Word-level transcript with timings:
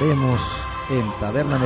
las 0.00 0.16
9 0.16 0.30
estaremos 0.30 0.40
en 0.88 1.10
Taberna. 1.20 1.58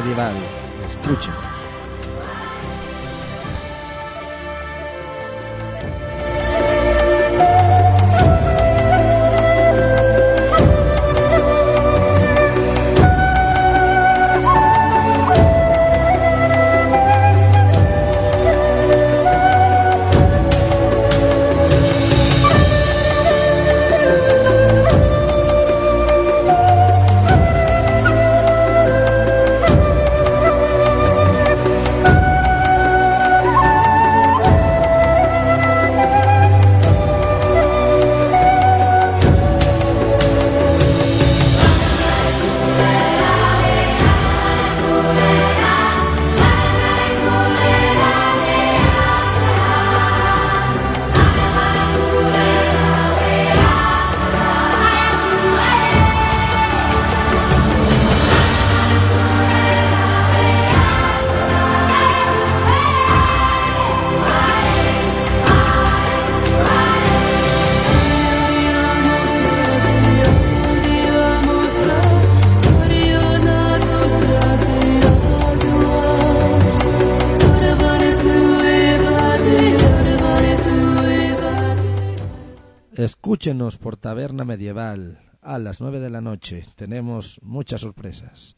Las 85.64 85.80
9 85.80 85.98
de 85.98 86.10
la 86.10 86.20
noche. 86.20 86.64
Tenemos 86.76 87.40
muchas 87.42 87.80
sorpresas. 87.80 88.56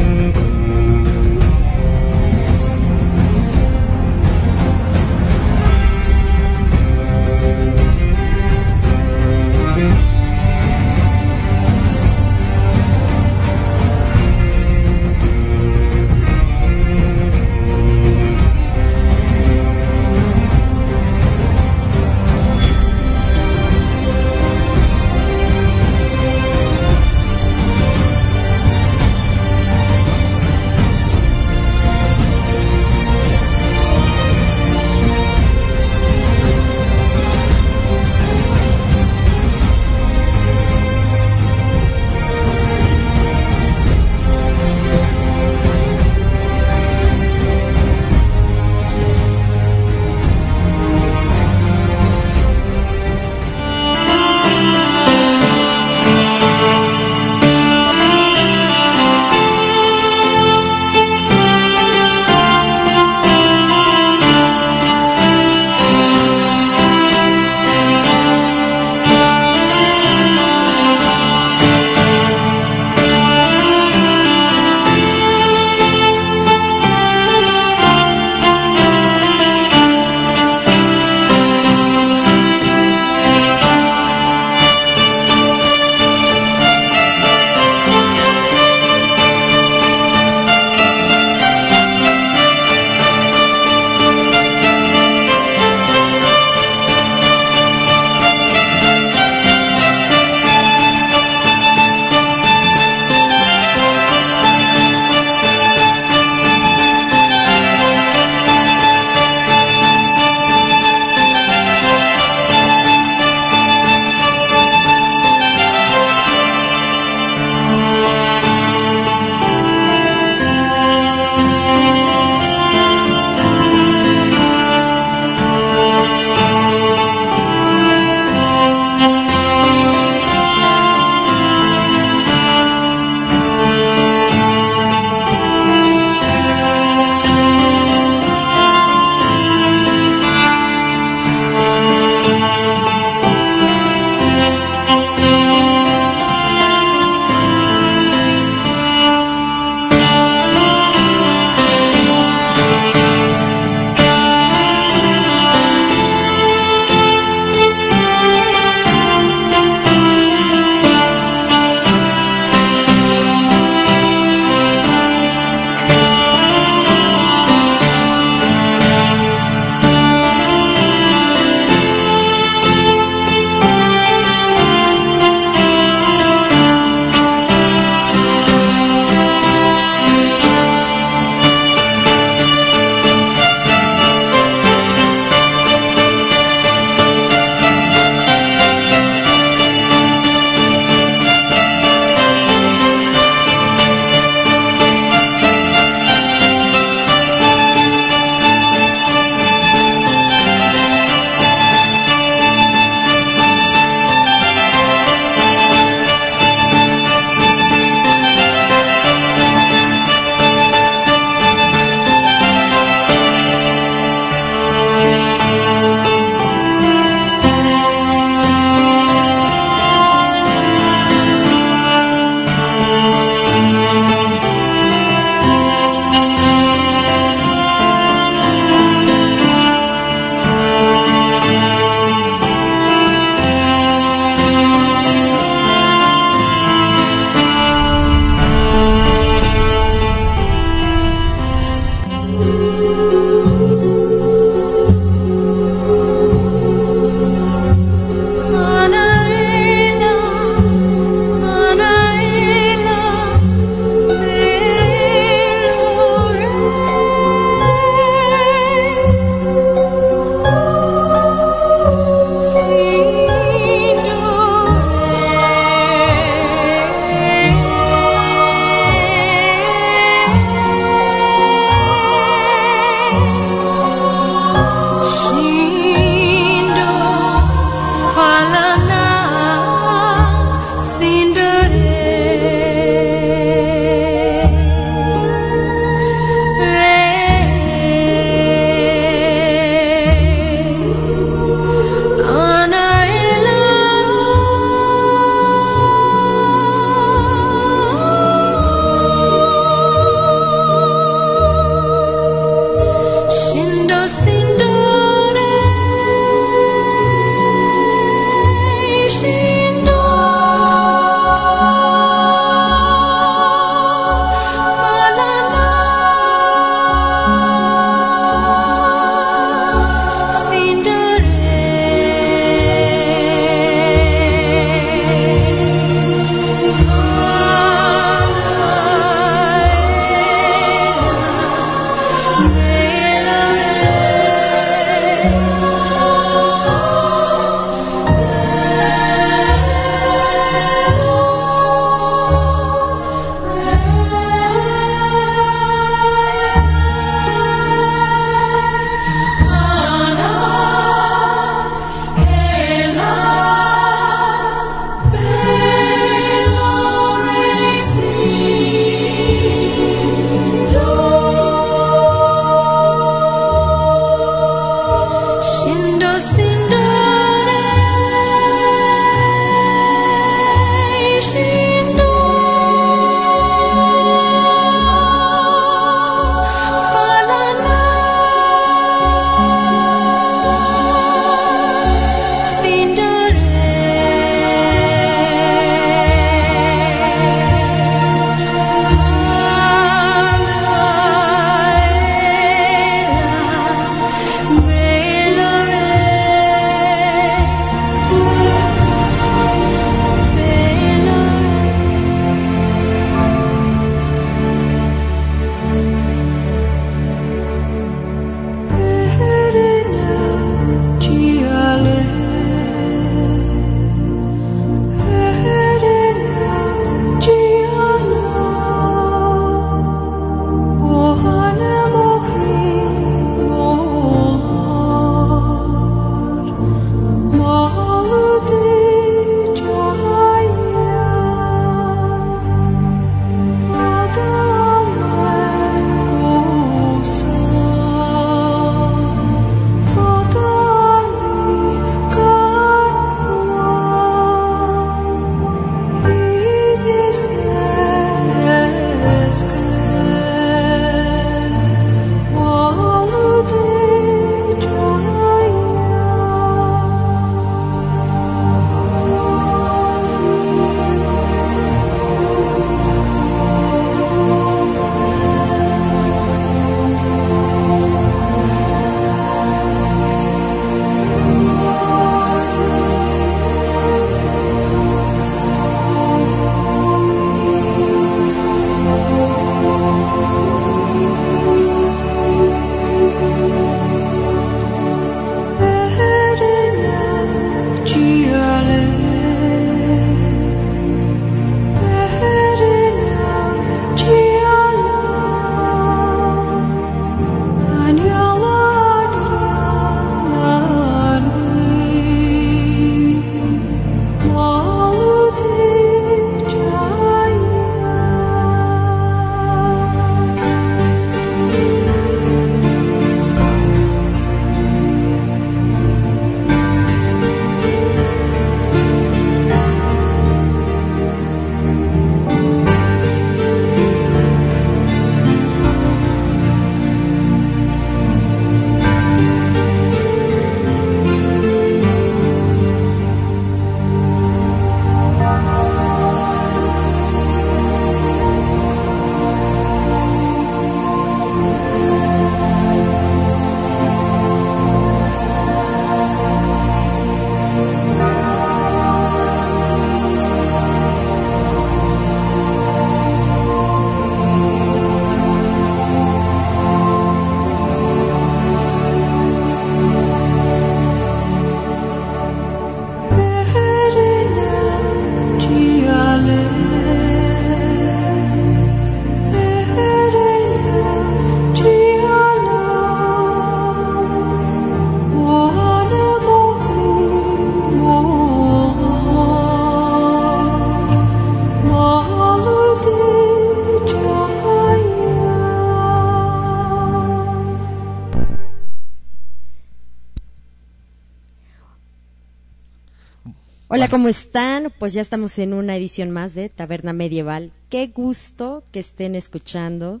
¿Cómo 593.90 594.08
están? 594.08 594.72
Pues 594.78 594.94
ya 594.94 595.00
estamos 595.00 595.38
en 595.38 595.52
una 595.52 595.76
edición 595.76 596.10
más 596.10 596.34
de 596.34 596.48
Taberna 596.48 596.92
Medieval. 596.92 597.52
Qué 597.68 597.86
gusto 597.88 598.64
que 598.72 598.80
estén 598.80 599.14
escuchando. 599.14 600.00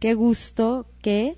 Qué 0.00 0.14
gusto 0.14 0.86
que 1.00 1.36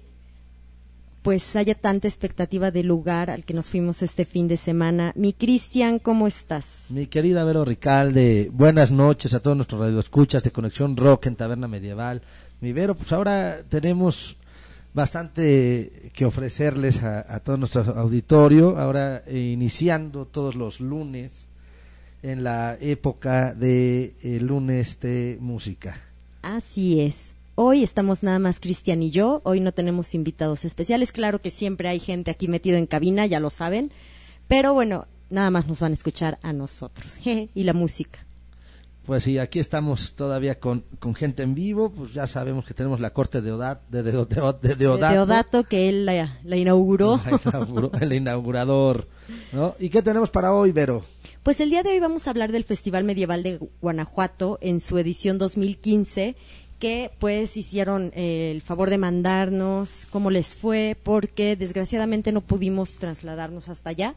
pues 1.23 1.57
haya 1.57 1.75
tanta 1.75 2.09
expectativa 2.09 2.71
del 2.71 2.87
lugar 2.87 3.31
al 3.31 3.45
que 3.45 3.55
nos 3.55 3.71
fuimos 3.71 4.03
este 4.03 4.25
fin 4.25 4.49
de 4.49 4.57
semana. 4.57 5.13
Mi 5.15 5.33
Cristian, 5.33 5.99
¿cómo 5.99 6.27
estás? 6.27 6.87
Mi 6.91 7.07
querida 7.07 7.45
Vero 7.45 7.65
Ricalde, 7.65 8.51
buenas 8.53 8.91
noches 8.91 9.33
a 9.33 9.41
todos 9.41 9.57
nuestros 9.57 9.81
radioescuchas 9.81 10.43
de 10.43 10.51
Conexión 10.51 10.97
Rock 10.97 11.27
en 11.27 11.37
Taberna 11.37 11.69
Medieval. 11.69 12.23
Mi 12.61 12.73
Vero, 12.73 12.95
pues 12.95 13.13
ahora 13.13 13.63
tenemos 13.69 14.37
bastante 14.93 16.11
que 16.13 16.25
ofrecerles 16.25 17.03
a, 17.03 17.41
todo 17.41 17.57
nuestro 17.57 17.83
auditorio, 17.97 18.79
ahora 18.79 19.23
eh, 19.27 19.39
iniciando 19.39 20.25
todos 20.27 20.55
los 20.57 20.81
lunes 20.81 21.49
en 22.25 22.43
la 22.43 22.79
época 22.81 23.53
de 23.53 24.15
eh, 24.23 24.41
lunes 24.41 24.99
de 25.01 25.37
música. 25.41 26.01
Así 26.41 27.01
es. 27.03 27.35
Hoy 27.55 27.85
estamos 27.85 28.23
nada 28.23 28.39
más 28.39 28.61
Cristian 28.61 29.03
y 29.03 29.11
yo, 29.11 29.43
hoy 29.45 29.61
no 29.61 29.73
tenemos 29.73 30.15
invitados 30.15 30.65
especiales, 30.65 31.13
claro 31.13 31.41
que 31.41 31.51
siempre 31.51 31.89
hay 31.89 32.01
gente 32.01 32.31
aquí 32.31 32.49
metido 32.49 32.79
en 32.79 32.87
cabina, 32.87 33.27
ya 33.27 33.41
lo 33.41 33.51
saben, 33.51 33.93
pero 34.49 34.73
bueno, 34.73 35.07
nada 35.29 35.51
más 35.51 35.69
nos 35.69 35.81
van 35.81 35.93
a 35.93 35.95
escuchar 35.95 36.39
a 36.43 36.53
nosotros 36.55 37.21
y 37.55 37.63
la 37.63 37.75
música. 37.75 38.21
Pues 39.05 39.25
sí, 39.25 39.39
aquí 39.39 39.59
estamos 39.61 40.15
todavía 40.15 40.59
con, 40.59 40.83
con, 40.99 41.15
gente 41.15 41.43
en 41.43 41.55
vivo, 41.55 41.91
pues 41.91 42.15
ya 42.15 42.27
sabemos 42.27 42.65
que 42.65 42.73
tenemos 42.73 43.01
la 43.01 43.11
corte 43.11 43.43
de, 43.43 43.53
de, 43.91 44.03
de, 44.03 44.75
Deodato. 44.77 45.65
que 45.65 45.91
él 45.91 46.07
la, 46.45 46.57
inauguró. 46.57 47.21
el 48.01 48.13
inaugurador. 48.15 49.07
¿no? 49.53 49.75
¿Y 49.79 49.91
qué 49.91 50.01
tenemos 50.01 50.31
para 50.31 50.55
hoy, 50.55 50.73
Vero? 50.73 51.05
Pues 51.45 51.61
el 51.61 51.69
día 51.69 51.83
de 51.83 51.91
hoy 51.91 52.01
vamos 52.01 52.27
a 52.27 52.31
hablar 52.31 52.53
del 52.53 52.65
Festival 52.65 53.05
Medieval 53.05 53.43
de 53.43 53.59
Guanajuato 53.83 54.57
en 54.63 54.81
su 54.81 54.97
edición 54.97 55.37
2015 55.37 56.37
que 56.79 57.11
pues 57.19 57.59
hicieron 57.59 58.13
eh, 58.15 58.51
el 58.51 58.63
favor 58.63 58.89
de 58.89 58.97
mandarnos 58.97 60.07
cómo 60.09 60.31
les 60.31 60.55
fue, 60.55 60.97
porque 61.03 61.55
desgraciadamente 61.55 62.33
no 62.33 62.41
pudimos 62.41 62.93
trasladarnos 62.93 63.69
hasta 63.69 63.91
allá. 63.91 64.15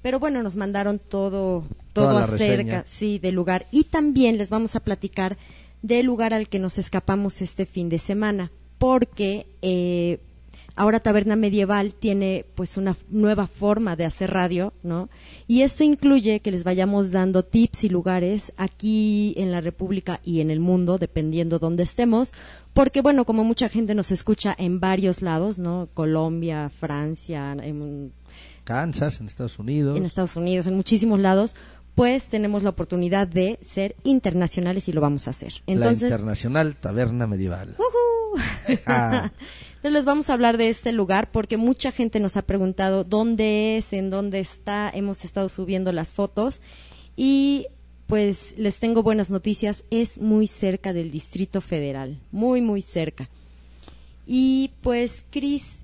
Pero 0.00 0.20
bueno, 0.20 0.42
nos 0.42 0.56
mandaron 0.56 0.98
todo, 0.98 1.64
todo 1.92 2.16
acerca, 2.16 2.84
sí, 2.86 3.18
del 3.18 3.34
lugar. 3.34 3.66
Y 3.70 3.84
también 3.84 4.38
les 4.38 4.48
vamos 4.48 4.74
a 4.74 4.80
platicar 4.80 5.36
del 5.82 6.06
lugar 6.06 6.32
al 6.32 6.48
que 6.48 6.58
nos 6.58 6.78
escapamos 6.78 7.42
este 7.42 7.66
fin 7.66 7.90
de 7.90 7.98
semana, 7.98 8.50
porque 8.78 9.46
eh, 9.60 10.18
ahora 10.80 11.00
Taberna 11.00 11.36
Medieval 11.36 11.92
tiene 11.92 12.46
pues 12.54 12.78
una 12.78 12.96
nueva 13.10 13.46
forma 13.46 13.96
de 13.96 14.06
hacer 14.06 14.30
radio, 14.30 14.72
¿no? 14.82 15.10
Y 15.46 15.60
eso 15.60 15.84
incluye 15.84 16.40
que 16.40 16.50
les 16.50 16.64
vayamos 16.64 17.12
dando 17.12 17.44
tips 17.44 17.84
y 17.84 17.90
lugares 17.90 18.54
aquí 18.56 19.34
en 19.36 19.52
la 19.52 19.60
República 19.60 20.20
y 20.24 20.40
en 20.40 20.50
el 20.50 20.58
mundo, 20.58 20.96
dependiendo 20.96 21.58
dónde 21.58 21.82
estemos, 21.82 22.32
porque 22.72 23.02
bueno, 23.02 23.26
como 23.26 23.44
mucha 23.44 23.68
gente 23.68 23.94
nos 23.94 24.10
escucha 24.10 24.54
en 24.56 24.80
varios 24.80 25.20
lados, 25.20 25.58
¿no? 25.58 25.90
Colombia, 25.92 26.70
Francia, 26.70 27.54
en 27.60 28.14
Kansas, 28.64 29.20
en 29.20 29.26
Estados 29.26 29.58
Unidos. 29.58 29.98
En 29.98 30.06
Estados 30.06 30.34
Unidos, 30.36 30.66
en 30.66 30.76
muchísimos 30.76 31.20
lados, 31.20 31.56
pues 31.94 32.28
tenemos 32.28 32.62
la 32.62 32.70
oportunidad 32.70 33.28
de 33.28 33.58
ser 33.60 33.96
internacionales 34.02 34.88
y 34.88 34.92
lo 34.92 35.02
vamos 35.02 35.26
a 35.28 35.32
hacer. 35.32 35.52
Entonces, 35.66 36.08
la 36.08 36.16
Internacional 36.16 36.76
Taberna 36.76 37.26
Medieval. 37.26 37.76
Ah. 38.86 39.30
Entonces 39.80 39.92
les 39.94 40.04
vamos 40.04 40.28
a 40.28 40.34
hablar 40.34 40.58
de 40.58 40.68
este 40.68 40.92
lugar 40.92 41.30
porque 41.30 41.56
mucha 41.56 41.90
gente 41.90 42.20
nos 42.20 42.36
ha 42.36 42.42
preguntado 42.42 43.02
dónde 43.02 43.78
es, 43.78 43.94
en 43.94 44.10
dónde 44.10 44.38
está. 44.38 44.90
Hemos 44.92 45.24
estado 45.24 45.48
subiendo 45.48 45.90
las 45.90 46.12
fotos 46.12 46.60
y 47.16 47.66
pues 48.06 48.52
les 48.58 48.76
tengo 48.76 49.02
buenas 49.02 49.30
noticias. 49.30 49.84
Es 49.90 50.18
muy 50.18 50.48
cerca 50.48 50.92
del 50.92 51.10
Distrito 51.10 51.62
Federal, 51.62 52.20
muy, 52.30 52.60
muy 52.60 52.82
cerca. 52.82 53.30
Y 54.26 54.72
pues, 54.82 55.24
Cris, 55.30 55.78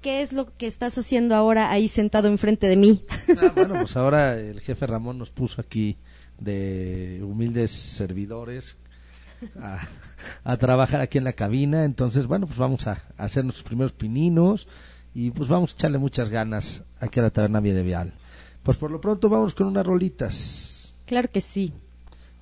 ¿qué 0.00 0.22
es 0.22 0.32
lo 0.32 0.56
que 0.56 0.66
estás 0.66 0.96
haciendo 0.96 1.34
ahora 1.34 1.70
ahí 1.70 1.88
sentado 1.88 2.28
enfrente 2.28 2.68
de 2.68 2.76
mí? 2.76 3.04
Ah, 3.38 3.52
bueno, 3.54 3.74
pues 3.74 3.98
ahora 3.98 4.40
el 4.40 4.62
jefe 4.62 4.86
Ramón 4.86 5.18
nos 5.18 5.28
puso 5.28 5.60
aquí 5.60 5.98
de 6.40 7.20
humildes 7.22 7.70
servidores 7.70 8.78
a, 9.60 9.86
trabajar 10.58 11.00
aquí 11.00 11.18
en 11.18 11.24
la 11.24 11.34
cabina. 11.34 11.84
Entonces, 11.84 12.26
bueno, 12.26 12.46
pues 12.46 12.58
vamos 12.58 12.86
a, 12.86 13.02
hacer 13.16 13.44
nuestros 13.44 13.64
primeros 13.64 13.92
pininos 13.92 14.66
y 15.14 15.30
pues 15.30 15.48
vamos 15.48 15.72
a 15.72 15.74
echarle 15.74 15.98
muchas 15.98 16.28
ganas 16.30 16.82
aquí 17.00 17.20
a 17.20 17.24
la 17.24 17.30
taberna 17.30 17.60
medieval. 17.60 18.14
Pues 18.62 18.76
por 18.76 18.90
lo 18.90 19.00
pronto 19.00 19.28
vamos 19.28 19.54
con 19.54 19.66
unas 19.66 19.86
rolitas. 19.86 20.94
Claro 21.06 21.28
que 21.30 21.40
sí. 21.40 21.72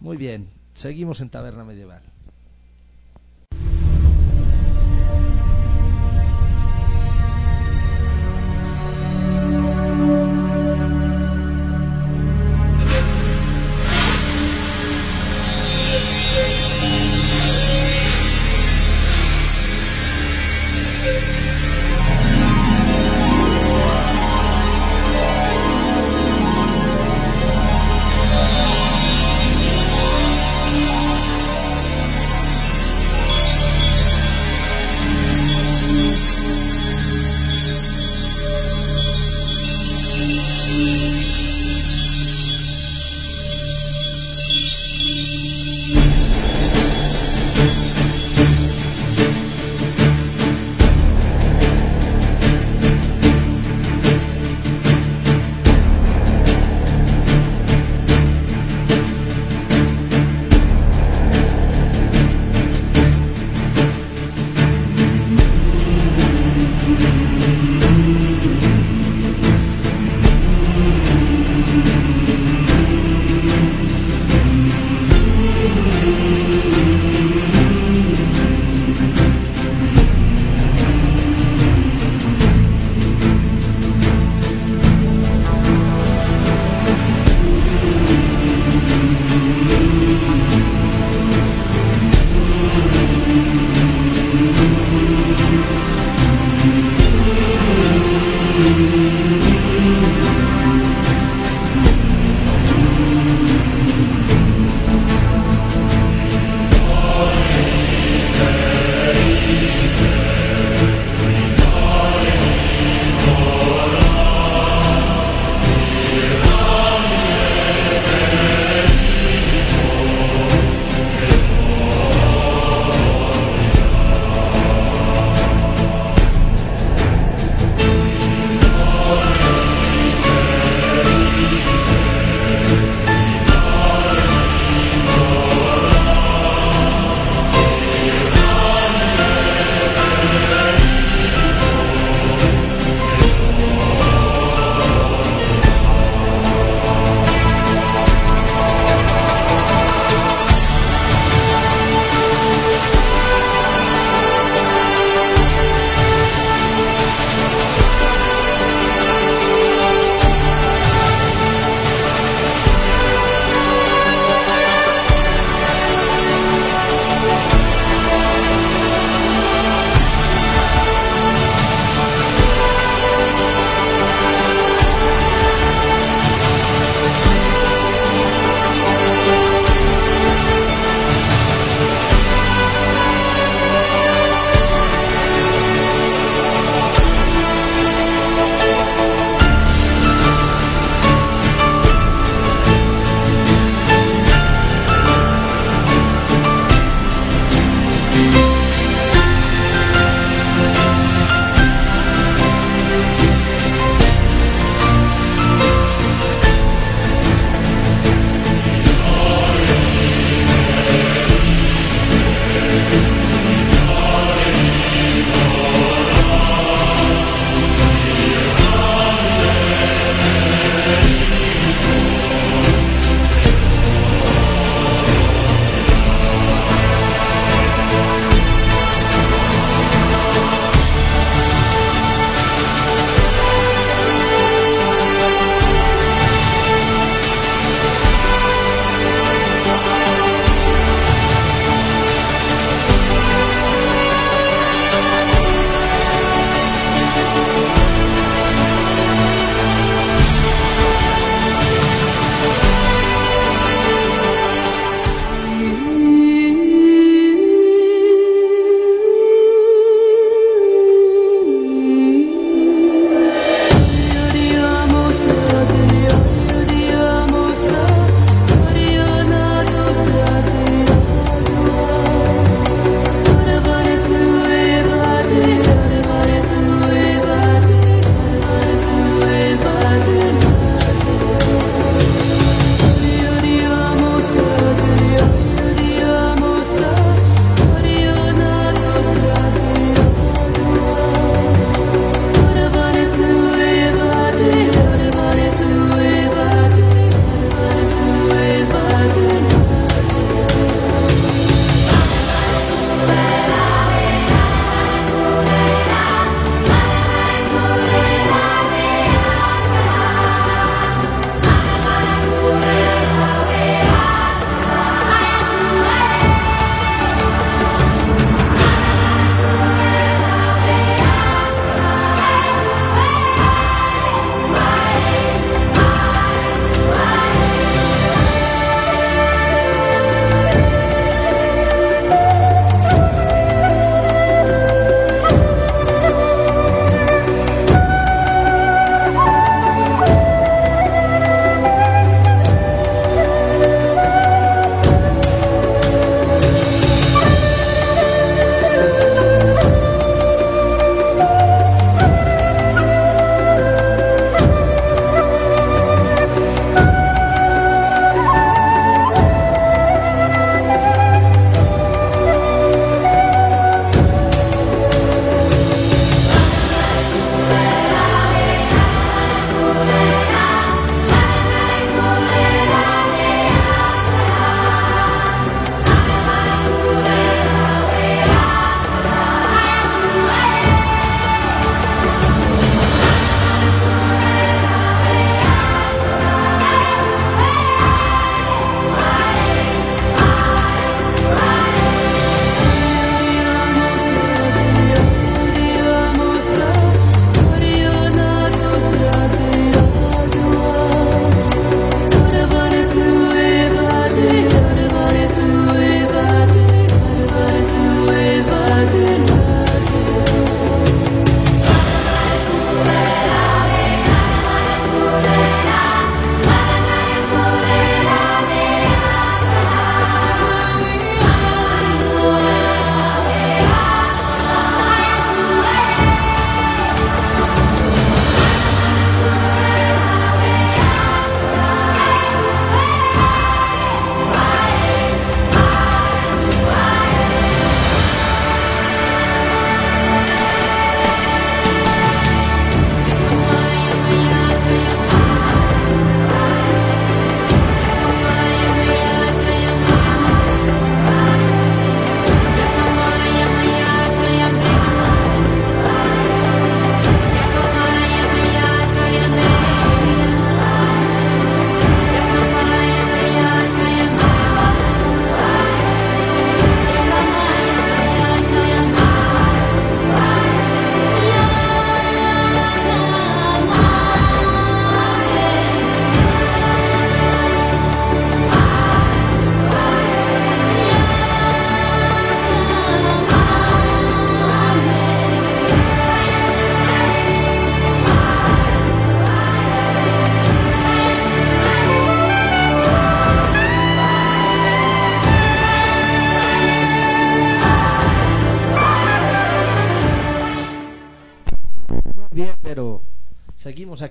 Muy 0.01 0.17
bien, 0.17 0.49
seguimos 0.75 1.21
en 1.21 1.31
taberna 1.31 1.65
medieval. 1.65 2.14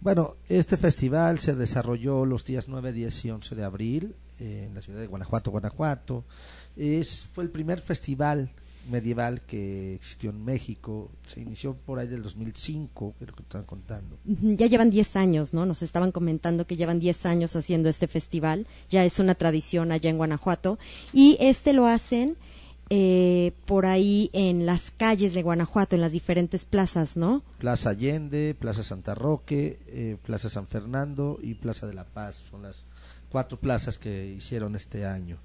Bueno, 0.03 0.37
este 0.51 0.77
festival 0.77 1.39
se 1.39 1.55
desarrolló 1.55 2.27
los 2.27 2.45
días 2.45 2.69
9, 2.69 2.93
10 2.93 3.25
y 3.25 3.31
11 3.31 3.55
de 3.55 3.65
abril 3.65 4.15
eh, 4.39 4.67
en 4.69 4.75
la 4.75 4.83
ciudad 4.83 5.01
de 5.01 5.07
Guanajuato, 5.07 5.51
Guanajuato. 5.51 6.25
Es, 6.77 7.25
fue 7.33 7.45
el 7.45 7.51
primer 7.51 7.81
festival 7.81 8.51
medieval 8.91 9.43
que 9.43 9.95
existió 9.95 10.31
en 10.31 10.45
México. 10.45 11.11
Se 11.27 11.41
inició 11.41 11.75
por 11.75 11.99
ahí 11.99 12.09
del 12.09 12.23
2005, 12.23 13.15
creo 13.19 13.35
que 13.35 13.43
estaban 13.43 13.67
contando. 13.67 14.19
Ya 14.25 14.67
llevan 14.67 14.91
10 14.91 15.17
años, 15.17 15.55
¿no? 15.55 15.67
Nos 15.67 15.83
estaban 15.83 16.13
comentando 16.13 16.67
que 16.67 16.77
llevan 16.77 17.01
10 17.01 17.27
años 17.27 17.57
haciendo 17.57 17.89
este 17.89 18.07
festival. 18.07 18.67
Ya 18.91 19.05
es 19.05 19.19
una 19.19 19.35
tradición 19.35 19.93
allá 19.93 20.11
en 20.11 20.17
Guanajuato. 20.17 20.79
Y 21.13 21.37
este 21.41 21.73
lo 21.73 21.87
hacen 21.87 22.37
eh, 22.91 23.53
por 23.65 23.87
ahí 23.87 24.29
en 24.33 24.67
las 24.67 24.91
calles 24.91 25.33
de 25.33 25.43
Guanajuato, 25.43 25.97
en 25.97 26.03
las 26.03 26.13
diferentes 26.13 26.65
plazas, 26.65 27.17
¿no? 27.17 27.43
Plaza 27.59 27.91
Allende, 27.91 28.55
Plaza 28.59 28.83
Santa 28.83 29.15
Roque, 29.15 29.79
eh, 29.87 30.19
Plaza 30.23 30.51
San 30.51 30.67
Fernando 30.67 31.39
y 31.43 31.55
Plaza 31.55 31.87
de 31.87 31.95
la 31.95 32.05
Paz. 32.05 32.43
Son 32.51 32.63
las 32.63 32.85
cuatro 33.31 33.59
plazas 33.59 33.99
que 33.99 34.27
hicieron 34.27 34.77
este 34.77 35.07
año. 35.07 35.39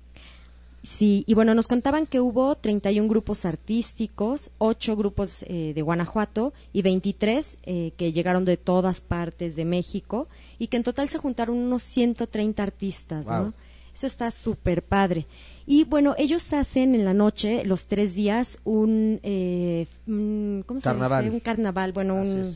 Sí, 0.84 1.24
y 1.28 1.34
bueno, 1.34 1.54
nos 1.54 1.68
contaban 1.68 2.06
que 2.06 2.22
hubo 2.22 2.56
31 2.56 3.10
grupos 3.10 3.46
artísticos, 3.46 4.50
8 4.60 4.96
grupos 4.96 5.44
eh, 5.44 5.74
de 5.76 5.82
Guanajuato 5.82 6.54
y 6.72 6.82
23 6.82 7.58
eh, 7.64 7.92
que 7.98 8.14
llegaron 8.14 8.46
de 8.46 8.58
todas 8.58 9.02
partes 9.02 9.56
de 9.56 9.66
México 9.66 10.28
y 10.58 10.68
que 10.68 10.78
en 10.78 10.84
total 10.84 11.10
se 11.10 11.18
juntaron 11.18 11.58
unos 11.58 11.84
130 11.84 12.64
artistas, 12.64 13.26
¿no? 13.28 13.54
Eso 13.94 14.08
está 14.08 14.32
súper 14.32 14.82
padre. 14.84 15.28
Y 15.66 15.84
bueno, 15.84 16.16
ellos 16.18 16.54
hacen 16.54 16.96
en 16.96 17.04
la 17.04 17.14
noche, 17.14 17.66
los 17.66 17.88
tres 17.88 18.16
días, 18.16 18.58
un, 18.64 19.20
eh, 19.24 19.88
¿cómo 20.06 20.80
se 20.80 20.94
dice? 20.94 21.30
Un 21.30 21.40
carnaval, 21.42 21.92
bueno, 21.92 22.16
un 22.16 22.56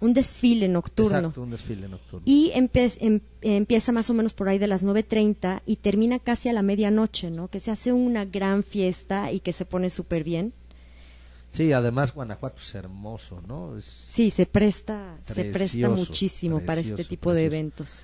un 0.00 0.14
desfile 0.14 0.68
nocturno. 0.68 1.18
Exacto, 1.18 1.42
un 1.42 1.50
desfile 1.50 1.88
nocturno. 1.88 2.22
Y 2.26 2.52
em, 2.54 3.20
empieza 3.42 3.92
más 3.92 4.10
o 4.10 4.14
menos 4.14 4.34
por 4.34 4.48
ahí 4.48 4.58
de 4.58 4.66
las 4.66 4.84
9.30 4.84 5.62
y 5.66 5.76
termina 5.76 6.18
casi 6.18 6.48
a 6.48 6.52
la 6.52 6.62
medianoche, 6.62 7.30
¿no? 7.30 7.48
Que 7.48 7.60
se 7.60 7.70
hace 7.70 7.92
una 7.92 8.24
gran 8.24 8.62
fiesta 8.62 9.32
y 9.32 9.40
que 9.40 9.52
se 9.52 9.64
pone 9.64 9.90
súper 9.90 10.24
bien. 10.24 10.52
Sí, 11.52 11.72
además 11.72 12.12
Guanajuato 12.12 12.60
es 12.60 12.74
hermoso, 12.74 13.40
¿no? 13.46 13.80
sí, 13.80 14.32
se 14.32 14.44
presta, 14.44 15.16
se 15.24 15.44
presta 15.44 15.88
muchísimo 15.88 16.58
para 16.58 16.80
este 16.80 17.04
tipo 17.04 17.32
de 17.32 17.44
eventos. 17.44 18.02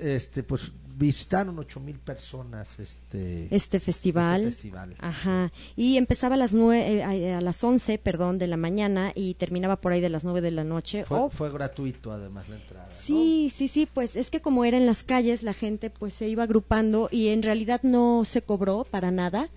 Este, 0.00 0.42
pues 0.42 0.72
visitaron 0.98 1.58
ocho 1.58 1.78
mil 1.78 1.98
personas 1.98 2.78
este, 2.80 3.54
este 3.54 3.78
festival. 3.78 4.42
Este 4.42 4.50
festival. 4.50 4.96
Ajá. 4.98 5.52
Y 5.76 5.96
empezaba 5.96 6.34
a 6.34 6.38
las 6.38 6.52
nueve, 6.52 6.98
eh, 6.98 7.34
a 7.34 7.40
las 7.40 7.62
once, 7.62 7.98
perdón, 7.98 8.38
de 8.38 8.48
la 8.48 8.56
mañana 8.56 9.12
y 9.14 9.34
terminaba 9.34 9.76
por 9.76 9.92
ahí 9.92 10.00
de 10.00 10.08
las 10.08 10.24
nueve 10.24 10.40
de 10.40 10.50
la 10.50 10.64
noche. 10.64 11.04
Fue, 11.04 11.30
fue 11.30 11.52
gratuito 11.52 12.10
además 12.10 12.48
la 12.48 12.56
entrada. 12.56 12.94
Sí, 12.94 13.50
sí, 13.54 13.68
sí, 13.68 13.86
pues 13.86 14.16
es 14.16 14.30
que 14.30 14.40
como 14.40 14.64
era 14.64 14.76
en 14.76 14.86
las 14.86 15.04
calles, 15.04 15.42
la 15.42 15.54
gente 15.54 15.88
pues 15.88 16.14
se 16.14 16.28
iba 16.28 16.42
agrupando 16.42 17.08
y 17.12 17.28
en 17.28 17.42
realidad 17.42 17.80
no 17.84 18.24
se 18.24 18.42
cobró 18.42 18.84
para 18.84 19.10
nada. 19.10 19.50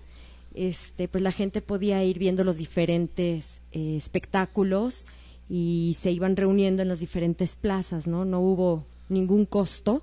Este, 0.54 1.08
pues 1.08 1.22
la 1.24 1.32
gente 1.32 1.60
podía 1.60 2.04
ir 2.04 2.18
viendo 2.18 2.44
los 2.44 2.58
diferentes 2.58 3.62
eh, 3.72 3.96
espectáculos 3.96 5.06
y 5.48 5.96
se 5.98 6.12
iban 6.12 6.36
reuniendo 6.36 6.82
en 6.82 6.88
las 6.88 7.00
diferentes 7.00 7.56
plazas, 7.56 8.06
¿no? 8.06 8.24
No 8.24 8.40
hubo 8.40 8.84
ningún 9.08 9.44
costo 9.44 10.02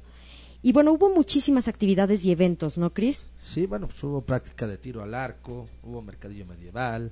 y 0.61 0.73
bueno, 0.73 0.91
hubo 0.91 1.13
muchísimas 1.13 1.67
actividades 1.67 2.25
y 2.25 2.31
eventos, 2.31 2.77
¿no, 2.77 2.93
Cris? 2.93 3.27
Sí, 3.39 3.65
bueno, 3.65 3.87
pues 3.87 4.03
hubo 4.03 4.21
práctica 4.21 4.67
de 4.67 4.77
tiro 4.77 5.01
al 5.01 5.13
arco, 5.13 5.67
hubo 5.83 6.01
mercadillo 6.01 6.45
medieval, 6.45 7.11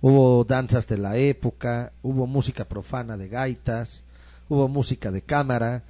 hubo 0.00 0.44
danzas 0.44 0.86
de 0.86 0.98
la 0.98 1.16
época, 1.16 1.92
hubo 2.02 2.26
música 2.26 2.64
profana 2.64 3.16
de 3.16 3.28
gaitas, 3.28 4.04
hubo 4.48 4.68
música 4.68 5.10
de 5.10 5.22
cámara, 5.22 5.82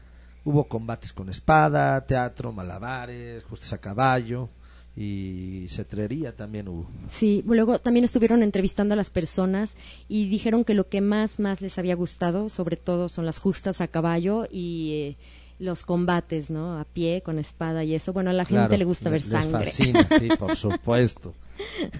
hubo 0.45 0.65
combates 0.65 1.13
con 1.13 1.29
espada, 1.29 2.05
teatro, 2.07 2.53
malabares, 2.53 3.45
justas 3.45 3.73
a 3.73 3.79
caballo 3.79 4.49
y 4.97 5.67
cetrería 5.69 6.35
también 6.35 6.69
hubo. 6.69 6.89
Sí, 7.09 7.45
luego 7.47 7.79
también 7.79 8.05
estuvieron 8.05 8.43
entrevistando 8.43 8.95
a 8.95 8.97
las 8.97 9.11
personas 9.11 9.77
y 10.09 10.29
dijeron 10.29 10.65
que 10.65 10.73
lo 10.73 10.89
que 10.89 11.03
más 11.03 11.39
más 11.39 11.61
les 11.61 11.79
había 11.79 11.95
gustado, 11.95 12.49
sobre 12.49 12.77
todo, 12.77 13.11
son 13.11 13.27
las 13.27 13.39
justas 13.39 13.83
a 13.83 13.89
caballo 13.89 14.49
y 14.51 14.93
eh, 14.95 15.17
los 15.59 15.85
combates, 15.85 16.51
¿no? 16.51 16.79
A 16.79 16.85
pie, 16.85 17.23
con 17.23 17.39
espada 17.39 17.85
y 17.85 17.95
eso. 17.95 18.13
Bueno, 18.13 18.31
a 18.31 18.33
la 18.33 18.45
gente 18.45 18.77
le 18.79 18.85
gusta 18.85 19.11
ver 19.11 19.23
sangre. 19.23 19.67
fascina, 19.67 20.09
sí, 20.19 20.29
por 20.39 20.57
supuesto. 20.57 21.35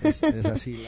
Es, 0.03 0.23
así 0.45 0.83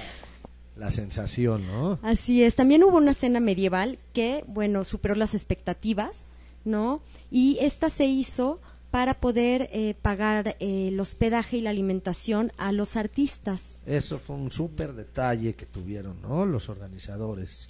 la, 0.77 0.91
sensación, 0.91 1.67
¿no? 1.67 1.99
Así 2.03 2.43
es. 2.43 2.55
También 2.55 2.85
hubo 2.85 2.99
una 2.99 3.15
cena 3.15 3.41
medieval 3.41 3.99
que, 4.13 4.45
bueno, 4.47 4.85
superó 4.85 5.15
las 5.15 5.35
expectativas, 5.35 6.27
¿no? 6.65 7.01
Y 7.31 7.59
esta 7.61 7.89
se 7.89 8.05
hizo 8.05 8.61
para 8.91 9.21
poder 9.21 9.69
eh, 9.73 9.95
pagar 10.01 10.57
eh, 10.61 10.89
el 10.89 11.01
hospedaje 11.01 11.59
y 11.59 11.61
la 11.61 11.71
alimentación 11.71 12.53
a 12.57 12.73
los 12.73 12.97
artistas. 12.97 13.77
Eso 13.87 14.19
fue 14.19 14.37
un 14.37 14.51
súper 14.51 14.95
detalle 14.95 15.55
que 15.55 15.67
tuvieron, 15.67 16.21
¿no? 16.23 16.47
Los 16.47 16.69
organizadores. 16.69 17.69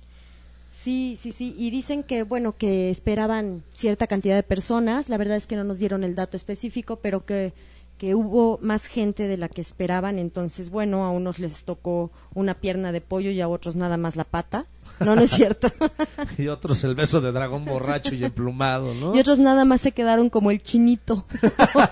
Sí, 0.88 1.18
sí, 1.20 1.32
sí. 1.32 1.54
Y 1.58 1.70
dicen 1.70 2.02
que, 2.02 2.22
bueno, 2.22 2.56
que 2.56 2.88
esperaban 2.88 3.62
cierta 3.74 4.06
cantidad 4.06 4.36
de 4.36 4.42
personas. 4.42 5.10
La 5.10 5.18
verdad 5.18 5.36
es 5.36 5.46
que 5.46 5.54
no 5.54 5.62
nos 5.62 5.78
dieron 5.78 6.02
el 6.02 6.14
dato 6.14 6.38
específico, 6.38 6.96
pero 6.96 7.26
que, 7.26 7.52
que 7.98 8.14
hubo 8.14 8.58
más 8.62 8.86
gente 8.86 9.28
de 9.28 9.36
la 9.36 9.50
que 9.50 9.60
esperaban. 9.60 10.18
Entonces, 10.18 10.70
bueno, 10.70 11.04
a 11.04 11.10
unos 11.10 11.40
les 11.40 11.64
tocó 11.64 12.10
una 12.32 12.54
pierna 12.54 12.90
de 12.90 13.02
pollo 13.02 13.30
y 13.30 13.42
a 13.42 13.48
otros 13.48 13.76
nada 13.76 13.98
más 13.98 14.16
la 14.16 14.24
pata. 14.24 14.64
No, 15.00 15.14
no 15.14 15.20
es 15.20 15.30
cierto. 15.30 15.68
y 16.38 16.48
otros 16.48 16.82
el 16.84 16.94
beso 16.94 17.20
de 17.20 17.32
dragón 17.32 17.66
borracho 17.66 18.14
y 18.14 18.24
emplumado, 18.24 18.94
¿no? 18.94 19.14
Y 19.14 19.20
otros 19.20 19.38
nada 19.38 19.66
más 19.66 19.82
se 19.82 19.92
quedaron 19.92 20.30
como 20.30 20.50
el 20.50 20.62
chinito. 20.62 21.26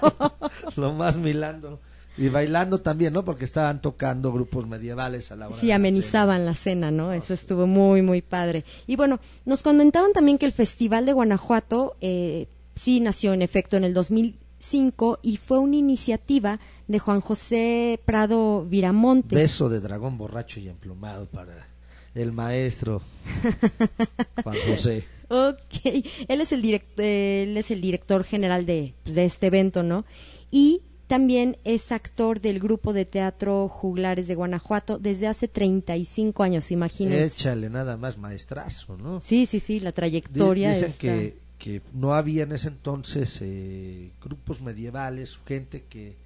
Lo 0.77 0.95
más 0.95 1.19
milando. 1.19 1.81
Y 2.19 2.29
bailando 2.29 2.81
también, 2.81 3.13
¿no? 3.13 3.25
Porque 3.25 3.45
estaban 3.45 3.83
tocando 3.83 4.33
grupos 4.33 4.67
medievales 4.67 5.31
a 5.33 5.37
la 5.37 5.49
hora. 5.49 5.57
Sí, 5.59 5.71
amenizaban 5.71 6.47
la 6.47 6.55
cena, 6.55 6.91
¿no? 6.91 7.13
Eso 7.13 7.35
estuvo 7.35 7.67
muy, 7.67 8.01
muy 8.03 8.23
padre. 8.23 8.65
Y 8.87 8.97
bueno, 8.97 9.21
nos 9.45 9.63
comentaban 9.63 10.13
también 10.13 10.39
que 10.39 10.47
el 10.47 10.53
Festival 10.53 11.05
de 11.05 11.13
Guanajuato 11.13 11.97
eh, 12.01 12.47
sí 12.75 13.01
nació 13.01 13.35
en 13.35 13.43
efecto 13.43 13.77
en 13.77 13.85
el 13.85 13.93
2005 13.93 15.19
y 15.23 15.37
fue 15.37 15.59
una 15.59 15.77
iniciativa 15.77 16.59
de 16.89 16.99
Juan 16.99 17.21
José 17.21 18.01
Prado 18.05 18.65
Viramontes. 18.65 19.37
Beso 19.37 19.69
de 19.69 19.81
dragón 19.81 20.17
borracho 20.17 20.59
y 20.61 20.69
emplumado 20.69 21.27
para 21.27 21.69
el 22.15 22.33
maestro 22.33 23.03
Juan 24.43 24.57
José. 24.67 25.05
ok, 25.29 26.05
él 26.29 26.41
es 26.41 26.53
el, 26.53 26.63
direct, 26.63 26.99
él 26.99 27.57
es 27.57 27.71
el 27.71 27.83
director 27.83 28.25
general 28.25 28.65
de, 28.65 28.95
pues, 29.03 29.17
de 29.17 29.25
este 29.27 29.49
evento, 29.49 29.83
¿no? 29.83 30.07
Y 30.51 30.81
también 31.07 31.57
es 31.65 31.93
actor 31.93 32.41
del 32.41 32.59
grupo 32.59 32.93
de 32.93 33.05
teatro 33.05 33.69
Juglares 33.69 34.27
de 34.27 34.35
Guanajuato 34.35 34.99
desde 34.99 35.29
hace 35.29 35.47
35 35.47 36.43
años, 36.43 36.71
imagínense. 36.71 37.25
Échale 37.25 37.71
nada 37.71 37.97
más 37.97 38.19
maestrazo, 38.19 38.97
¿no? 38.97 39.21
Sí, 39.21 39.47
sí, 39.47 39.61
sí, 39.61 39.79
la 39.79 39.93
trayectoria. 39.93 40.71
Dicen 40.71 40.93
que, 40.99 41.39
que 41.59 41.83
no 41.93 42.15
había 42.15 42.43
en 42.43 42.53
ese 42.53 42.69
entonces 42.69 43.39
eh, 43.43 44.11
grupos 44.21 44.61
medievales, 44.61 45.39
gente 45.47 45.85
que, 45.89 46.17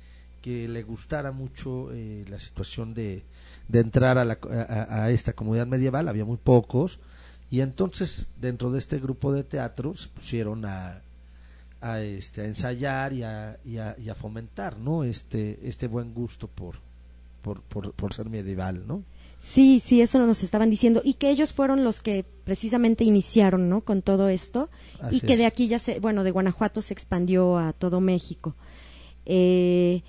que 0.41 0.67
le 0.67 0.83
gustara 0.83 1.31
mucho 1.31 1.93
eh, 1.93 2.25
la 2.29 2.39
situación 2.39 2.95
de, 2.95 3.23
de 3.69 3.81
entrar 3.81 4.17
a, 4.17 4.25
la, 4.25 4.39
a, 4.49 5.11
esta 5.11 5.35
comunidad 5.35 5.67
medieval, 5.67 6.09
había 6.09 6.25
muy 6.25 6.39
pocos, 6.39 7.01
y 7.51 7.61
entonces 7.61 8.29
dentro 8.41 8.71
de 8.71 8.79
este 8.79 8.99
grupo 8.99 9.33
de 9.33 9.45
teatro 9.45 9.95
se 9.95 10.09
pusieron 10.09 10.65
a, 10.65 11.03
a, 11.81 12.01
este, 12.01 12.43
a 12.43 12.45
ensayar 12.45 13.13
y 13.13 13.23
a, 13.23 13.59
y 13.65 13.79
a, 13.79 13.97
y 13.99 14.09
a, 14.09 14.15
fomentar 14.15 14.79
¿no? 14.79 15.05
este, 15.05 15.59
este 15.63 15.87
buen 15.87 16.13
gusto 16.15 16.49
por, 16.49 16.77
por, 17.43 17.63
por, 17.63 17.93
por 17.93 18.13
ser 18.13 18.29
medieval, 18.29 18.87
¿no? 18.87 19.03
Sí, 19.41 19.81
sí, 19.83 20.03
eso 20.03 20.19
nos 20.19 20.43
estaban 20.43 20.69
diciendo. 20.69 21.01
Y 21.03 21.15
que 21.15 21.31
ellos 21.31 21.55
fueron 21.55 21.83
los 21.83 22.01
que 22.01 22.27
precisamente 22.45 23.05
iniciaron, 23.05 23.71
¿no? 23.71 23.81
Con 23.81 24.03
todo 24.03 24.29
esto. 24.29 24.69
y 25.11 25.21
que 25.21 25.39
de 25.39 25.47
aquí 25.47 25.67
ya 25.67 25.79
se, 25.79 25.99
bueno, 25.99 26.25
de 26.25 26.31
Guanajuato 26.31 26.83
se 26.83 26.93
expandió 26.93 27.57
a 27.57 27.73
todo 27.73 28.01
México. 28.01 28.55
Eh, 29.25 30.03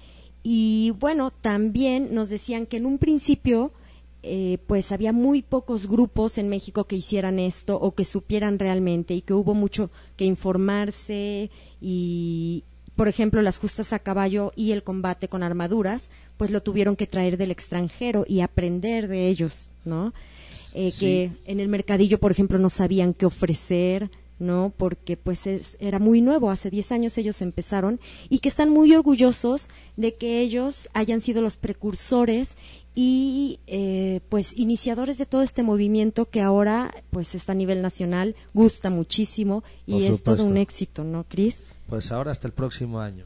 y 0.44 0.92
bueno, 1.00 1.32
también 1.32 2.14
nos 2.14 2.28
decían 2.30 2.66
que 2.66 2.78
en 2.78 2.86
un 2.86 2.98
principio, 2.98 3.72
eh, 4.24 4.60
pues 4.68 4.92
había 4.92 5.14
muy 5.14 5.42
pocos 5.42 5.88
grupos 5.88 6.38
en 6.38 6.48
México 6.48 6.84
que 6.84 6.96
hicieran 6.96 7.40
esto 7.40 7.78
o 7.78 7.96
que 7.96 8.06
supieran 8.06 8.60
realmente 8.60 9.16
y 9.16 9.22
que 9.22 9.34
hubo 9.34 9.56
mucho 9.56 9.90
que 10.16 10.26
informarse 10.26 11.50
y, 11.82 12.64
por 12.96 13.08
ejemplo, 13.08 13.42
las 13.42 13.58
justas 13.58 13.94
a 13.94 14.00
caballo 14.00 14.52
y 14.56 14.74
el 14.74 14.84
combate 14.84 15.28
con 15.28 15.42
armaduras, 15.42 16.12
pues 16.38 16.52
lo 16.52 16.62
tuvieron 16.62 16.96
que 16.96 17.08
traer 17.08 17.38
del 17.38 17.50
extranjero 17.50 18.24
y 18.28 18.42
aprender 18.42 19.08
de 19.08 19.28
ellos, 19.28 19.72
¿no? 19.86 20.14
Eh, 20.76 20.92
que 21.00 21.32
en 21.46 21.60
el 21.60 21.68
mercadillo, 21.68 22.20
por 22.20 22.32
ejemplo, 22.32 22.60
no 22.60 22.70
sabían 22.70 23.16
qué 23.16 23.26
ofrecer, 23.26 24.12
¿no? 24.42 24.74
Porque 24.76 25.18
pues 25.18 25.46
era 25.80 26.00
muy 26.00 26.20
nuevo, 26.20 26.50
hace 26.50 26.70
10 26.70 26.92
años 26.92 27.18
ellos 27.18 27.42
empezaron 27.42 28.00
y 28.28 28.40
que 28.40 28.50
están 28.50 28.70
muy 28.70 28.94
orgullosos 28.94 29.70
de 29.98 30.16
que 30.16 30.42
ellos 30.42 30.90
hayan 30.94 31.22
sido 31.22 31.42
los 31.42 31.58
precursores 31.58 32.56
y 32.94 33.60
eh, 33.68 34.20
pues 34.30 34.58
iniciadores 34.58 35.18
de 35.18 35.26
todo 35.26 35.42
este 35.42 35.64
movimiento 35.64 36.30
que 36.30 36.42
ahora 36.42 36.94
pues 37.10 37.36
está 37.36 37.54
a 37.54 37.56
nivel 37.56 37.82
nacional, 37.82 38.36
gusta 38.54 38.90
muchísimo 38.90 39.64
y 39.86 40.06
es 40.06 40.24
todo 40.24 40.44
un 40.44 40.58
éxito, 40.58 41.04
¿no, 41.04 41.24
Cris? 41.24 41.64
Pues 41.88 42.12
ahora 42.12 42.32
hasta 42.32 42.48
el 42.48 42.54
próximo 42.54 43.00
año. 43.00 43.26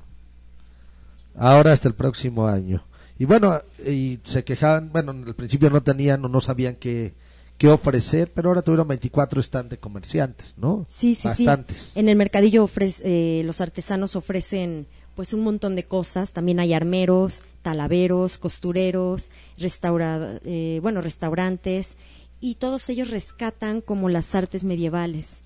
Ahora 1.36 1.74
hasta 1.74 1.88
el 1.88 1.96
próximo 1.96 2.48
año. 2.48 2.86
Y 3.18 3.26
bueno, 3.26 3.62
y 3.86 4.20
se 4.24 4.44
quejaban, 4.44 4.92
bueno, 4.92 5.12
al 5.12 5.36
principio 5.36 5.70
no 5.70 5.82
tenían 5.82 6.24
o 6.26 6.30
no 6.30 6.42
sabían 6.42 6.76
que 6.76 7.14
que 7.58 7.70
ofrecer, 7.70 8.32
pero 8.34 8.50
ahora 8.50 8.62
tuvieron 8.62 8.88
24 8.88 9.42
stands 9.42 9.70
de 9.70 9.78
comerciantes, 9.78 10.56
¿no? 10.58 10.86
Sí, 10.90 11.16
sí, 11.16 11.28
Bastantes. 11.28 11.96
En 11.96 12.10
el 12.10 12.18
mercadillo 12.18 12.64
ofrece, 12.64 13.40
eh, 13.40 13.44
los 13.44 13.62
artesanos 13.62 14.16
ofrecen 14.16 14.88
pues 15.16 15.34
un 15.34 15.42
montón 15.42 15.76
de 15.76 15.84
cosas. 15.84 16.34
También 16.34 16.60
hay 16.60 16.74
armeros, 16.74 17.44
talaveros, 17.62 18.38
costureros, 18.38 19.32
restaura, 19.58 20.40
eh, 20.46 20.80
bueno, 20.82 21.02
restaurantes 21.02 21.98
y 22.40 22.56
todos 22.56 22.90
ellos 22.90 23.10
rescatan 23.10 23.82
como 23.82 24.10
las 24.10 24.36
artes 24.36 24.64
medievales. 24.64 25.44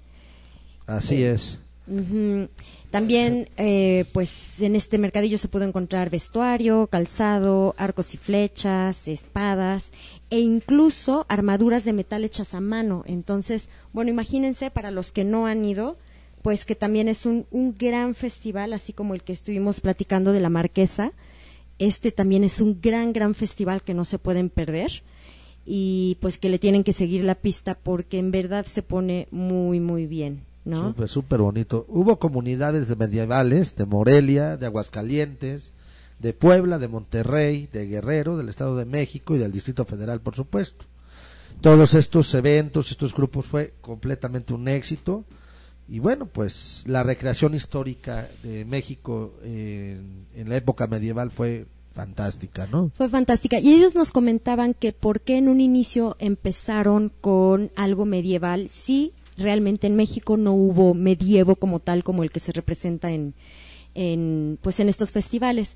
Así 0.86 1.24
eh, 1.24 1.32
es. 1.32 1.60
También, 2.92 3.50
eh, 3.58 4.06
pues 4.14 4.62
en 4.62 4.76
este 4.76 4.98
mercadillo 4.98 5.38
se 5.38 5.48
puede 5.48 5.66
encontrar 5.66 6.10
vestuario, 6.10 6.88
calzado, 6.88 7.76
arcos 7.78 8.16
y 8.16 8.18
flechas, 8.18 9.08
espadas 9.08 9.92
e 10.32 10.40
incluso 10.40 11.26
armaduras 11.30 11.86
de 11.86 11.94
metal 11.94 12.24
hechas 12.24 12.54
a 12.54 12.62
mano. 12.62 13.04
Entonces, 13.06 13.70
bueno, 13.94 14.10
imagínense 14.10 14.72
para 14.72 14.90
los 14.90 15.12
que 15.12 15.24
no 15.24 15.46
han 15.46 15.64
ido, 15.66 15.98
pues 16.42 16.66
que 16.66 16.76
también 16.76 17.08
es 17.08 17.26
un, 17.26 17.46
un 17.52 17.78
gran 17.78 18.16
festival, 18.16 18.74
así 18.74 18.94
como 18.94 19.14
el 19.14 19.24
que 19.24 19.34
estuvimos 19.34 19.82
platicando 19.82 20.32
de 20.32 20.40
la 20.40 20.50
Marquesa. 20.50 21.14
Este 21.78 22.12
también 22.12 22.44
es 22.44 22.60
un 22.62 22.80
gran, 22.82 23.14
gran 23.14 23.34
festival 23.34 23.84
que 23.84 23.94
no 23.94 24.06
se 24.06 24.20
pueden 24.20 24.50
perder 24.50 25.04
y 25.66 26.18
pues 26.22 26.38
que 26.38 26.50
le 26.50 26.60
tienen 26.60 26.84
que 26.84 26.94
seguir 26.94 27.24
la 27.24 27.36
pista 27.36 27.76
porque 27.76 28.18
en 28.18 28.32
verdad 28.32 28.66
se 28.66 28.82
pone 28.82 29.28
muy, 29.32 29.80
muy 29.80 30.08
bien. 30.08 30.42
¿no? 30.66 30.96
Súper, 31.08 31.40
bonito. 31.40 31.86
Hubo 31.88 32.20
comunidades 32.20 32.96
medievales 32.98 33.76
de 33.76 33.86
Morelia, 33.86 34.58
de 34.58 34.66
Aguascalientes, 34.66 35.74
de 36.20 36.34
Puebla, 36.34 36.80
de 36.80 36.88
Monterrey, 36.88 37.70
de 37.72 37.88
Guerrero, 37.88 38.38
del 38.38 38.50
Estado 38.50 38.76
de 38.76 38.86
México 38.86 39.36
y 39.36 39.40
del 39.40 39.52
Distrito 39.52 39.86
Federal, 39.86 40.22
por 40.22 40.36
supuesto. 40.36 40.86
Todos 41.62 41.94
estos 41.94 42.34
eventos, 42.34 42.92
estos 42.92 43.14
grupos 43.14 43.46
fue 43.46 43.74
completamente 43.82 44.54
un 44.54 44.68
éxito. 44.68 45.24
Y 45.90 46.00
bueno, 46.00 46.28
pues 46.28 46.84
la 46.86 47.02
recreación 47.02 47.56
histórica 47.56 48.28
de 48.44 48.64
México 48.64 49.34
en, 49.44 50.26
la 50.36 50.56
época 50.56 50.86
medieval 50.86 51.32
fue 51.32 51.66
fantástica, 51.92 52.68
¿no? 52.68 52.92
Fue 52.94 53.10
fantástica. 53.10 53.60
Y 53.60 53.74
ellos 53.74 53.96
nos 53.96 54.12
comentaban 54.12 54.76
que 54.76 54.94
por 54.94 55.22
qué 55.22 55.38
en 55.38 55.50
un 55.50 55.60
inicio 55.60 56.16
empezaron 56.20 57.12
con 57.22 57.72
algo 57.76 58.06
medieval. 58.06 58.70
Sí, 58.70 59.14
realmente 59.36 59.88
en 59.88 59.96
México 59.96 60.38
no 60.38 60.54
hubo 60.54 60.94
medievo 60.94 61.56
como 61.56 61.80
tal 61.80 62.04
como 62.04 62.24
el 62.24 62.30
que 62.30 62.40
se 62.40 62.52
representa 62.52 63.12
en, 63.12 63.34
en 63.96 64.60
pues 64.62 64.80
en 64.80 64.90
estos 64.90 65.12
festivales 65.12 65.76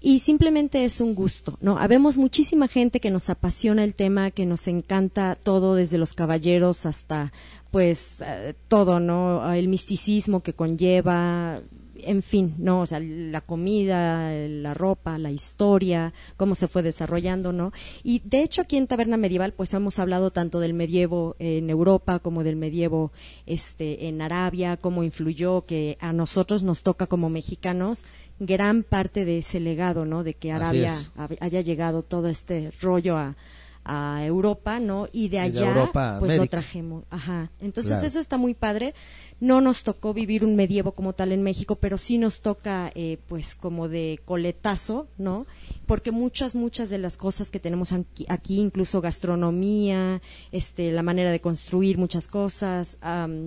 y 0.00 0.20
simplemente 0.20 0.84
es 0.84 1.02
un 1.02 1.14
gusto, 1.14 1.58
¿no? 1.60 1.78
Habemos 1.78 2.16
muchísima 2.16 2.68
gente 2.68 3.00
que 3.00 3.10
nos 3.10 3.28
apasiona 3.28 3.84
el 3.84 3.94
tema, 3.94 4.30
que 4.30 4.46
nos 4.46 4.66
encanta 4.66 5.36
todo 5.36 5.74
desde 5.74 5.98
los 5.98 6.14
caballeros 6.14 6.86
hasta 6.86 7.32
pues 7.70 8.22
eh, 8.26 8.54
todo, 8.68 9.00
¿no? 9.00 9.52
El 9.52 9.68
misticismo 9.68 10.42
que 10.42 10.54
conlleva 10.54 11.62
en 12.04 12.22
fin, 12.22 12.54
¿no? 12.58 12.80
O 12.80 12.86
sea, 12.86 13.00
la 13.00 13.40
comida, 13.40 14.32
la 14.32 14.74
ropa, 14.74 15.18
la 15.18 15.30
historia, 15.30 16.12
cómo 16.36 16.54
se 16.54 16.68
fue 16.68 16.82
desarrollando, 16.82 17.52
¿no? 17.52 17.72
Y 18.02 18.22
de 18.24 18.42
hecho 18.42 18.62
aquí 18.62 18.76
en 18.76 18.86
Taberna 18.86 19.16
Medieval 19.16 19.52
pues 19.52 19.74
hemos 19.74 19.98
hablado 19.98 20.30
tanto 20.30 20.60
del 20.60 20.74
medievo 20.74 21.36
en 21.38 21.70
Europa 21.70 22.18
como 22.18 22.44
del 22.44 22.56
medievo 22.56 23.12
este 23.46 24.08
en 24.08 24.22
Arabia, 24.22 24.76
cómo 24.76 25.04
influyó 25.04 25.66
que 25.66 25.96
a 26.00 26.12
nosotros 26.12 26.62
nos 26.62 26.82
toca 26.82 27.06
como 27.06 27.30
mexicanos 27.30 28.04
gran 28.38 28.82
parte 28.82 29.24
de 29.24 29.38
ese 29.38 29.60
legado, 29.60 30.04
¿no? 30.06 30.24
De 30.24 30.34
que 30.34 30.52
Arabia 30.52 30.94
haya 31.40 31.60
llegado 31.60 32.02
todo 32.02 32.28
este 32.28 32.70
rollo 32.80 33.16
a, 33.16 33.36
a 33.84 34.24
Europa, 34.24 34.78
¿no? 34.78 35.08
Y 35.12 35.28
de 35.28 35.38
allá, 35.38 35.90
pues 36.18 36.36
lo 36.36 36.46
trajimos. 36.46 37.04
Ajá. 37.10 37.50
Entonces 37.60 38.02
eso 38.02 38.20
está 38.20 38.36
muy 38.36 38.54
padre. 38.54 38.94
No 39.40 39.60
nos 39.60 39.84
tocó 39.84 40.12
vivir 40.12 40.44
un 40.44 40.54
medievo 40.54 40.92
como 40.92 41.14
tal 41.14 41.32
en 41.32 41.42
México, 41.42 41.76
pero 41.76 41.96
sí 41.96 42.18
nos 42.18 42.42
toca, 42.42 42.90
eh, 42.94 43.18
pues, 43.26 43.54
como 43.54 43.88
de 43.88 44.20
coletazo, 44.24 45.08
¿no? 45.16 45.46
Porque 45.86 46.10
muchas, 46.10 46.54
muchas 46.54 46.90
de 46.90 46.98
las 46.98 47.16
cosas 47.16 47.50
que 47.50 47.58
tenemos 47.58 47.94
aquí, 48.28 48.60
incluso 48.60 49.00
gastronomía, 49.00 50.20
este, 50.52 50.92
la 50.92 51.02
manera 51.02 51.30
de 51.30 51.40
construir 51.40 51.96
muchas 51.96 52.28
cosas, 52.28 52.98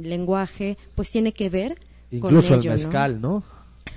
lenguaje, 0.04 0.78
pues 0.96 1.12
tiene 1.12 1.34
que 1.34 1.50
ver 1.50 1.78
incluso 2.10 2.56
con 2.56 2.64
el 2.64 2.70
mezcal, 2.70 3.22
¿no? 3.22 3.44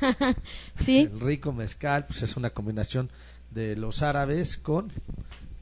sí. 0.76 1.08
El 1.12 1.20
rico 1.20 1.52
mezcal, 1.52 2.06
pues 2.06 2.22
es 2.22 2.36
una 2.36 2.50
combinación 2.50 3.10
de 3.50 3.74
los 3.76 4.02
árabes 4.02 4.58
con 4.58 4.92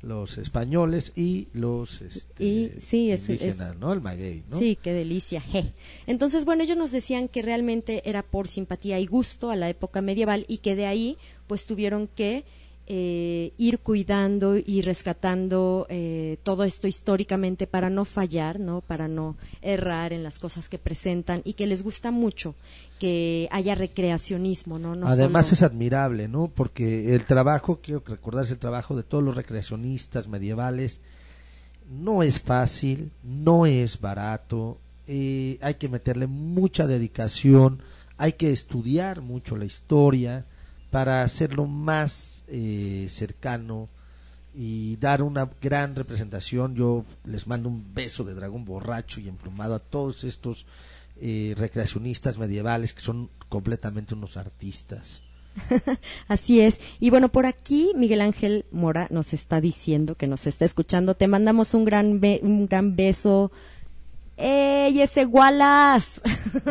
los 0.04 0.38
españoles 0.38 1.12
y 1.16 1.48
los 1.52 2.00
este, 2.02 2.44
indígenas, 2.44 3.76
¿no? 3.78 3.92
El 3.92 4.00
maguey, 4.00 4.44
¿no? 4.48 4.58
Sí, 4.58 4.78
qué 4.80 4.92
delicia. 4.92 5.42
Entonces, 6.06 6.44
bueno, 6.44 6.62
ellos 6.62 6.76
nos 6.76 6.90
decían 6.90 7.28
que 7.28 7.42
realmente 7.42 8.08
era 8.08 8.22
por 8.22 8.48
simpatía 8.48 9.00
y 9.00 9.06
gusto 9.06 9.50
a 9.50 9.56
la 9.56 9.68
época 9.68 10.00
medieval 10.00 10.44
y 10.48 10.58
que 10.58 10.76
de 10.76 10.86
ahí, 10.86 11.18
pues, 11.46 11.66
tuvieron 11.66 12.06
que 12.08 12.44
eh, 12.86 13.52
ir 13.56 13.78
cuidando 13.78 14.56
y 14.56 14.82
rescatando 14.82 15.86
eh, 15.88 16.36
todo 16.42 16.64
esto 16.64 16.86
históricamente 16.86 17.66
para 17.66 17.88
no 17.88 18.04
fallar, 18.04 18.60
¿no? 18.60 18.82
Para 18.82 19.08
no 19.08 19.36
errar 19.62 20.12
en 20.12 20.22
las 20.22 20.38
cosas 20.38 20.68
que 20.68 20.78
presentan 20.78 21.40
y 21.44 21.54
que 21.54 21.66
les 21.66 21.82
gusta 21.82 22.10
mucho 22.10 22.54
que 23.00 23.48
haya 23.50 23.74
recreacionismo, 23.74 24.78
¿no? 24.78 25.06
Además 25.06 25.50
es 25.52 25.62
admirable, 25.62 26.28
¿no? 26.28 26.48
Porque 26.54 27.14
el 27.14 27.24
trabajo, 27.24 27.80
quiero 27.82 28.02
recordarse 28.06 28.52
el 28.52 28.58
trabajo 28.58 28.94
de 28.94 29.02
todos 29.02 29.24
los 29.24 29.34
recreacionistas 29.34 30.28
medievales, 30.28 31.00
no 31.90 32.22
es 32.22 32.38
fácil, 32.38 33.12
no 33.22 33.64
es 33.64 33.98
barato, 33.98 34.78
eh, 35.06 35.58
hay 35.62 35.74
que 35.74 35.88
meterle 35.88 36.26
mucha 36.26 36.86
dedicación, 36.86 37.80
hay 38.18 38.34
que 38.34 38.52
estudiar 38.52 39.22
mucho 39.22 39.56
la 39.56 39.64
historia 39.64 40.44
para 40.94 41.24
hacerlo 41.24 41.66
más 41.66 42.44
eh, 42.46 43.08
cercano 43.10 43.88
y 44.54 44.94
dar 44.98 45.24
una 45.24 45.50
gran 45.60 45.96
representación. 45.96 46.76
Yo 46.76 47.04
les 47.24 47.48
mando 47.48 47.68
un 47.68 47.92
beso 47.92 48.22
de 48.22 48.32
dragón 48.32 48.64
borracho 48.64 49.20
y 49.20 49.26
emplumado 49.26 49.74
a 49.74 49.80
todos 49.80 50.22
estos 50.22 50.66
eh, 51.20 51.52
recreacionistas 51.58 52.38
medievales 52.38 52.92
que 52.92 53.00
son 53.00 53.28
completamente 53.48 54.14
unos 54.14 54.36
artistas. 54.36 55.20
Así 56.28 56.60
es. 56.60 56.78
Y 57.00 57.10
bueno, 57.10 57.28
por 57.28 57.46
aquí 57.46 57.90
Miguel 57.96 58.20
Ángel 58.20 58.64
Mora 58.70 59.08
nos 59.10 59.32
está 59.32 59.60
diciendo 59.60 60.14
que 60.14 60.28
nos 60.28 60.46
está 60.46 60.64
escuchando. 60.64 61.16
Te 61.16 61.26
mandamos 61.26 61.74
un 61.74 61.84
gran, 61.86 62.20
un 62.42 62.68
gran 62.68 62.94
beso. 62.94 63.50
¡Ey, 64.36 65.00
ese 65.00 65.26
Wallace! 65.26 66.20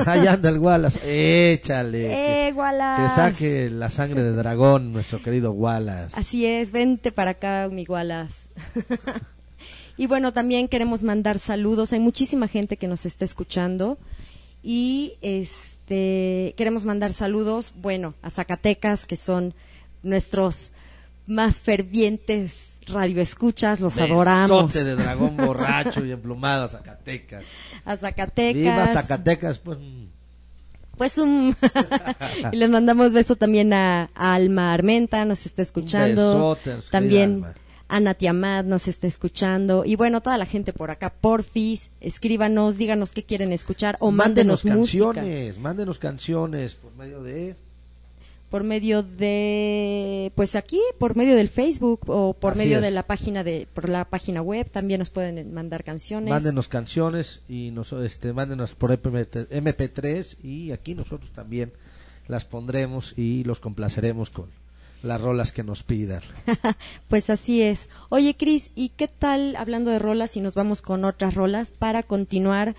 Ahí 0.05 0.28
anda 0.28 0.49
el 0.49 0.59
Wallace. 0.59 1.53
Échale. 1.53 2.47
¡Eh, 2.47 2.53
Wallace! 2.53 3.03
Que 3.03 3.09
saque 3.09 3.70
la 3.70 3.89
sangre 3.89 4.22
de 4.22 4.34
dragón, 4.34 4.91
nuestro 4.91 5.22
querido 5.22 5.51
Wallace. 5.51 6.20
Así 6.20 6.45
es, 6.45 6.72
vente 6.72 7.11
para 7.11 7.32
acá, 7.32 7.70
mi 7.72 7.86
Wallace. 7.86 8.49
y 9.97 10.07
bueno, 10.07 10.34
también 10.34 10.68
queremos 10.68 11.03
mandar 11.03 11.39
saludos. 11.39 11.93
Hay 11.93 11.99
muchísima 11.99 12.47
gente 12.47 12.76
que 12.76 12.88
nos 12.88 13.05
está 13.05 13.24
escuchando. 13.24 13.97
Y 14.61 15.14
este 15.22 16.53
queremos 16.55 16.86
mandar 16.86 17.14
saludos, 17.14 17.74
bueno, 17.76 18.16
a 18.22 18.30
Zacatecas, 18.30 19.05
que 19.05 19.18
son 19.18 19.53
nuestros 20.03 20.72
más 21.28 21.61
fervientes 21.61 22.72
radioescuchas, 22.88 23.79
los 23.79 23.97
adoramos. 23.97 24.73
de 24.73 24.95
dragón 24.95 25.38
borracho 25.38 26.05
y 26.05 26.11
emplumado 26.11 26.65
a 26.65 26.67
Zacatecas. 26.67 27.43
A 27.86 27.97
Zacatecas. 27.97 28.53
Viva 28.61 28.88
Zacatecas, 28.88 29.59
pues. 29.59 29.77
Pues 30.97 31.17
un... 31.17 31.55
y 32.51 32.55
les 32.55 32.69
mandamos 32.69 33.13
beso 33.13 33.36
también 33.36 33.73
a, 33.73 34.11
Alma 34.13 34.73
Armenta, 34.73 35.25
nos 35.25 35.45
está 35.45 35.63
escuchando. 35.63 36.57
también 36.91 37.43
Ana 37.88 38.13
Tiamat 38.13 38.65
nos 38.65 38.88
está 38.88 39.07
escuchando. 39.07 39.84
Y 39.86 39.95
bueno, 39.95 40.21
toda 40.21 40.38
la 40.38 40.45
gente 40.45 40.73
por 40.73 40.91
acá, 40.91 41.11
porfis, 41.11 41.89
escríbanos, 42.01 42.77
díganos 42.77 43.11
qué 43.11 43.23
quieren 43.23 43.51
escuchar 43.51 43.97
o 43.99 44.11
mándenos, 44.11 44.63
canciones, 44.63 45.59
mándenos 45.59 45.99
canciones 45.99 46.75
por 46.75 46.95
medio 46.95 47.21
de 47.21 47.55
por 48.54 48.64
medio 48.64 49.01
de 49.01 50.32
pues 50.36 50.54
aquí 50.54 50.80
por 50.99 51.16
medio 51.16 51.36
del 51.36 51.49
Facebook 51.49 52.01
o 52.06 52.36
por 52.36 52.56
medio 52.56 52.82
de 52.82 52.91
la 52.91 53.01
página 53.01 53.43
de 53.43 53.68
por 53.74 53.89
la 53.89 54.06
página 54.06 54.43
web 54.43 54.70
también 54.70 54.99
nos 54.99 55.10
pueden 55.10 55.51
mandar 55.56 55.84
canciones 55.84 56.30
mándenos 56.30 56.68
canciones 56.68 57.41
y 57.49 57.72
nos 57.72 57.91
este 57.93 58.32
mándenos 58.32 58.76
por 58.76 58.91
MP3 58.91 60.38
y 60.43 60.72
aquí 60.72 60.93
nosotros 60.93 61.32
también 61.32 61.74
las 62.28 62.45
pondremos 62.45 63.18
y 63.18 63.43
los 63.43 63.60
complaceremos 63.60 64.30
con 64.30 64.51
las 65.01 65.20
rolas 65.20 65.51
que 65.51 65.64
nos 65.64 65.82
pidan. 65.82 66.22
pues 67.08 67.32
así 67.32 67.62
es. 67.62 67.89
Oye, 68.10 68.38
Cris, 68.38 68.70
¿y 68.76 68.89
qué 68.89 69.08
tal 69.08 69.56
hablando 69.56 69.89
de 69.89 69.99
rolas 69.99 70.38
y 70.38 70.41
nos 70.41 70.54
vamos 70.54 70.84
con 70.84 71.04
otras 71.06 71.34
rolas 71.34 71.72
para 71.72 72.04
continuar 72.04 72.76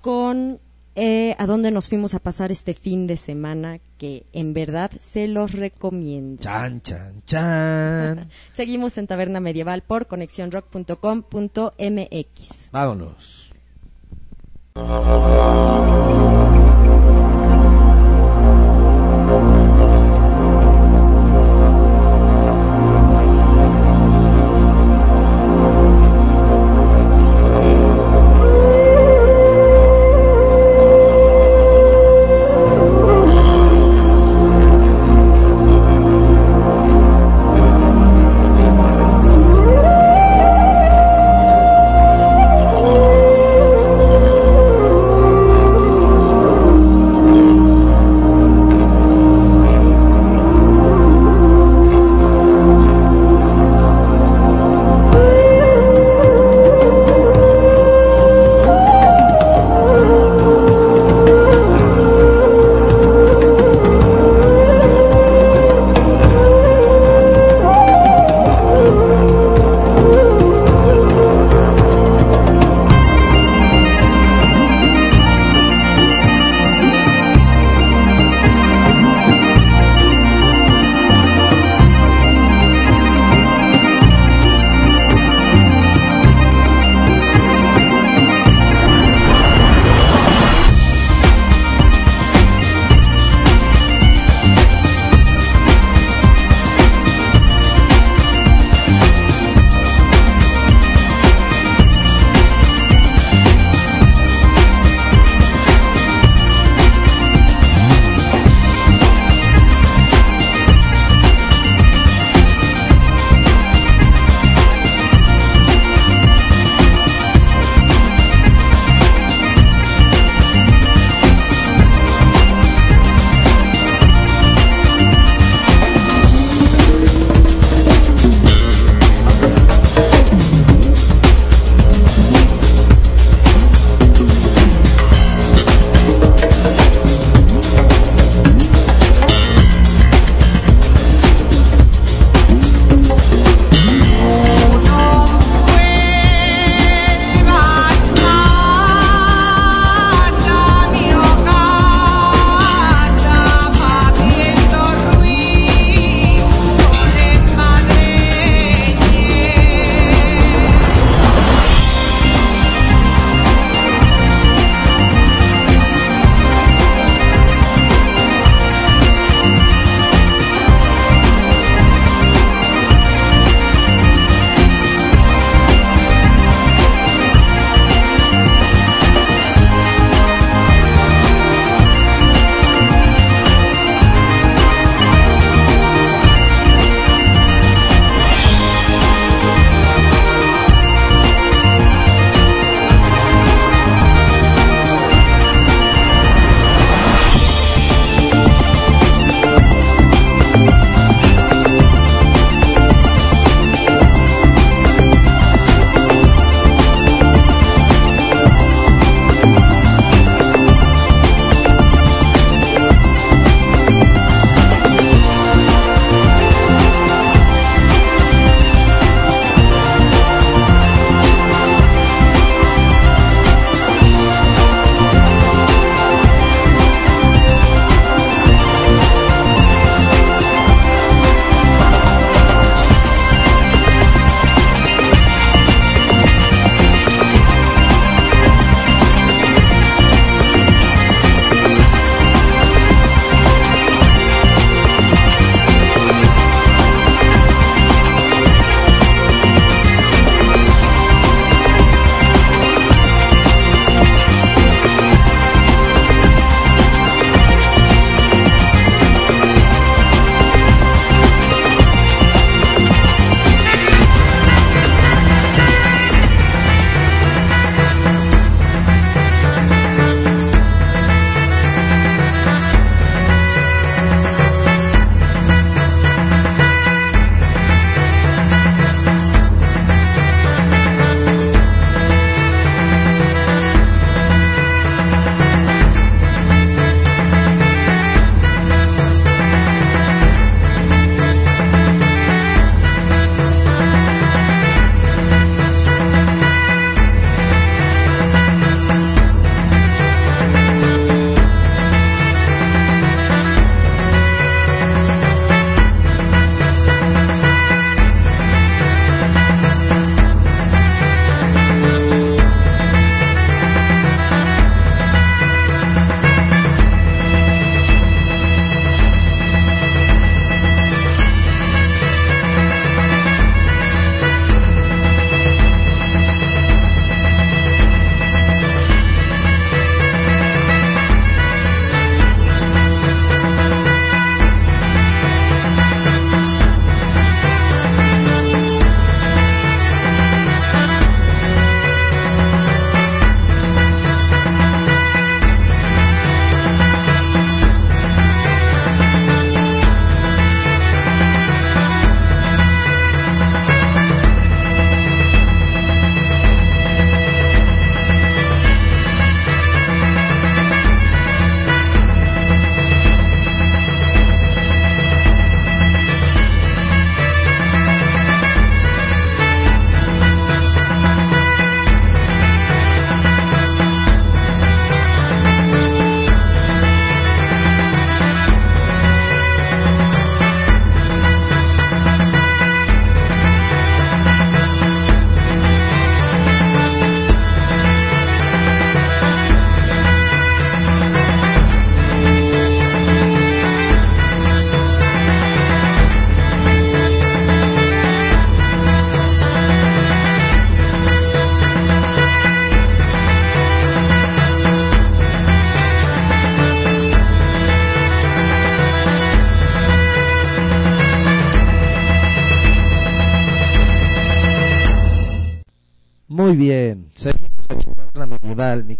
con 0.00 0.60
eh, 1.00 1.36
a 1.38 1.46
dónde 1.46 1.70
nos 1.70 1.88
fuimos 1.88 2.14
a 2.14 2.18
pasar 2.18 2.50
este 2.50 2.74
fin 2.74 3.06
de 3.06 3.16
semana 3.16 3.78
que 3.98 4.26
en 4.32 4.52
verdad 4.52 4.90
se 5.00 5.28
los 5.28 5.52
recomiendo. 5.52 6.42
Chan, 6.42 6.82
chan, 6.82 7.22
chan. 7.24 8.28
Seguimos 8.52 8.98
en 8.98 9.06
Taberna 9.06 9.38
Medieval 9.38 9.82
por 9.82 10.08
conexiónrock.com.mx. 10.08 12.70
Vámonos. 12.72 13.52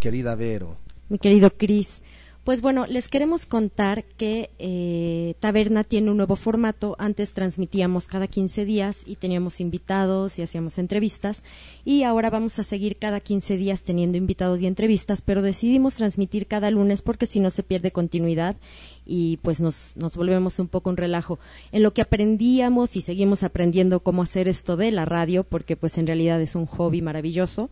Querida 0.08 0.34
Vero. 0.34 0.78
Mi 1.10 1.18
querido 1.18 1.50
Cris. 1.50 2.00
Pues 2.42 2.62
bueno, 2.62 2.86
les 2.86 3.08
queremos 3.08 3.44
contar 3.44 4.04
que 4.04 4.48
eh, 4.58 5.34
Taberna 5.38 5.84
tiene 5.84 6.10
un 6.10 6.16
nuevo 6.16 6.34
formato. 6.34 6.96
Antes 6.98 7.34
transmitíamos 7.34 8.08
cada 8.08 8.26
15 8.26 8.64
días 8.64 9.02
y 9.04 9.16
teníamos 9.16 9.60
invitados 9.60 10.38
y 10.38 10.42
hacíamos 10.42 10.78
entrevistas. 10.78 11.42
Y 11.84 12.04
ahora 12.04 12.30
vamos 12.30 12.58
a 12.58 12.64
seguir 12.64 12.96
cada 12.96 13.20
15 13.20 13.58
días 13.58 13.82
teniendo 13.82 14.16
invitados 14.16 14.62
y 14.62 14.66
entrevistas, 14.66 15.20
pero 15.20 15.42
decidimos 15.42 15.96
transmitir 15.96 16.46
cada 16.46 16.70
lunes 16.70 17.02
porque 17.02 17.26
si 17.26 17.38
no 17.38 17.50
se 17.50 17.62
pierde 17.62 17.90
continuidad 17.90 18.56
y 19.04 19.36
pues 19.42 19.60
nos, 19.60 19.94
nos 19.98 20.16
volvemos 20.16 20.58
un 20.58 20.68
poco 20.68 20.88
un 20.88 20.96
relajo. 20.96 21.38
En 21.70 21.82
lo 21.82 21.92
que 21.92 22.00
aprendíamos 22.00 22.96
y 22.96 23.02
seguimos 23.02 23.42
aprendiendo 23.42 24.00
cómo 24.00 24.22
hacer 24.22 24.48
esto 24.48 24.78
de 24.78 24.90
la 24.90 25.04
radio, 25.04 25.44
porque 25.44 25.76
pues 25.76 25.98
en 25.98 26.06
realidad 26.06 26.40
es 26.40 26.54
un 26.54 26.64
hobby 26.64 27.02
maravilloso 27.02 27.68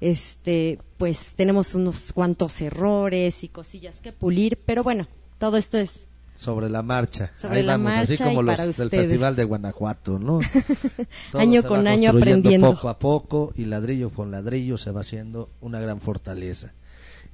este, 0.00 0.78
pues 0.98 1.32
tenemos 1.36 1.74
unos 1.74 2.12
cuantos 2.12 2.60
errores 2.60 3.44
y 3.44 3.48
cosillas 3.48 4.00
que 4.00 4.12
pulir, 4.12 4.58
pero 4.64 4.82
bueno, 4.82 5.06
todo 5.38 5.56
esto 5.56 5.78
es 5.78 6.06
sobre 6.34 6.68
la 6.68 6.82
marcha. 6.82 7.30
Sobre 7.36 7.62
la 7.62 7.78
marcha 7.78 8.14
así 8.14 8.22
como 8.22 8.42
los 8.42 8.58
del 8.58 8.70
ustedes. 8.70 8.90
Festival 8.90 9.36
de 9.36 9.44
Guanajuato, 9.44 10.18
¿no? 10.18 10.40
Año 11.32 11.62
con 11.62 11.86
año 11.86 12.10
aprendiendo. 12.10 12.74
Poco 12.74 12.88
a 12.88 12.98
poco 12.98 13.52
y 13.56 13.66
ladrillo 13.66 14.10
con 14.10 14.30
ladrillo 14.30 14.76
se 14.76 14.90
va 14.90 15.02
haciendo 15.02 15.50
una 15.60 15.80
gran 15.80 16.00
fortaleza. 16.00 16.72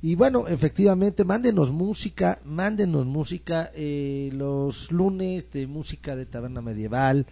Y 0.03 0.15
bueno, 0.15 0.49
efectivamente, 0.49 1.25
mándenos 1.25 1.71
música, 1.71 2.41
mándenos 2.45 3.05
música 3.05 3.71
eh, 3.75 4.31
los 4.33 4.91
lunes 4.91 5.51
de 5.51 5.67
música 5.67 6.17
de 6.17 6.27
taberna 6.27 6.63
medieval. 6.63 7.27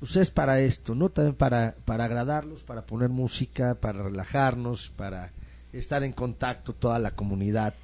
Pues 0.00 0.16
es 0.16 0.30
para 0.30 0.60
esto, 0.60 0.94
¿no? 0.94 1.10
También 1.10 1.34
para, 1.36 1.76
para 1.84 2.06
agradarlos, 2.06 2.62
para 2.62 2.86
poner 2.86 3.10
música, 3.10 3.74
para 3.74 4.02
relajarnos, 4.02 4.90
para 4.96 5.30
estar 5.72 6.02
en 6.02 6.12
contacto 6.12 6.72
toda 6.72 6.98
la 6.98 7.12
comunidad 7.12 7.74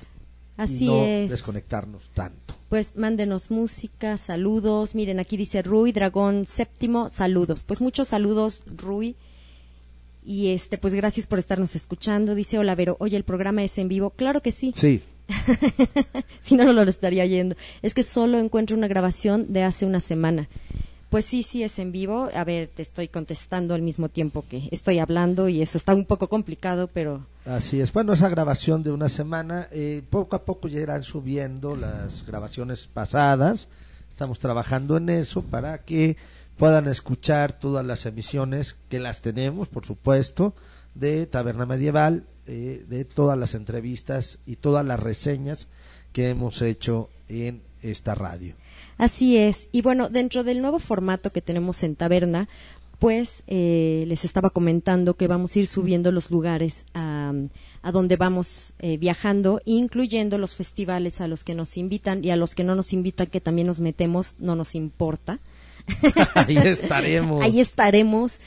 Así 0.56 0.84
y 0.84 0.88
no 0.88 1.04
es. 1.04 1.30
desconectarnos 1.30 2.10
tanto. 2.14 2.54
Pues 2.70 2.96
mándenos 2.96 3.50
música, 3.50 4.16
saludos. 4.16 4.94
Miren, 4.94 5.20
aquí 5.20 5.36
dice 5.36 5.62
Rui, 5.62 5.92
Dragón 5.92 6.46
Séptimo, 6.46 7.10
saludos. 7.10 7.64
Pues 7.64 7.80
muchos 7.80 8.08
saludos, 8.08 8.62
Rui. 8.76 9.14
Y 10.24 10.48
este, 10.52 10.78
pues 10.78 10.94
gracias 10.94 11.26
por 11.26 11.38
estarnos 11.38 11.76
escuchando. 11.76 12.34
Dice, 12.34 12.58
hola 12.58 12.74
Vero, 12.74 12.96
oye, 12.98 13.16
el 13.16 13.24
programa 13.24 13.62
es 13.62 13.76
en 13.78 13.88
vivo. 13.88 14.10
Claro 14.10 14.40
que 14.42 14.50
sí. 14.50 14.72
Sí, 14.74 15.02
si 16.40 16.56
no, 16.56 16.64
no 16.64 16.72
lo 16.72 16.90
estaría 16.90 17.26
yendo. 17.26 17.56
Es 17.82 17.94
que 17.94 18.02
solo 18.02 18.38
encuentro 18.38 18.76
una 18.76 18.88
grabación 18.88 19.52
de 19.52 19.62
hace 19.62 19.86
una 19.86 20.00
semana. 20.00 20.48
Pues 21.10 21.24
sí, 21.24 21.42
sí 21.42 21.62
es 21.62 21.78
en 21.78 21.92
vivo. 21.92 22.28
A 22.34 22.44
ver, 22.44 22.68
te 22.68 22.82
estoy 22.82 23.08
contestando 23.08 23.74
al 23.74 23.82
mismo 23.82 24.08
tiempo 24.08 24.44
que 24.48 24.68
estoy 24.70 24.98
hablando 24.98 25.48
y 25.48 25.62
eso 25.62 25.78
está 25.78 25.94
un 25.94 26.04
poco 26.04 26.28
complicado, 26.28 26.88
pero 26.92 27.26
Así 27.46 27.80
es. 27.80 27.92
Bueno, 27.92 28.12
esa 28.12 28.28
grabación 28.28 28.82
de 28.82 28.90
una 28.90 29.08
semana, 29.08 29.68
eh, 29.70 30.02
poco 30.10 30.34
a 30.34 30.44
poco 30.44 30.66
ya 30.66 30.80
irán 30.80 31.04
subiendo 31.04 31.76
las 31.76 32.26
grabaciones 32.26 32.88
pasadas. 32.88 33.68
Estamos 34.10 34.40
trabajando 34.40 34.96
en 34.96 35.10
eso 35.10 35.42
para 35.42 35.78
que 35.78 36.16
puedan 36.56 36.88
escuchar 36.88 37.52
todas 37.52 37.86
las 37.86 38.04
emisiones 38.04 38.76
que 38.88 38.98
las 38.98 39.22
tenemos, 39.22 39.68
por 39.68 39.86
supuesto, 39.86 40.54
de 40.96 41.26
Taberna 41.26 41.66
Medieval, 41.66 42.24
eh, 42.48 42.84
de 42.88 43.04
todas 43.04 43.38
las 43.38 43.54
entrevistas 43.54 44.40
y 44.44 44.56
todas 44.56 44.84
las 44.84 44.98
reseñas 44.98 45.68
que 46.12 46.30
hemos 46.30 46.62
hecho 46.62 47.10
en 47.28 47.62
esta 47.80 48.16
radio. 48.16 48.56
Así 48.98 49.36
es. 49.36 49.68
Y 49.72 49.82
bueno, 49.82 50.08
dentro 50.08 50.42
del 50.42 50.60
nuevo 50.60 50.78
formato 50.78 51.32
que 51.32 51.42
tenemos 51.42 51.82
en 51.82 51.96
Taberna, 51.96 52.48
pues 52.98 53.42
eh, 53.46 54.04
les 54.06 54.24
estaba 54.24 54.50
comentando 54.50 55.14
que 55.14 55.26
vamos 55.26 55.54
a 55.54 55.58
ir 55.58 55.66
subiendo 55.66 56.12
los 56.12 56.30
lugares 56.30 56.86
a, 56.94 57.32
donde 57.92 58.16
vamos 58.16 58.72
eh, 58.78 58.96
viajando, 58.96 59.60
incluyendo 59.64 60.38
los 60.38 60.54
festivales 60.54 61.20
a 61.20 61.28
los 61.28 61.44
que 61.44 61.54
nos 61.54 61.76
invitan 61.76 62.24
y 62.24 62.30
a 62.30 62.36
los 62.36 62.54
que 62.54 62.64
no 62.64 62.74
nos 62.74 62.92
invitan, 62.92 63.26
que 63.26 63.40
también 63.40 63.66
nos 63.66 63.80
metemos, 63.80 64.34
no 64.38 64.56
nos 64.56 64.74
importa. 64.74 65.40
Ahí 66.34 66.56
estaremos. 66.56 67.42
Ahí 67.42 67.60
estaremos. 67.60 68.40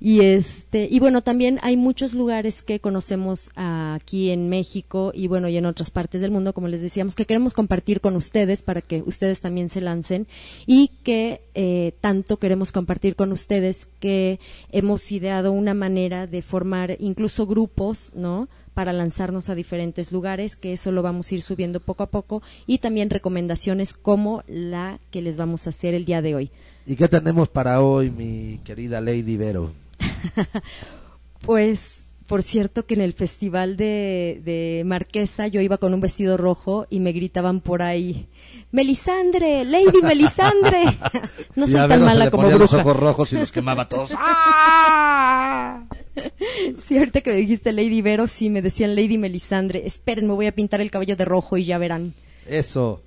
Y 0.00 0.20
este, 0.20 0.88
y 0.90 0.98
bueno, 0.98 1.22
también 1.22 1.58
hay 1.62 1.76
muchos 1.76 2.14
lugares 2.14 2.62
que 2.62 2.80
conocemos 2.80 3.50
aquí 3.54 4.30
en 4.30 4.48
México 4.48 5.12
y 5.14 5.28
bueno, 5.28 5.48
y 5.48 5.56
en 5.56 5.66
otras 5.66 5.90
partes 5.90 6.20
del 6.20 6.30
mundo, 6.30 6.52
como 6.52 6.68
les 6.68 6.82
decíamos, 6.82 7.14
que 7.14 7.26
queremos 7.26 7.54
compartir 7.54 8.00
con 8.00 8.16
ustedes 8.16 8.62
para 8.62 8.80
que 8.80 9.02
ustedes 9.06 9.40
también 9.40 9.68
se 9.68 9.80
lancen 9.80 10.26
y 10.66 10.88
que 11.04 11.40
eh, 11.54 11.92
tanto 12.00 12.38
queremos 12.38 12.72
compartir 12.72 13.14
con 13.14 13.32
ustedes 13.32 13.88
que 14.00 14.40
hemos 14.70 15.10
ideado 15.12 15.52
una 15.52 15.74
manera 15.74 16.26
de 16.26 16.42
formar 16.42 16.96
incluso 16.98 17.46
grupos, 17.46 18.10
¿no? 18.14 18.48
para 18.76 18.92
lanzarnos 18.92 19.48
a 19.48 19.54
diferentes 19.54 20.12
lugares, 20.12 20.54
que 20.54 20.74
eso 20.74 20.92
lo 20.92 21.00
vamos 21.00 21.32
a 21.32 21.36
ir 21.36 21.40
subiendo 21.40 21.80
poco 21.80 22.02
a 22.02 22.10
poco, 22.10 22.42
y 22.66 22.76
también 22.76 23.08
recomendaciones 23.08 23.94
como 23.94 24.42
la 24.46 25.00
que 25.10 25.22
les 25.22 25.38
vamos 25.38 25.66
a 25.66 25.70
hacer 25.70 25.94
el 25.94 26.04
día 26.04 26.20
de 26.20 26.34
hoy. 26.34 26.50
¿Y 26.86 26.94
qué 26.96 27.08
tenemos 27.08 27.48
para 27.48 27.80
hoy, 27.82 28.10
mi 28.10 28.60
querida 28.64 29.00
Lady 29.00 29.36
Vero? 29.36 29.72
Pues, 31.44 32.06
por 32.26 32.42
cierto, 32.42 32.86
que 32.86 32.94
en 32.94 33.00
el 33.02 33.12
festival 33.12 33.76
de, 33.76 34.40
de 34.44 34.82
Marquesa 34.84 35.46
yo 35.46 35.60
iba 35.60 35.78
con 35.78 35.94
un 35.94 36.00
vestido 36.00 36.36
rojo 36.36 36.86
y 36.90 36.98
me 36.98 37.12
gritaban 37.12 37.60
por 37.60 37.82
ahí, 37.82 38.26
Melisandre, 38.72 39.64
Lady 39.64 40.02
Melisandre. 40.02 40.82
no 41.54 41.68
soy 41.68 41.86
tan 41.86 42.00
se 42.00 42.04
mala 42.04 42.24
le 42.24 42.30
como 42.32 42.44
ponían 42.44 42.58
los 42.58 42.70
bruja. 42.70 42.82
ojos 42.82 42.96
rojos 42.96 43.32
y 43.32 43.36
los 43.38 43.52
quemaba 43.52 43.82
a 43.82 43.88
todos. 43.88 44.10
Sí, 46.84 46.96
ahorita 46.98 47.20
que 47.20 47.30
me 47.30 47.36
dijiste 47.36 47.72
Lady 47.72 48.00
Vero, 48.00 48.26
sí, 48.26 48.48
me 48.48 48.62
decían 48.62 48.96
Lady 48.96 49.18
Melisandre. 49.18 49.86
Esperen, 49.86 50.26
me 50.26 50.32
voy 50.32 50.46
a 50.46 50.54
pintar 50.54 50.80
el 50.80 50.90
cabello 50.90 51.14
de 51.14 51.26
rojo 51.26 51.58
y 51.58 51.64
ya 51.64 51.76
verán. 51.78 52.14
Eso, 52.48 53.02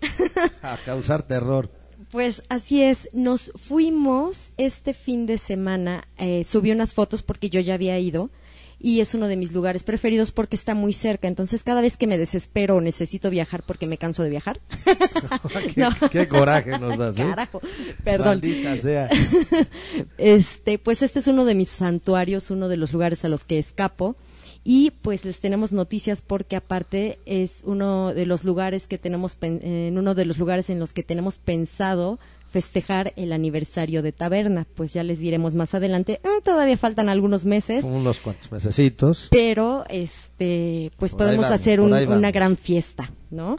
a 0.62 0.78
causar 0.86 1.24
terror. 1.24 1.70
Pues 2.12 2.44
así 2.50 2.82
es, 2.84 3.10
nos 3.14 3.52
fuimos 3.56 4.50
este 4.58 4.94
fin 4.96 5.28
de 5.28 5.38
semana, 5.38 6.08
eh, 6.18 6.44
subí 6.44 6.72
unas 6.72 6.96
fotos 6.96 7.22
porque 7.22 7.52
yo 7.52 7.60
ya 7.60 7.76
había 7.76 8.00
ido 8.00 8.32
y 8.80 9.02
es 9.02 9.14
uno 9.14 9.28
de 9.28 9.36
mis 9.36 9.52
lugares 9.52 9.84
preferidos 9.84 10.32
porque 10.32 10.56
está 10.56 10.74
muy 10.74 10.94
cerca, 10.94 11.28
entonces 11.28 11.64
cada 11.64 11.82
vez 11.82 11.98
que 11.98 12.08
me 12.08 12.18
desespero 12.18 12.78
o 12.78 12.82
necesito 12.82 13.30
viajar 13.30 13.62
porque 13.62 13.86
me 13.86 13.98
canso 13.98 14.24
de 14.24 14.30
viajar, 14.30 14.60
¿Qué, 15.76 15.82
No. 15.82 15.90
qué 16.12 16.28
coraje 16.28 16.80
nos 16.80 16.98
das, 16.98 17.20
¿eh? 17.20 17.26
carajo, 17.30 17.62
perdón, 18.04 18.40
Maldita 18.40 18.78
sea. 18.78 19.10
este, 20.18 20.80
pues 20.80 21.04
este 21.04 21.20
es 21.20 21.28
uno 21.28 21.46
de 21.46 21.54
mis 21.56 21.70
santuarios, 21.70 22.50
uno 22.50 22.70
de 22.70 22.78
los 22.78 22.92
lugares 22.92 23.24
a 23.24 23.30
los 23.30 23.44
que 23.44 23.60
escapo. 23.60 24.16
Y 24.64 24.92
pues 24.92 25.26
les 25.26 25.40
tenemos 25.40 25.72
noticias 25.72 26.22
porque 26.22 26.56
aparte 26.56 27.20
es 27.26 27.62
uno 27.66 28.14
de 28.14 28.26
los 28.26 28.44
lugares 28.44 28.88
que 28.88 28.98
tenemos 28.98 29.38
en 29.42 29.98
uno 29.98 30.14
de 30.16 30.26
los 30.26 30.38
lugares 30.38 30.70
en 30.70 30.80
los 30.80 30.94
que 30.94 31.02
tenemos 31.04 31.38
pensado 31.40 32.20
festejar 32.46 33.14
el 33.16 33.32
aniversario 33.32 34.02
de 34.02 34.12
Taberna. 34.12 34.68
Pues 34.76 34.94
ya 34.94 35.04
les 35.04 35.20
diremos 35.20 35.56
más 35.56 35.74
adelante. 35.76 36.20
Mm, 36.24 36.44
todavía 36.44 36.78
faltan 36.78 37.08
algunos 37.08 37.46
meses, 37.46 37.86
Unos 37.86 38.20
cuantos 38.20 38.52
mesecitos. 38.52 39.28
pero 39.32 39.86
este 39.90 40.92
pues 40.98 41.14
Por 41.14 41.26
podemos 41.26 41.52
hacer 41.52 41.80
un- 41.80 41.94
una 41.94 42.32
gran 42.32 42.58
fiesta, 42.58 43.12
¿no? 43.32 43.58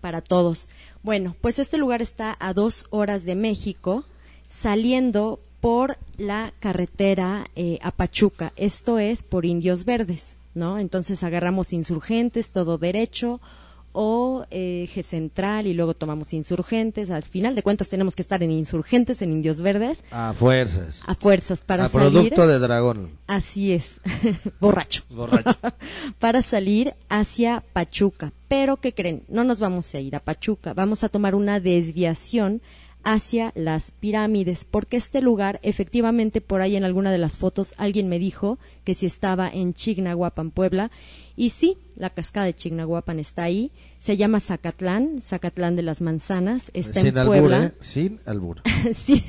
Para 0.00 0.22
todos. 0.22 0.68
Bueno, 1.02 1.36
pues 1.40 1.58
este 1.58 1.78
lugar 1.78 2.02
está 2.02 2.36
a 2.40 2.52
dos 2.52 2.86
horas 2.90 3.24
de 3.24 3.34
México, 3.34 4.04
saliendo 4.48 5.40
por 5.66 5.98
la 6.16 6.52
carretera 6.60 7.50
eh, 7.56 7.80
a 7.82 7.90
Pachuca. 7.90 8.52
Esto 8.54 9.00
es 9.00 9.24
por 9.24 9.44
Indios 9.44 9.84
Verdes, 9.84 10.36
¿no? 10.54 10.78
Entonces 10.78 11.24
agarramos 11.24 11.72
insurgentes, 11.72 12.52
todo 12.52 12.78
derecho, 12.78 13.40
o 13.90 14.46
eh, 14.52 14.84
eje 14.84 15.02
central 15.02 15.66
y 15.66 15.74
luego 15.74 15.94
tomamos 15.94 16.32
insurgentes. 16.34 17.10
Al 17.10 17.24
final 17.24 17.56
de 17.56 17.64
cuentas 17.64 17.88
tenemos 17.88 18.14
que 18.14 18.22
estar 18.22 18.44
en 18.44 18.52
insurgentes, 18.52 19.22
en 19.22 19.32
Indios 19.32 19.60
Verdes, 19.60 20.04
A 20.12 20.34
fuerzas. 20.34 21.00
a 21.04 21.16
fuerzas 21.16 21.62
para 21.62 21.86
a 21.86 21.88
salir. 21.88 22.12
producto 22.12 22.46
de 22.46 22.60
dragón. 22.60 23.18
Así 23.26 23.72
es, 23.72 24.00
borracho. 24.60 25.02
Borracho. 25.10 25.58
para 26.20 26.42
salir 26.42 26.94
hacia 27.08 27.64
Pachuca. 27.72 28.32
Pero, 28.46 28.76
¿qué 28.76 28.94
creen? 28.94 29.24
No 29.28 29.42
nos 29.42 29.58
vamos 29.58 29.92
a 29.96 29.98
ir 29.98 30.14
a 30.14 30.20
Pachuca, 30.20 30.74
vamos 30.74 31.02
a 31.02 31.08
tomar 31.08 31.34
una 31.34 31.58
desviación 31.58 32.62
hacia 33.06 33.52
las 33.54 33.92
pirámides, 33.92 34.64
porque 34.64 34.96
este 34.96 35.22
lugar, 35.22 35.60
efectivamente, 35.62 36.40
por 36.40 36.60
ahí 36.60 36.74
en 36.74 36.82
alguna 36.84 37.12
de 37.12 37.18
las 37.18 37.36
fotos 37.36 37.72
alguien 37.78 38.08
me 38.08 38.18
dijo 38.18 38.58
que 38.82 38.94
si 38.94 39.06
estaba 39.06 39.48
en 39.48 39.74
Chignahuapan, 39.74 40.50
Puebla, 40.50 40.90
y 41.36 41.50
sí, 41.50 41.78
la 41.94 42.10
cascada 42.10 42.46
de 42.46 42.54
Chignahuapan 42.54 43.20
está 43.20 43.44
ahí, 43.44 43.70
se 44.00 44.16
llama 44.16 44.40
Zacatlán, 44.40 45.20
Zacatlán 45.22 45.76
de 45.76 45.82
las 45.82 46.00
Manzanas, 46.00 46.72
está 46.74 46.98
sin 47.00 47.10
en 47.10 47.18
albur, 47.18 47.36
Puebla. 47.38 47.64
¿eh? 47.66 47.72
Sin 47.80 48.20
albur. 48.26 48.62
sí. 48.92 49.22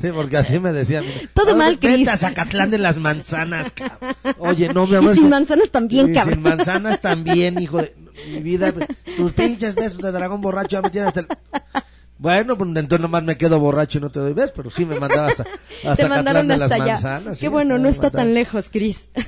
Sí, 0.00 0.08
porque 0.14 0.36
así 0.38 0.58
me 0.58 0.72
decían. 0.72 1.04
Todo 1.34 1.46
"Vamos, 1.46 1.58
mal, 1.58 1.74
vete 1.74 1.94
Cris". 1.94 2.08
a 2.08 2.16
Zacatlán 2.16 2.70
de 2.70 2.78
las 2.78 2.98
manzanas, 2.98 3.72
cabrón. 3.72 4.14
Oye, 4.38 4.72
no, 4.72 4.86
mi 4.86 4.94
amor. 4.96 5.14
Y 5.14 5.18
sin 5.18 5.28
manzanas 5.28 5.70
también, 5.70 6.10
Y 6.10 6.14
cabrón. 6.14 6.34
Sin 6.36 6.42
manzanas 6.44 7.00
también, 7.02 7.60
hijo 7.60 7.78
de 7.78 7.94
mi 8.32 8.40
vida. 8.40 8.72
Tus 9.16 9.32
pinches 9.36 9.74
besos 9.74 9.98
de 9.98 10.12
dragón 10.12 10.40
borracho 10.40 10.76
ya 10.76 10.82
me 10.82 10.90
tienen 10.90 11.08
hasta 11.08 11.20
el... 11.20 11.26
Bueno, 12.18 12.58
pues 12.58 12.68
entonces 12.68 13.00
nomás 13.00 13.22
me 13.22 13.38
quedo 13.38 13.60
borracho 13.60 13.98
y 13.98 14.00
no 14.00 14.10
te 14.10 14.18
doy 14.20 14.32
ves, 14.32 14.52
pero 14.54 14.70
sí 14.70 14.84
me 14.84 14.98
mandabas 14.98 15.40
a, 15.40 15.44
a 15.90 15.96
Te 15.96 16.08
mandaron 16.08 16.48
las 16.48 16.70
allá. 16.72 16.84
manzanas. 16.86 17.38
Qué 17.38 17.46
sí, 17.46 17.48
bueno, 17.48 17.78
no 17.78 17.88
está 17.88 18.10
tan 18.10 18.34
lejos, 18.34 18.68
Cris. 18.70 19.08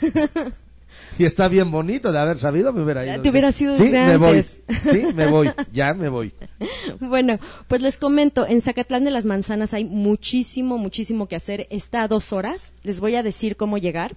Y 1.18 1.24
está 1.24 1.48
bien 1.48 1.70
bonito 1.70 2.12
de 2.12 2.18
haber 2.18 2.38
sabido, 2.38 2.72
me 2.72 2.82
hubiera 2.82 3.04
ido. 3.04 3.20
Te 3.20 3.28
hubieras 3.28 3.60
ido 3.60 3.74
sí, 3.74 3.84
desde 3.84 4.06
me 4.06 4.16
voy. 4.16 4.28
antes. 4.30 4.62
Sí, 4.90 5.02
me 5.14 5.26
voy, 5.26 5.50
ya 5.72 5.92
me 5.92 6.08
voy. 6.08 6.32
Bueno, 6.98 7.38
pues 7.68 7.82
les 7.82 7.98
comento, 7.98 8.46
en 8.46 8.62
Zacatlán 8.62 9.04
de 9.04 9.10
las 9.10 9.26
Manzanas 9.26 9.74
hay 9.74 9.84
muchísimo, 9.84 10.78
muchísimo 10.78 11.26
que 11.28 11.36
hacer. 11.36 11.66
Está 11.70 12.04
a 12.04 12.08
dos 12.08 12.32
horas. 12.32 12.72
Les 12.84 13.00
voy 13.00 13.16
a 13.16 13.22
decir 13.22 13.56
cómo 13.56 13.76
llegar. 13.76 14.16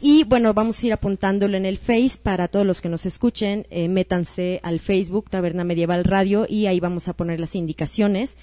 Y 0.00 0.24
bueno, 0.24 0.54
vamos 0.54 0.82
a 0.82 0.86
ir 0.86 0.92
apuntándolo 0.92 1.56
en 1.56 1.66
el 1.66 1.76
Face 1.76 2.18
para 2.22 2.46
todos 2.46 2.64
los 2.64 2.80
que 2.80 2.88
nos 2.88 3.04
escuchen. 3.04 3.66
eh, 3.70 3.88
métanse 3.88 4.60
al 4.62 4.78
Facebook 4.78 5.28
Taberna 5.28 5.64
Medieval 5.64 6.04
Radio 6.04 6.46
y 6.48 6.66
ahí 6.66 6.78
vamos 6.78 7.08
a 7.08 7.14
poner 7.14 7.40
las 7.40 7.56
indicaciones. 7.56 8.36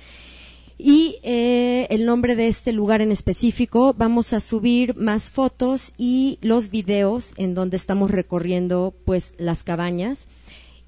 Y 0.77 1.19
eh, 1.23 1.87
el 1.89 2.05
nombre 2.05 2.35
de 2.35 2.49
este 2.49 2.73
lugar 2.73 3.01
en 3.01 3.13
específico, 3.13 3.93
vamos 3.97 4.33
a 4.33 4.41
subir 4.41 4.97
más 4.97 5.31
fotos 5.31 5.93
y 5.97 6.37
los 6.41 6.69
videos 6.69 7.33
en 7.37 7.53
donde 7.53 7.77
estamos 7.77 8.11
recorriendo 8.11 8.93
pues 9.05 9.33
las 9.37 9.63
cabañas 9.63 10.27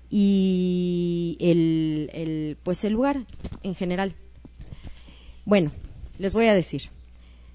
y 0.09 1.38
el, 1.39 2.09
el 2.13 2.57
pues 2.63 2.84
el 2.84 2.91
lugar 2.91 3.26
en 3.63 3.76
general. 3.76 4.13
Bueno, 5.45 5.72
les 6.18 6.34
voy 6.34 6.47
a 6.47 6.53
decir. 6.53 6.96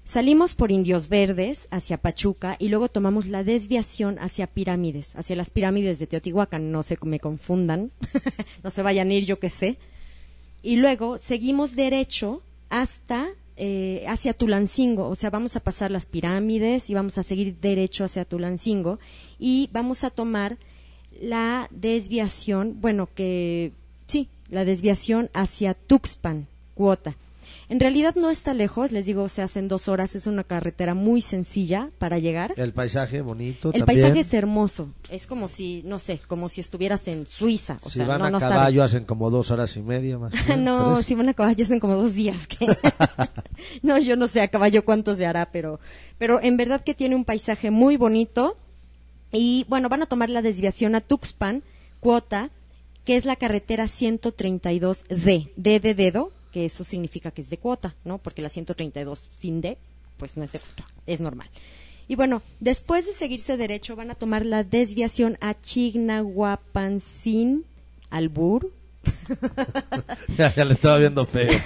Salimos 0.05 0.53
por 0.53 0.71
Indios 0.71 1.07
Verdes 1.07 1.67
hacia 1.71 1.97
Pachuca 1.97 2.57
y 2.59 2.67
luego 2.67 2.89
tomamos 2.89 3.27
la 3.27 3.43
desviación 3.43 4.19
hacia 4.19 4.47
Pirámides, 4.47 5.15
hacia 5.15 5.37
las 5.37 5.49
pirámides 5.49 5.97
de 5.97 6.07
Teotihuacán, 6.07 6.71
no 6.71 6.83
se 6.83 6.97
me 7.03 7.21
confundan, 7.21 7.89
no 8.63 8.69
se 8.69 8.81
vayan 8.81 9.09
a 9.09 9.13
ir, 9.13 9.25
yo 9.25 9.39
qué 9.39 9.49
sé. 9.49 9.77
Y 10.61 10.75
luego 10.75 11.17
seguimos 11.17 11.75
derecho 11.75 12.41
hasta 12.69 13.29
eh, 13.55 14.03
hacia 14.07 14.33
Tulancingo, 14.33 15.07
o 15.07 15.15
sea, 15.15 15.29
vamos 15.29 15.55
a 15.55 15.61
pasar 15.61 15.89
las 15.89 16.05
pirámides 16.05 16.89
y 16.89 16.95
vamos 16.95 17.17
a 17.17 17.23
seguir 17.23 17.55
derecho 17.61 18.03
hacia 18.03 18.25
Tulancingo 18.25 18.99
y 19.39 19.69
vamos 19.71 20.03
a 20.03 20.09
tomar 20.09 20.57
la 21.21 21.67
desviación, 21.71 22.81
bueno, 22.81 23.07
que 23.13 23.71
sí, 24.07 24.27
la 24.49 24.65
desviación 24.65 25.29
hacia 25.33 25.75
Tuxpan, 25.75 26.47
cuota. 26.75 27.15
En 27.73 27.79
realidad 27.79 28.13
no 28.13 28.29
está 28.29 28.53
lejos, 28.53 28.91
les 28.91 29.07
digo, 29.07 29.27
se 29.29 29.41
hacen 29.41 29.67
dos 29.67 29.87
horas, 29.87 30.15
es 30.15 30.27
una 30.27 30.43
carretera 30.43 30.93
muy 30.93 31.23
sencilla 31.23 31.89
para 31.97 32.19
llegar. 32.19 32.53
El 32.55 32.71
paisaje 32.71 33.21
bonito 33.21 33.69
El 33.69 33.79
también. 33.79 33.85
paisaje 33.99 34.19
es 34.19 34.31
hermoso, 34.35 34.89
es 35.09 35.25
como 35.25 35.47
si, 35.47 35.81
no 35.83 35.97
sé, 35.97 36.19
como 36.27 36.49
si 36.49 36.61
estuvieras 36.61 37.07
en 37.07 37.25
Suiza. 37.25 37.79
O 37.81 37.89
si 37.89 37.97
sea, 37.97 38.05
van 38.05 38.19
no, 38.19 38.25
a 38.25 38.29
no 38.29 38.39
caballo 38.39 38.83
hacen 38.83 39.05
como 39.05 39.31
dos 39.31 39.49
horas 39.49 39.75
y 39.75 39.81
media 39.81 40.19
más. 40.19 40.33
o 40.33 40.49
menos, 40.55 40.59
no, 40.59 41.01
si 41.01 41.15
van 41.15 41.29
a 41.29 41.33
caballo 41.33 41.63
hacen 41.63 41.79
como 41.79 41.95
dos 41.95 42.13
días. 42.13 42.47
no, 43.81 43.97
yo 43.97 44.17
no 44.17 44.27
sé 44.27 44.41
a 44.41 44.49
caballo 44.49 44.85
cuánto 44.85 45.15
se 45.15 45.25
hará, 45.25 45.49
pero, 45.51 45.79
pero 46.19 46.39
en 46.43 46.57
verdad 46.57 46.83
que 46.83 46.93
tiene 46.93 47.15
un 47.15 47.25
paisaje 47.25 47.71
muy 47.71 47.97
bonito. 47.97 48.55
Y 49.31 49.65
bueno, 49.67 49.89
van 49.89 50.03
a 50.03 50.05
tomar 50.05 50.29
la 50.29 50.43
desviación 50.43 50.93
a 50.93 51.01
Tuxpan, 51.01 51.63
cuota, 51.99 52.51
que 53.03 53.15
es 53.15 53.25
la 53.25 53.35
carretera 53.35 53.85
132D, 53.85 55.49
D 55.55 55.79
de 55.79 55.95
dedo, 55.95 56.31
que 56.53 56.63
eso 56.65 56.83
significa 56.85 57.31
que 57.31 57.41
es 57.41 57.49
de 57.49 57.57
cuota, 57.57 57.95
¿no? 58.05 58.19
Porque 58.19 58.43
la 58.43 58.49
132 58.49 59.27
sin 59.31 59.59
D, 59.59 59.79
pues 60.17 60.37
no 60.37 60.43
es 60.43 60.51
de 60.51 60.59
cuota, 60.59 60.85
es 61.07 61.19
normal. 61.19 61.49
Y 62.07 62.13
bueno, 62.15 62.43
después 62.59 63.07
de 63.07 63.13
seguirse 63.13 63.57
derecho, 63.57 63.95
van 63.95 64.11
a 64.11 64.15
tomar 64.15 64.45
la 64.45 64.63
desviación 64.63 65.35
a 65.41 65.59
Chignahuapancin, 65.59 67.65
Albur, 68.11 68.69
ya, 70.37 70.53
ya 70.55 70.65
le 70.65 70.73
estaba 70.73 70.97
viendo 70.97 71.25
feo. 71.25 71.51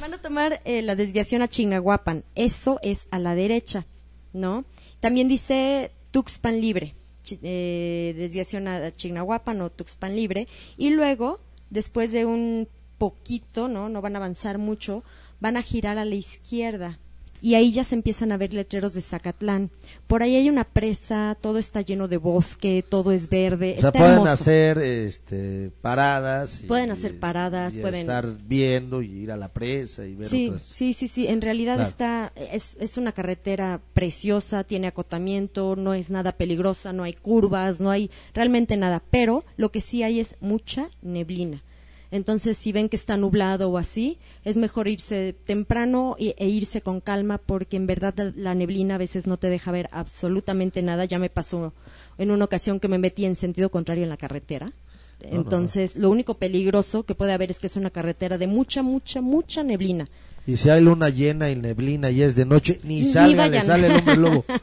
Van 0.00 0.14
a 0.14 0.18
tomar 0.18 0.60
eh, 0.64 0.82
la 0.82 0.96
desviación 0.96 1.42
a 1.42 1.48
Chignahuapan. 1.48 2.24
Eso 2.34 2.78
es 2.82 3.06
a 3.10 3.18
la 3.18 3.34
derecha, 3.34 3.86
¿no? 4.32 4.64
También 5.00 5.28
dice 5.28 5.90
Tuxpan 6.10 6.60
Libre. 6.60 6.94
eh, 7.42 8.14
desviación 8.16 8.68
a 8.68 8.90
Chignahuapan 8.90 9.60
o 9.60 9.70
Tuxpan 9.70 10.16
Libre. 10.16 10.48
Y 10.76 10.90
luego, 10.90 11.40
después 11.70 12.12
de 12.12 12.26
un 12.26 12.68
poquito, 12.98 13.68
¿no? 13.68 13.88
No 13.88 14.00
van 14.02 14.14
a 14.16 14.18
avanzar 14.18 14.58
mucho, 14.58 15.02
van 15.40 15.56
a 15.56 15.62
girar 15.62 15.98
a 15.98 16.04
la 16.04 16.14
izquierda. 16.16 16.98
Y 17.40 17.54
ahí 17.54 17.70
ya 17.70 17.84
se 17.84 17.94
empiezan 17.94 18.32
a 18.32 18.36
ver 18.36 18.52
letreros 18.52 18.94
de 18.94 19.00
Zacatlán. 19.00 19.70
Por 20.08 20.24
ahí 20.24 20.34
hay 20.34 20.48
una 20.50 20.64
presa, 20.64 21.36
todo 21.40 21.58
está 21.58 21.82
lleno 21.82 22.08
de 22.08 22.16
bosque, 22.16 22.84
todo 22.88 23.12
es 23.12 23.28
verde. 23.28 23.76
O 23.78 23.80
sea, 23.80 23.90
está 23.90 23.92
pueden 24.00 24.12
hermoso. 24.14 24.32
hacer 24.32 24.78
este, 24.78 25.70
paradas. 25.80 26.62
y- 26.62 26.66
Pueden 26.66 26.90
hacer 26.90 27.16
paradas, 27.20 27.76
y 27.76 27.80
pueden- 27.80 28.00
estar 28.00 28.26
viendo 28.48 29.02
y 29.02 29.10
ir 29.20 29.30
a 29.30 29.36
la 29.36 29.52
presa 29.52 30.04
y 30.04 30.16
ver 30.16 30.26
Sí, 30.28 30.48
otras. 30.48 30.62
sí, 30.62 30.92
sí, 30.94 31.06
sí. 31.06 31.28
En 31.28 31.40
realidad 31.40 31.74
Claro. 31.76 31.88
está 31.88 32.32
es, 32.34 32.76
es 32.80 32.96
una 32.98 33.12
carretera 33.12 33.80
preciosa, 33.94 34.64
tiene 34.64 34.88
acotamiento, 34.88 35.76
no 35.76 35.94
es 35.94 36.10
nada 36.10 36.32
peligrosa, 36.32 36.92
no 36.92 37.04
hay 37.04 37.12
curvas, 37.12 37.78
no 37.78 37.92
hay 37.92 38.10
realmente 38.34 38.76
nada. 38.76 39.00
Pero 39.12 39.44
lo 39.56 39.70
que 39.70 39.80
sí 39.80 40.02
hay 40.02 40.18
es 40.18 40.34
mucha 40.40 40.88
neblina. 41.02 41.62
Entonces, 42.10 42.56
si 42.56 42.72
ven 42.72 42.88
que 42.88 42.96
está 42.96 43.16
nublado 43.16 43.70
o 43.70 43.78
así, 43.78 44.18
es 44.44 44.56
mejor 44.56 44.88
irse 44.88 45.34
temprano 45.44 46.16
e, 46.18 46.34
e 46.38 46.48
irse 46.48 46.80
con 46.80 47.00
calma 47.00 47.38
porque 47.38 47.76
en 47.76 47.86
verdad 47.86 48.14
la, 48.16 48.32
la 48.34 48.54
neblina 48.54 48.94
a 48.94 48.98
veces 48.98 49.26
no 49.26 49.36
te 49.36 49.50
deja 49.50 49.70
ver 49.72 49.88
absolutamente 49.92 50.82
nada. 50.82 51.04
Ya 51.04 51.18
me 51.18 51.30
pasó 51.30 51.74
en 52.16 52.30
una 52.30 52.44
ocasión 52.44 52.80
que 52.80 52.88
me 52.88 52.98
metí 52.98 53.24
en 53.24 53.36
sentido 53.36 53.70
contrario 53.70 54.04
en 54.04 54.10
la 54.10 54.16
carretera. 54.16 54.72
Entonces, 55.20 55.96
lo 55.96 56.10
único 56.10 56.34
peligroso 56.34 57.02
que 57.02 57.14
puede 57.14 57.32
haber 57.32 57.50
es 57.50 57.58
que 57.58 57.66
es 57.66 57.76
una 57.76 57.90
carretera 57.90 58.38
de 58.38 58.46
mucha, 58.46 58.82
mucha, 58.82 59.20
mucha 59.20 59.62
neblina. 59.62 60.08
Y 60.46 60.56
si 60.56 60.70
hay 60.70 60.80
luna 60.80 61.10
llena 61.10 61.50
y 61.50 61.56
neblina 61.56 62.10
y 62.10 62.22
es 62.22 62.34
de 62.34 62.46
noche, 62.46 62.78
ni 62.82 63.00
Ni 63.00 63.04
salga, 63.04 63.48
le 63.48 63.60
sale 63.60 63.88
el 63.88 63.96
hombre 63.96 64.16
lobo. 64.16 64.44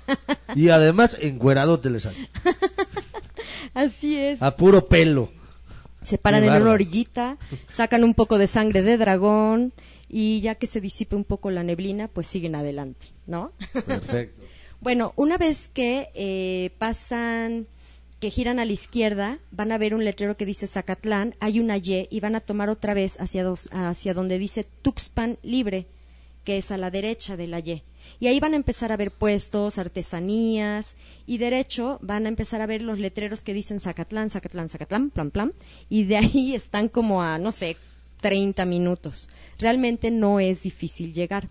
Y 0.55 0.69
además, 0.69 1.17
encuerado 1.19 1.81
te 1.81 1.89
le 1.89 1.99
sale. 1.99 2.29
Así 3.73 4.17
es. 4.17 4.41
A 4.41 4.55
puro 4.55 4.87
pelo. 4.87 5.29
Se 6.05 6.17
paran 6.17 6.43
en 6.43 6.61
una 6.61 6.71
orillita, 6.71 7.37
sacan 7.69 8.03
un 8.03 8.13
poco 8.13 8.37
de 8.37 8.47
sangre 8.47 8.81
de 8.81 8.97
dragón 8.97 9.73
y 10.07 10.39
ya 10.41 10.55
que 10.55 10.67
se 10.67 10.79
disipe 10.81 11.15
un 11.15 11.23
poco 11.23 11.49
la 11.51 11.63
neblina, 11.63 12.07
pues 12.07 12.27
siguen 12.27 12.55
adelante, 12.55 13.07
¿no? 13.27 13.51
Perfecto. 13.85 14.43
Bueno, 14.81 15.13
una 15.15 15.39
vez 15.39 15.69
que 15.69 16.09
eh, 16.13 16.69
pasan, 16.77 17.65
que 18.19 18.29
giran 18.29 18.59
a 18.59 18.65
la 18.65 18.73
izquierda, 18.73 19.39
van 19.49 19.71
a 19.71 19.79
ver 19.79 19.95
un 19.95 20.05
letrero 20.05 20.37
que 20.37 20.45
dice 20.45 20.67
Zacatlán, 20.67 21.33
hay 21.39 21.59
una 21.59 21.77
Y 21.77 22.07
y 22.11 22.19
van 22.19 22.35
a 22.35 22.41
tomar 22.41 22.69
otra 22.69 22.93
vez 22.93 23.19
hacia, 23.19 23.43
dos, 23.43 23.67
hacia 23.71 24.13
donde 24.13 24.37
dice 24.37 24.63
Tuxpan 24.83 25.39
Libre, 25.41 25.87
que 26.43 26.57
es 26.57 26.69
a 26.69 26.77
la 26.77 26.91
derecha 26.91 27.35
de 27.35 27.47
la 27.47 27.59
Y. 27.59 27.83
Y 28.19 28.27
ahí 28.27 28.39
van 28.39 28.53
a 28.53 28.57
empezar 28.57 28.91
a 28.91 28.97
ver 28.97 29.11
puestos, 29.11 29.77
artesanías, 29.77 30.95
y 31.25 31.37
derecho 31.37 31.99
van 32.01 32.25
a 32.25 32.29
empezar 32.29 32.61
a 32.61 32.65
ver 32.65 32.81
los 32.81 32.99
letreros 32.99 33.41
que 33.43 33.53
dicen 33.53 33.79
Zacatlán, 33.79 34.29
Zacatlán, 34.29 34.69
Zacatlán, 34.69 35.09
plan, 35.09 35.31
plan, 35.31 35.53
y 35.89 36.03
de 36.05 36.17
ahí 36.17 36.55
están 36.55 36.87
como 36.89 37.21
a, 37.21 37.37
no 37.39 37.51
sé, 37.51 37.77
30 38.21 38.65
minutos. 38.65 39.29
Realmente 39.59 40.09
no 40.11 40.39
es 40.39 40.63
difícil 40.63 41.13
llegar. 41.13 41.49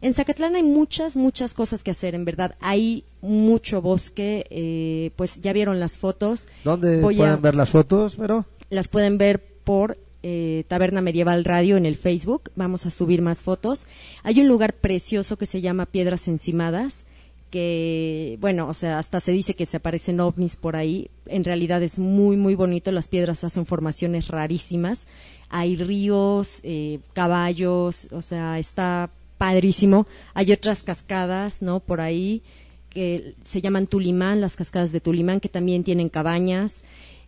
En 0.00 0.14
Zacatlán 0.14 0.54
hay 0.54 0.62
muchas, 0.62 1.16
muchas 1.16 1.54
cosas 1.54 1.82
que 1.82 1.90
hacer, 1.90 2.14
en 2.14 2.24
verdad. 2.24 2.54
Hay 2.60 3.04
mucho 3.20 3.82
bosque, 3.82 4.46
eh, 4.50 5.10
pues 5.16 5.40
ya 5.40 5.52
vieron 5.52 5.80
las 5.80 5.98
fotos. 5.98 6.46
¿Dónde 6.62 7.00
Voy 7.00 7.16
pueden 7.16 7.32
a- 7.34 7.36
ver 7.36 7.54
las 7.54 7.70
fotos, 7.70 8.16
pero 8.16 8.46
Las 8.70 8.88
pueden 8.88 9.18
ver 9.18 9.44
por 9.64 9.98
eh, 10.26 10.64
Taberna 10.68 11.02
Medieval 11.02 11.44
Radio 11.44 11.76
en 11.76 11.84
el 11.84 11.96
Facebook. 11.96 12.50
Vamos 12.56 12.86
a 12.86 12.90
subir 12.90 13.20
más 13.20 13.42
fotos. 13.42 13.84
Hay 14.22 14.40
un 14.40 14.48
lugar 14.48 14.72
precioso 14.72 15.36
que 15.36 15.44
se 15.44 15.60
llama 15.60 15.84
Piedras 15.84 16.28
Encimadas 16.28 17.04
que, 17.50 18.38
bueno, 18.40 18.68
o 18.68 18.74
sea, 18.74 18.98
hasta 18.98 19.20
se 19.20 19.30
dice 19.30 19.54
que 19.54 19.66
se 19.66 19.76
aparecen 19.76 20.18
ovnis 20.18 20.56
por 20.56 20.76
ahí. 20.76 21.10
En 21.26 21.44
realidad 21.44 21.82
es 21.82 21.98
muy, 22.00 22.36
muy 22.36 22.54
bonito. 22.54 22.90
Las 22.90 23.06
piedras 23.06 23.44
hacen 23.44 23.66
formaciones 23.66 24.26
rarísimas. 24.26 25.06
Hay 25.50 25.76
ríos, 25.76 26.60
eh, 26.62 27.00
caballos, 27.12 28.08
o 28.10 28.22
sea, 28.22 28.58
está 28.58 29.10
padrísimo. 29.36 30.06
Hay 30.32 30.50
otras 30.52 30.82
cascadas, 30.82 31.60
¿no? 31.60 31.80
Por 31.80 32.00
ahí 32.00 32.42
que 32.88 33.34
se 33.42 33.60
llaman 33.60 33.88
Tulimán, 33.88 34.40
las 34.40 34.56
cascadas 34.56 34.90
de 34.90 35.00
Tulimán, 35.00 35.38
que 35.38 35.48
también 35.50 35.84
tienen 35.84 36.08
cabañas. 36.08 36.82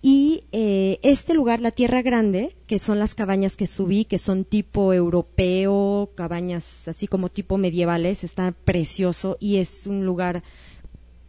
Y 0.02 0.44
eh, 0.52 0.98
este 1.02 1.34
lugar, 1.34 1.60
la 1.60 1.72
Tierra 1.72 2.00
Grande, 2.00 2.56
que 2.66 2.78
son 2.78 2.98
las 2.98 3.14
cabañas 3.14 3.56
que 3.56 3.66
subí, 3.66 4.06
que 4.06 4.16
son 4.16 4.44
tipo 4.44 4.94
europeo, 4.94 6.10
cabañas 6.14 6.88
así 6.88 7.06
como 7.06 7.28
tipo 7.28 7.58
medievales, 7.58 8.24
está 8.24 8.52
precioso 8.52 9.36
y 9.40 9.56
es 9.56 9.86
un 9.86 10.06
lugar 10.06 10.42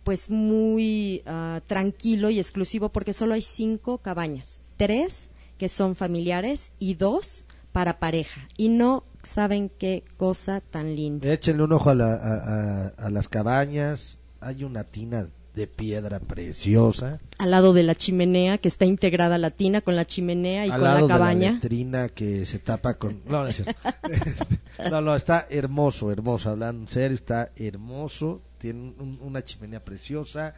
pues 0.03 0.29
muy 0.29 1.21
uh, 1.27 1.59
tranquilo 1.67 2.29
y 2.29 2.39
exclusivo 2.39 2.89
porque 2.89 3.13
solo 3.13 3.33
hay 3.33 3.41
cinco 3.41 3.97
cabañas, 3.97 4.61
tres 4.77 5.29
que 5.57 5.69
son 5.69 5.93
familiares 5.93 6.71
y 6.79 6.95
dos 6.95 7.45
para 7.71 7.99
pareja. 7.99 8.41
Y 8.57 8.69
no 8.69 9.03
saben 9.21 9.69
qué 9.69 10.03
cosa 10.17 10.61
tan 10.61 10.95
linda. 10.95 11.31
Échenle 11.31 11.63
un 11.63 11.73
ojo 11.73 11.91
a, 11.91 11.95
la, 11.95 12.93
a, 12.97 13.09
las 13.09 13.27
cabañas, 13.27 14.19
hay 14.39 14.63
una 14.63 14.83
tina 14.83 15.29
de 15.55 15.67
piedra 15.67 16.19
preciosa. 16.19 17.19
Al 17.37 17.51
lado 17.51 17.73
de 17.73 17.83
la 17.83 17.95
chimenea, 17.95 18.57
que 18.57 18.67
está 18.69 18.85
integrada 18.85 19.37
la 19.37 19.49
tina 19.49 19.81
con 19.81 19.95
la 19.95 20.05
chimenea 20.05 20.65
y 20.65 20.69
Al 20.69 20.79
con 20.79 20.83
lado 20.83 21.07
la 21.07 21.13
cabaña. 21.13 21.39
de 21.39 21.47
la 21.47 21.53
letrina 21.55 22.09
que 22.09 22.45
se 22.45 22.59
tapa 22.59 22.93
con... 22.93 23.21
No, 23.25 23.43
no, 23.43 23.47
es 23.47 23.57
cierto. 23.57 23.73
no, 24.91 25.01
no, 25.01 25.15
está 25.15 25.47
hermoso, 25.49 26.11
hermoso, 26.11 26.49
hablando 26.49 26.83
en 26.83 26.87
serio, 26.89 27.15
está 27.15 27.51
hermoso. 27.55 28.41
Tiene 28.57 28.93
un- 28.99 29.19
una 29.21 29.43
chimenea 29.43 29.83
preciosa 29.83 30.53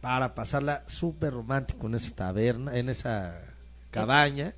para 0.00 0.34
pasarla 0.34 0.84
súper 0.86 1.32
romántico 1.32 1.86
en 1.86 1.94
esa 1.94 2.10
taberna, 2.14 2.76
en 2.76 2.88
esa 2.90 3.40
cabaña. 3.90 4.54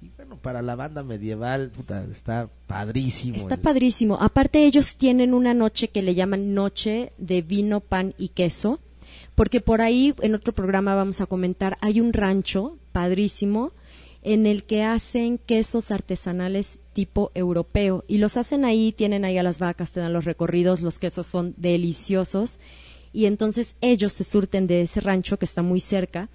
Y 0.00 0.10
bueno, 0.16 0.36
para 0.36 0.62
la 0.62 0.76
banda 0.76 1.02
medieval, 1.02 1.70
puta, 1.70 2.04
está 2.04 2.48
padrísimo. 2.66 3.36
Está 3.36 3.54
el- 3.56 3.60
padrísimo. 3.60 4.16
Aparte 4.20 4.64
ellos 4.64 4.96
tienen 4.96 5.34
una 5.34 5.54
noche 5.54 5.88
que 5.88 6.02
le 6.02 6.14
llaman 6.14 6.54
noche 6.54 7.12
de 7.18 7.42
vino, 7.42 7.80
pan 7.80 8.14
y 8.18 8.28
queso, 8.28 8.78
porque 9.36 9.60
por 9.60 9.82
ahí 9.82 10.14
en 10.22 10.34
otro 10.34 10.52
programa 10.52 10.96
vamos 10.96 11.20
a 11.20 11.26
comentar, 11.26 11.78
hay 11.80 12.00
un 12.00 12.12
rancho 12.12 12.76
padrísimo 12.90 13.70
en 14.22 14.46
el 14.46 14.64
que 14.64 14.82
hacen 14.82 15.38
quesos 15.38 15.92
artesanales 15.92 16.80
tipo 16.94 17.30
europeo 17.34 18.02
y 18.08 18.18
los 18.18 18.36
hacen 18.38 18.64
ahí, 18.64 18.90
tienen 18.90 19.24
ahí 19.24 19.38
a 19.38 19.44
las 19.44 19.60
vacas, 19.60 19.92
te 19.92 20.00
dan 20.00 20.14
los 20.14 20.24
recorridos, 20.24 20.80
los 20.80 20.98
quesos 20.98 21.28
son 21.28 21.54
deliciosos 21.58 22.58
y 23.12 23.26
entonces 23.26 23.76
ellos 23.82 24.14
se 24.14 24.24
surten 24.24 24.66
de 24.66 24.80
ese 24.80 25.00
rancho 25.00 25.38
que 25.38 25.44
está 25.44 25.62
muy 25.62 25.80
cerca 25.80 26.28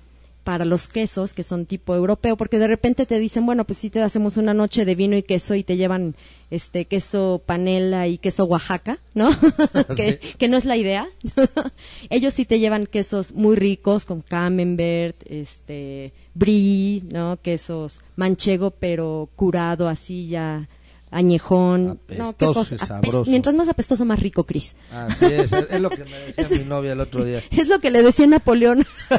para 0.43 0.65
los 0.65 0.88
quesos 0.88 1.34
que 1.34 1.43
son 1.43 1.65
tipo 1.65 1.95
europeo, 1.95 2.35
porque 2.35 2.57
de 2.57 2.68
repente 2.68 3.05
te 3.05 3.19
dicen, 3.19 3.45
bueno, 3.45 3.65
pues 3.65 3.80
sí 3.80 3.89
te 3.89 4.01
hacemos 4.01 4.38
una 4.38 4.53
noche 4.53 4.85
de 4.85 4.95
vino 4.95 5.15
y 5.15 5.23
queso 5.23 5.55
y 5.55 5.63
te 5.63 5.77
llevan 5.77 6.15
este 6.49 6.85
queso 6.85 7.41
panela 7.45 8.07
y 8.07 8.18
queso 8.18 8.45
Oaxaca, 8.45 8.99
¿no? 9.13 9.30
que, 9.95 10.19
que 10.38 10.47
no 10.47 10.57
es 10.57 10.65
la 10.65 10.77
idea. 10.77 11.07
Ellos 12.09 12.34
sí 12.34 12.45
te 12.45 12.59
llevan 12.59 12.88
quesos 12.88 13.34
muy 13.34 13.55
ricos 13.55 14.05
con 14.05 14.22
camembert, 14.22 15.15
este 15.27 16.13
brie, 16.34 17.03
¿no? 17.11 17.38
Quesos 17.41 18.01
manchego 18.15 18.72
pero 18.72 19.30
curado 19.35 19.88
así 19.88 20.27
ya 20.27 20.68
añejón. 21.11 21.85
no, 21.85 21.97
qué 22.07 22.21
Apestoso 22.21 22.53
cosa. 22.61 22.75
y 22.75 22.77
Apes- 22.79 22.88
sabroso. 22.88 23.29
Mientras 23.29 23.55
más 23.55 23.69
apestoso 23.69 24.05
más 24.05 24.19
rico, 24.19 24.45
Cris. 24.45 24.75
Así 24.91 25.25
es, 25.25 25.51
es 25.51 25.79
lo 25.81 25.89
que 25.89 26.03
me 26.05 26.17
decía 26.33 26.57
mi 26.57 26.63
novia 26.65 26.93
el 26.93 26.99
otro 27.01 27.23
día. 27.23 27.41
Es 27.51 27.67
lo 27.67 27.79
que 27.79 27.91
le 27.91 28.01
decía 28.01 28.25
Napoleón 28.27 28.85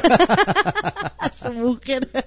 a 1.19 1.31
su 1.31 1.53
mujer. 1.53 2.09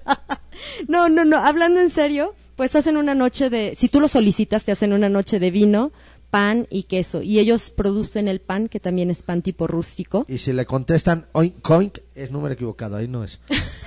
No, 0.87 1.07
no, 1.07 1.23
no, 1.23 1.37
hablando 1.37 1.79
en 1.79 1.89
serio, 1.91 2.33
pues 2.55 2.75
hacen 2.75 2.97
una 2.97 3.13
noche 3.13 3.51
de, 3.51 3.73
si 3.75 3.89
tú 3.89 3.99
lo 4.01 4.07
solicitas, 4.07 4.63
te 4.63 4.71
hacen 4.71 4.91
una 4.91 5.07
noche 5.07 5.39
de 5.39 5.51
vino, 5.51 5.91
pan 6.31 6.65
y 6.71 6.83
queso. 6.83 7.21
Y 7.21 7.37
ellos 7.37 7.69
producen 7.69 8.27
el 8.27 8.41
pan, 8.41 8.67
que 8.67 8.79
también 8.79 9.11
es 9.11 9.21
pan 9.21 9.43
tipo 9.43 9.67
rústico. 9.67 10.25
Y 10.27 10.39
si 10.39 10.53
le 10.53 10.65
contestan 10.65 11.27
oink, 11.33 11.69
oink, 11.69 11.99
es 12.15 12.31
número 12.31 12.55
equivocado, 12.55 12.97
ahí 12.97 13.07
no 13.07 13.23
es. 13.23 13.39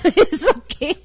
¿Eso 0.04 0.62
qué? 0.78 0.96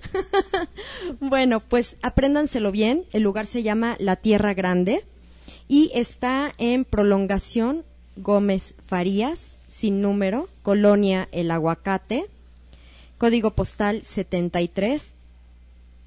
bueno, 1.20 1.60
pues 1.60 1.96
apréndanselo 2.02 2.72
bien. 2.72 3.04
El 3.12 3.22
lugar 3.22 3.46
se 3.46 3.62
llama 3.62 3.96
La 3.98 4.16
Tierra 4.16 4.54
Grande 4.54 5.04
y 5.68 5.90
está 5.94 6.52
en 6.58 6.84
prolongación 6.84 7.84
Gómez 8.16 8.74
Farías, 8.86 9.58
sin 9.68 10.02
número, 10.02 10.48
Colonia 10.62 11.28
El 11.32 11.50
Aguacate, 11.50 12.26
código 13.18 13.52
postal 13.52 14.04
73 14.04 15.12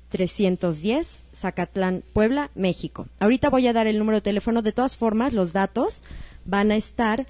310, 0.09 1.23
Zacatlán, 1.35 2.03
Puebla, 2.13 2.49
México. 2.55 3.07
Ahorita 3.19 3.49
voy 3.49 3.67
a 3.67 3.73
dar 3.73 3.87
el 3.87 3.99
número 3.99 4.17
de 4.17 4.21
teléfono. 4.21 4.61
De 4.61 4.71
todas 4.71 4.95
formas, 4.95 5.33
los 5.33 5.51
datos 5.51 6.03
van 6.45 6.71
a 6.71 6.77
estar 6.77 7.25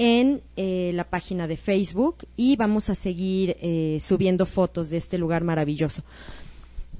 en 0.00 0.40
eh, 0.56 0.92
la 0.94 1.04
página 1.04 1.46
de 1.46 1.58
Facebook 1.58 2.26
y 2.34 2.56
vamos 2.56 2.88
a 2.88 2.94
seguir 2.94 3.58
eh, 3.60 3.98
subiendo 4.00 4.46
fotos 4.46 4.88
de 4.88 4.96
este 4.96 5.18
lugar 5.18 5.44
maravilloso. 5.44 6.02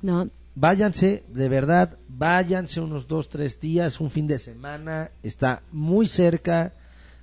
¿No? 0.03 0.29
Váyanse, 0.55 1.25
de 1.29 1.49
verdad, 1.49 1.97
váyanse 2.09 2.79
unos 2.79 3.09
dos, 3.09 3.31
tres 3.31 3.59
días, 3.59 4.01
un 4.01 4.11
fin 4.11 4.27
de 4.27 4.39
semana, 4.39 5.11
está 5.23 5.63
muy 5.73 6.07
cerca 6.07 6.75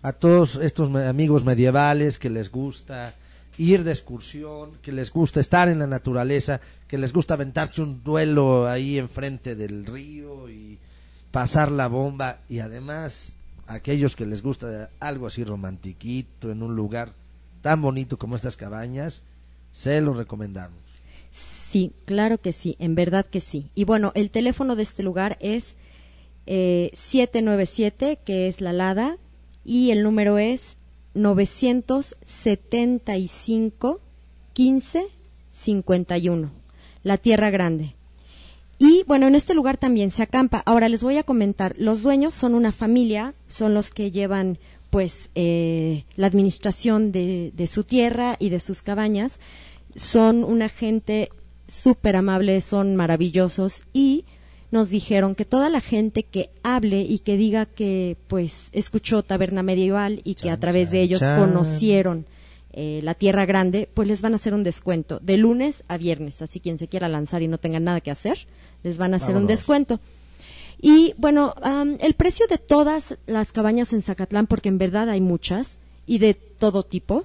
a 0.01 0.13
todos 0.13 0.55
estos 0.55 0.95
amigos 0.95 1.45
medievales 1.45 2.17
que 2.17 2.31
les 2.31 2.51
gusta 2.51 3.13
ir 3.59 3.83
de 3.83 3.91
excursión, 3.91 4.79
que 4.81 4.91
les 4.91 5.11
gusta 5.11 5.39
estar 5.39 5.69
en 5.69 5.77
la 5.77 5.85
naturaleza, 5.85 6.59
que 6.87 6.97
les 6.97 7.13
gusta 7.13 7.35
aventarse 7.35 7.83
un 7.83 8.03
duelo 8.03 8.67
ahí 8.67 8.97
enfrente 8.97 9.55
del 9.55 9.85
río 9.85 10.49
y 10.49 10.79
pasar 11.29 11.71
la 11.71 11.87
bomba 11.87 12.39
y 12.49 12.59
además 12.59 13.36
aquellos 13.67 14.15
que 14.15 14.25
les 14.25 14.41
gusta 14.41 14.89
algo 14.99 15.27
así 15.27 15.43
romantiquito 15.43 16.51
en 16.51 16.63
un 16.63 16.75
lugar 16.75 17.13
tan 17.61 17.79
bonito 17.81 18.17
como 18.17 18.35
estas 18.35 18.57
cabañas, 18.57 19.21
se 19.71 20.01
lo 20.01 20.13
recomendamos. 20.13 20.79
Sí, 21.31 21.93
claro 22.05 22.39
que 22.39 22.53
sí, 22.53 22.75
en 22.79 22.95
verdad 22.95 23.25
que 23.25 23.41
sí. 23.41 23.69
Y 23.75 23.83
bueno, 23.83 24.11
el 24.15 24.31
teléfono 24.31 24.75
de 24.75 24.81
este 24.83 25.03
lugar 25.03 25.37
es 25.41 25.75
eh, 26.45 26.91
797, 26.93 28.19
que 28.23 28.47
es 28.47 28.61
la 28.61 28.71
LADA, 28.73 29.17
y 29.65 29.91
el 29.91 30.01
número 30.01 30.39
es 30.39 30.77
975 31.13 33.99
15 34.53 35.07
51, 35.51 36.51
La 37.03 37.17
Tierra 37.17 37.49
Grande. 37.49 37.96
Y 38.79 39.03
bueno, 39.07 39.27
en 39.27 39.35
este 39.35 39.53
lugar 39.53 39.77
también 39.77 40.11
se 40.11 40.23
acampa. 40.23 40.61
Ahora 40.65 40.89
les 40.89 41.03
voy 41.03 41.17
a 41.17 41.23
comentar, 41.23 41.75
los 41.77 42.03
dueños 42.03 42.33
son 42.33 42.53
una 42.53 42.71
familia, 42.71 43.33
son 43.47 43.73
los 43.73 43.89
que 43.89 44.11
llevan 44.11 44.59
pues 44.89 45.29
eh, 45.35 46.05
la 46.15 46.27
administración 46.27 47.11
de, 47.11 47.51
de 47.55 47.67
su 47.67 47.83
tierra 47.83 48.35
y 48.39 48.49
de 48.49 48.59
sus 48.59 48.83
cabañas. 48.83 49.39
Son 49.95 50.43
una 50.43 50.69
gente 50.69 51.29
súper 51.67 52.15
amable, 52.15 52.61
son 52.61 52.95
maravillosos 52.95 53.83
y 53.93 54.25
nos 54.71 54.89
dijeron 54.89 55.35
que 55.35 55.45
toda 55.45 55.69
la 55.69 55.81
gente 55.81 56.23
que 56.23 56.49
hable 56.63 57.01
y 57.01 57.19
que 57.19 57.37
diga 57.37 57.65
que 57.65 58.17
pues 58.27 58.69
escuchó 58.73 59.23
Taberna 59.23 59.63
Medieval 59.63 60.21
y 60.23 60.35
que 60.35 60.43
Chan, 60.43 60.53
a 60.53 60.59
través 60.59 60.91
de 60.91 61.01
ellos 61.01 61.21
chan. 61.21 61.39
conocieron 61.39 62.25
eh, 62.73 62.99
la 63.01 63.13
Tierra 63.15 63.45
Grande, 63.45 63.89
pues 63.93 64.07
les 64.07 64.21
van 64.21 64.33
a 64.33 64.35
hacer 64.35 64.53
un 64.53 64.63
descuento 64.63 65.19
de 65.21 65.37
lunes 65.37 65.83
a 65.87 65.97
viernes. 65.97 66.41
Así 66.41 66.59
quien 66.59 66.77
se 66.77 66.87
quiera 66.87 67.07
lanzar 67.07 67.41
y 67.41 67.47
no 67.47 67.57
tenga 67.57 67.79
nada 67.79 68.01
que 68.01 68.11
hacer, 68.11 68.47
les 68.83 68.97
van 68.97 69.13
a 69.13 69.17
hacer 69.17 69.35
un 69.35 69.47
descuento. 69.47 69.99
Y 70.79 71.13
bueno, 71.17 71.53
am, 71.61 71.97
el 72.01 72.13
precio 72.13 72.47
de 72.47 72.57
todas 72.57 73.17
las 73.25 73.51
cabañas 73.51 73.93
en 73.93 74.01
Zacatlán, 74.01 74.47
porque 74.47 74.69
en 74.69 74.77
verdad 74.77 75.09
hay 75.09 75.21
muchas 75.21 75.77
y 76.05 76.19
de 76.19 76.33
todo 76.35 76.83
tipo, 76.83 77.23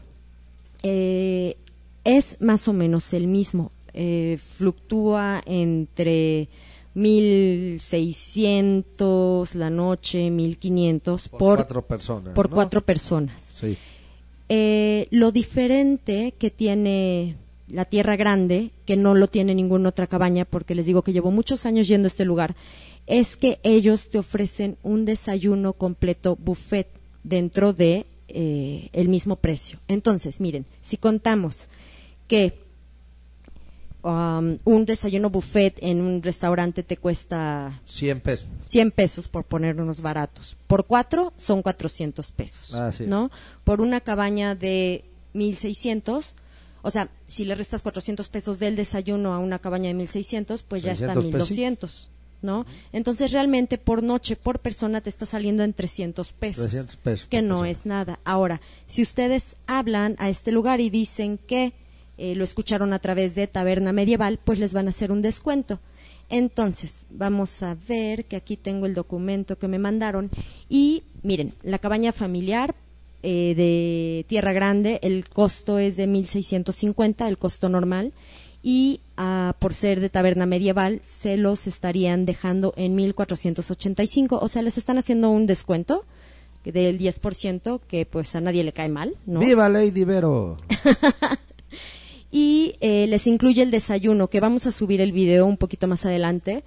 eh, 0.83 1.57
es 2.05 2.41
más 2.41 2.66
o 2.69 2.73
menos 2.73 3.12
el 3.12 3.27
mismo. 3.27 3.70
Eh, 3.95 4.39
fluctúa 4.43 5.43
entre 5.45 6.49
1600 6.95 9.55
la 9.55 9.70
noche, 9.70 10.31
1500 10.31 11.29
Por, 11.29 11.39
por, 11.39 11.57
cuatro 11.59 11.83
personas. 11.83 12.35
por 12.35 12.49
¿no? 12.49 12.55
cuatro 12.55 12.81
personas. 12.83 13.43
Sí. 13.53 13.77
Eh, 14.49 15.09
lo 15.11 15.31
diferente 15.31 16.33
que 16.39 16.51
tiene 16.51 17.37
la 17.73 17.85
Tierra 17.86 18.16
Grande, 18.16 18.70
que 18.86 18.97
no 18.97 19.15
lo 19.15 19.27
tiene 19.28 19.55
ninguna 19.55 19.89
otra 19.89 20.07
cabaña, 20.07 20.44
porque 20.44 20.74
les 20.74 20.86
digo 20.86 21.03
que 21.03 21.12
llevo 21.12 21.31
muchos 21.31 21.66
años 21.66 21.89
yendo 21.89 22.07
a 22.07 22.09
este 22.09 22.24
lugar, 22.24 22.55
es 23.07 23.36
que 23.36 23.59
ellos 23.62 24.11
te 24.11 24.19
ofrecen 24.19 24.77
un 24.82 25.05
desayuno 25.05 25.73
completo 25.73 26.36
buffet 26.36 26.86
dentro 27.24 27.73
de 27.73 28.07
eh, 28.28 28.89
el 28.93 29.09
mismo 29.09 29.36
precio. 29.36 29.78
Entonces, 29.89 30.40
miren, 30.40 30.66
si 30.82 30.97
contamos 30.99 31.66
que 32.28 32.55
um, 34.03 34.57
un 34.65 34.85
desayuno 34.86 35.31
buffet 35.31 35.78
en 35.81 36.01
un 36.01 36.23
restaurante 36.23 36.82
te 36.82 36.97
cuesta 36.97 37.81
100 37.85 38.20
pesos. 38.20 38.47
100 38.66 38.90
pesos 38.90 39.28
por 39.28 39.44
poner 39.44 39.81
unos 39.81 40.01
baratos. 40.01 40.57
Por 40.66 40.86
cuatro 40.86 41.32
son 41.36 41.62
400 41.62 42.31
pesos, 42.32 42.74
Ah, 42.74 42.93
sí. 42.93 43.05
¿no? 43.07 43.31
Por 43.65 43.81
una 43.81 44.01
cabaña 44.01 44.55
de 44.55 45.05
1600, 45.35 46.35
o 46.83 46.91
sea, 46.91 47.09
si 47.29 47.45
le 47.45 47.55
restas 47.55 47.83
400 47.83 48.29
pesos 48.29 48.59
del 48.59 48.77
desayuno 48.77 49.33
a 49.33 49.39
una 49.39 49.59
cabaña 49.59 49.89
de 49.89 49.95
1600, 49.95 50.63
pues 50.65 50.83
ya 50.83 50.93
está 50.93 51.15
600 51.15 51.25
1200, 51.25 52.11
¿no? 52.43 52.67
Entonces 52.93 53.33
realmente 53.33 53.79
por 53.79 54.03
noche, 54.03 54.37
por 54.37 54.59
persona 54.59 55.01
te 55.01 55.09
está 55.09 55.25
saliendo 55.25 55.63
en 55.63 55.73
300 55.73 56.33
pesos. 56.33 56.65
300 56.71 56.97
pesos 56.97 57.29
Que 57.29 57.41
no 57.41 57.61
persona. 57.61 57.71
es 57.71 57.87
nada. 57.87 58.21
Ahora, 58.25 58.61
si 58.87 59.03
ustedes 59.03 59.57
hablan 59.67 60.17
a 60.19 60.29
este 60.29 60.51
lugar 60.53 60.81
y 60.81 60.91
dicen 60.91 61.39
que 61.39 61.73
eh, 62.19 62.35
lo 62.35 62.45
escucharon 62.45 62.93
a 62.93 62.99
través 62.99 63.35
de 63.35 63.47
Taberna 63.47 63.93
Medieval, 63.93 64.39
pues 64.43 64.59
les 64.59 64.75
van 64.75 64.87
a 64.87 64.91
hacer 64.91 65.11
un 65.13 65.23
descuento. 65.23 65.81
Entonces, 66.29 67.07
vamos 67.11 67.63
a 67.63 67.75
ver 67.89 68.25
que 68.25 68.37
aquí 68.37 68.57
tengo 68.57 68.87
el 68.87 68.95
documento 68.95 69.59
que 69.59 69.69
me 69.69 69.79
mandaron. 69.79 70.31
Y 70.69 71.05
miren, 71.23 71.55
la 71.63 71.79
cabaña 71.79 72.13
familiar 72.13 72.75
eh, 73.23 73.55
de 73.57 74.24
Tierra 74.28 74.53
Grande, 74.53 74.99
el 75.03 75.28
costo 75.28 75.78
es 75.78 75.97
de 75.97 76.07
1.650, 76.07 77.28
el 77.28 77.39
costo 77.39 77.69
normal. 77.69 78.12
Y 78.62 79.01
ah, 79.16 79.57
por 79.59 79.74
ser 79.74 80.01
de 80.01 80.09
taberna 80.09 80.47
medieval, 80.47 81.01
se 81.05 81.36
los 81.36 81.66
estarían 81.66 82.27
dejando 82.27 82.73
en 82.77 82.97
1.485. 82.97 84.39
O 84.40 84.49
sea, 84.49 84.62
les 84.62 84.78
están 84.78 84.99
haciendo 84.99 85.31
un 85.31 85.47
descuento 85.47 86.05
del 86.65 86.99
10%, 86.99 87.81
que 87.89 88.07
pues 88.07 88.36
a 88.36 88.40
nadie 88.40 88.62
le 88.62 88.73
cae 88.73 88.89
mal, 88.89 89.16
¿no? 89.27 89.40
¡Viva 89.40 89.69
Lady 89.69 90.05
Vero! 90.05 90.57
y 92.31 92.77
eh, 92.81 93.07
les 93.09 93.27
incluye 93.27 93.62
el 93.62 93.73
desayuno, 93.73 94.28
que 94.28 94.39
vamos 94.39 94.66
a 94.66 94.70
subir 94.70 95.01
el 95.01 95.11
video 95.11 95.47
un 95.47 95.57
poquito 95.57 95.89
más 95.89 96.07
adelante. 96.07 96.62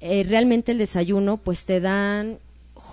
Eh, 0.00 0.24
realmente 0.28 0.72
el 0.72 0.78
desayuno, 0.78 1.36
pues 1.36 1.64
te 1.64 1.80
dan 1.80 2.38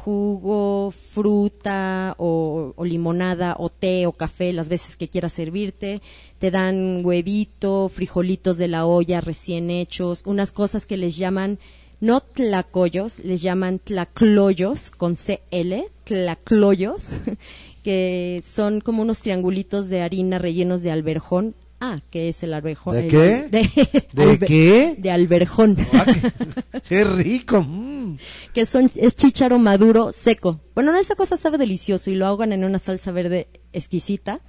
jugo, 0.05 0.91
fruta 0.91 2.13
o, 2.19 2.75
limonada 2.83 3.55
o 3.57 3.69
té 3.69 4.05
o 4.05 4.11
café 4.11 4.53
las 4.53 4.69
veces 4.69 4.95
que 4.95 5.07
quieras 5.07 5.33
servirte. 5.33 6.01
Te 6.37 6.51
dan 6.51 7.03
huevito, 7.03 7.89
frijolitos 7.89 8.57
de 8.57 8.67
la 8.67 8.85
olla 8.85 9.19
recién 9.19 9.71
hechos, 9.71 10.21
unas 10.25 10.51
cosas 10.51 10.85
que 10.85 10.97
les 10.97 11.17
llaman 11.17 11.57
no 12.01 12.21
tlacoyos, 12.21 13.19
les 13.19 13.41
llaman 13.41 13.79
tlacloyos 13.79 14.91
con 14.91 15.15
CL, 15.15 15.73
tlacloyos, 16.03 17.09
que 17.83 18.43
son 18.45 18.81
como 18.81 19.01
unos 19.01 19.21
triangulitos 19.21 19.89
de 19.89 20.01
harina 20.01 20.37
rellenos 20.37 20.83
de 20.83 20.91
alberjón. 20.91 21.55
Ah, 21.79 21.99
¿qué 22.09 22.29
es 22.29 22.41
el 22.43 22.53
alberjón? 22.53 22.95
¿De 22.95 23.07
qué? 23.09 23.47
De, 23.49 23.69
¿De 24.13 24.23
albe- 24.23 24.47
qué? 24.47 24.95
De 24.97 25.11
alberjón, 25.11 25.75
Ah, 25.93 26.05
qué, 26.05 26.81
qué 26.87 27.03
rico! 27.03 27.61
mm. 27.61 28.17
que 28.53 28.65
son, 28.65 28.89
es 28.95 29.15
chícharo 29.15 29.59
maduro 29.59 30.11
seco. 30.11 30.61
Bueno, 30.73 30.91
no, 30.93 30.97
esa 30.99 31.15
cosa 31.15 31.35
sabe 31.37 31.57
delicioso 31.57 32.09
y 32.09 32.15
lo 32.15 32.25
ahogan 32.25 32.53
en 32.53 32.63
una 32.63 32.79
salsa 32.79 33.11
verde 33.11 33.47
exquisita. 33.73 34.39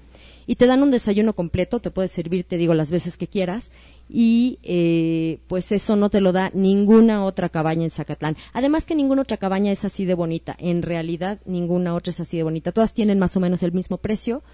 Y 0.49 0.55
te 0.55 0.69
dan 0.69 0.81
un 0.85 0.93
desayuno 0.93 1.35
completo, 1.35 1.81
te 1.81 1.91
puedes 1.91 2.13
servir, 2.13 2.45
te 2.45 2.57
digo, 2.57 2.73
las 2.73 2.93
veces 2.93 3.17
que 3.17 3.27
quieras. 3.27 3.73
Y 4.09 4.61
eh, 4.63 5.41
pues 5.49 5.73
eso 5.73 5.97
no 5.97 6.09
te 6.09 6.21
lo 6.21 6.31
da 6.31 6.53
ninguna 6.55 7.25
otra 7.25 7.49
cabaña 7.49 7.83
en 7.83 7.91
Zacatlán. 7.91 8.37
Además 8.53 8.85
que 8.85 8.95
ninguna 8.95 9.23
otra 9.23 9.39
cabaña 9.39 9.73
es 9.73 9.85
así 9.85 10.05
de 10.05 10.15
bonita. 10.15 10.55
En 10.61 10.83
realidad, 10.83 11.41
ninguna 11.47 11.97
otra 11.97 12.13
es 12.13 12.21
así 12.21 12.37
de 12.37 12.45
bonita. 12.45 12.71
Todas 12.71 12.95
tienen 12.95 13.19
más 13.19 13.37
o 13.37 13.41
menos 13.41 13.65
el 13.65 13.73
mismo 13.73 13.97
precio, 13.97 14.45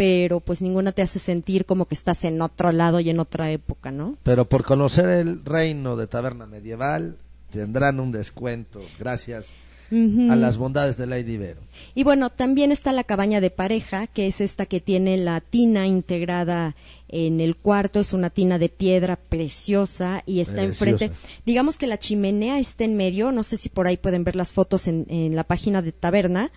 pero 0.00 0.40
pues 0.40 0.62
ninguna 0.62 0.92
te 0.92 1.02
hace 1.02 1.18
sentir 1.18 1.66
como 1.66 1.84
que 1.84 1.94
estás 1.94 2.24
en 2.24 2.40
otro 2.40 2.72
lado 2.72 3.00
y 3.00 3.10
en 3.10 3.20
otra 3.20 3.50
época, 3.50 3.90
¿no? 3.90 4.16
Pero 4.22 4.48
por 4.48 4.64
conocer 4.64 5.10
el 5.10 5.44
reino 5.44 5.94
de 5.94 6.06
Taberna 6.06 6.46
Medieval, 6.46 7.18
tendrán 7.50 8.00
un 8.00 8.10
descuento. 8.10 8.80
Gracias 8.98 9.52
a 9.90 10.36
las 10.36 10.56
bondades 10.56 10.96
de 10.96 11.06
Lady 11.06 11.36
Vero. 11.36 11.60
Y 11.94 12.04
bueno, 12.04 12.30
también 12.30 12.72
está 12.72 12.94
la 12.94 13.04
cabaña 13.04 13.42
de 13.42 13.50
pareja, 13.50 14.06
que 14.06 14.26
es 14.26 14.40
esta 14.40 14.64
que 14.64 14.80
tiene 14.80 15.18
la 15.18 15.42
tina 15.42 15.86
integrada 15.86 16.76
en 17.08 17.38
el 17.38 17.54
cuarto. 17.56 18.00
Es 18.00 18.14
una 18.14 18.30
tina 18.30 18.58
de 18.58 18.70
piedra 18.70 19.16
preciosa 19.16 20.22
y 20.24 20.40
está 20.40 20.62
Preciosa. 20.62 20.88
enfrente. 20.90 21.16
Digamos 21.44 21.76
que 21.76 21.86
la 21.86 21.98
chimenea 21.98 22.58
está 22.58 22.84
en 22.84 22.96
medio. 22.96 23.32
No 23.32 23.42
sé 23.42 23.58
si 23.58 23.68
por 23.68 23.86
ahí 23.86 23.98
pueden 23.98 24.24
ver 24.24 24.34
las 24.34 24.54
fotos 24.54 24.88
en, 24.88 25.04
en 25.10 25.36
la 25.36 25.44
página 25.44 25.82
de 25.82 25.92
taberna. 25.92 26.52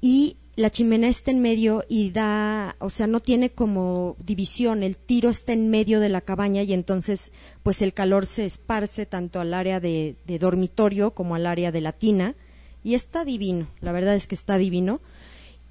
Y 0.00 0.38
la 0.56 0.70
chimenea 0.70 1.08
está 1.08 1.30
en 1.30 1.40
medio 1.40 1.84
y 1.88 2.10
da, 2.10 2.76
o 2.80 2.90
sea, 2.90 3.06
no 3.06 3.20
tiene 3.20 3.50
como 3.50 4.16
división. 4.18 4.82
El 4.82 4.96
tiro 4.96 5.30
está 5.30 5.52
en 5.52 5.70
medio 5.70 6.00
de 6.00 6.08
la 6.08 6.20
cabaña 6.20 6.62
y 6.62 6.72
entonces, 6.72 7.32
pues 7.62 7.82
el 7.82 7.94
calor 7.94 8.26
se 8.26 8.44
esparce 8.44 9.06
tanto 9.06 9.40
al 9.40 9.54
área 9.54 9.80
de, 9.80 10.16
dormitorio 10.40 11.12
como 11.12 11.34
al 11.34 11.46
área 11.46 11.72
de 11.72 11.80
la 11.80 11.92
tina 11.92 12.34
y 12.82 12.94
está 12.94 13.24
divino, 13.24 13.68
la 13.80 13.92
verdad 13.92 14.14
es 14.14 14.26
que 14.26 14.34
está 14.34 14.58
divino. 14.58 15.00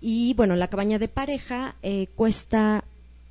Y 0.01 0.33
bueno, 0.35 0.55
la 0.55 0.69
cabaña 0.69 0.97
de 0.97 1.09
pareja 1.09 1.75
eh, 1.83 2.07
cuesta 2.15 2.85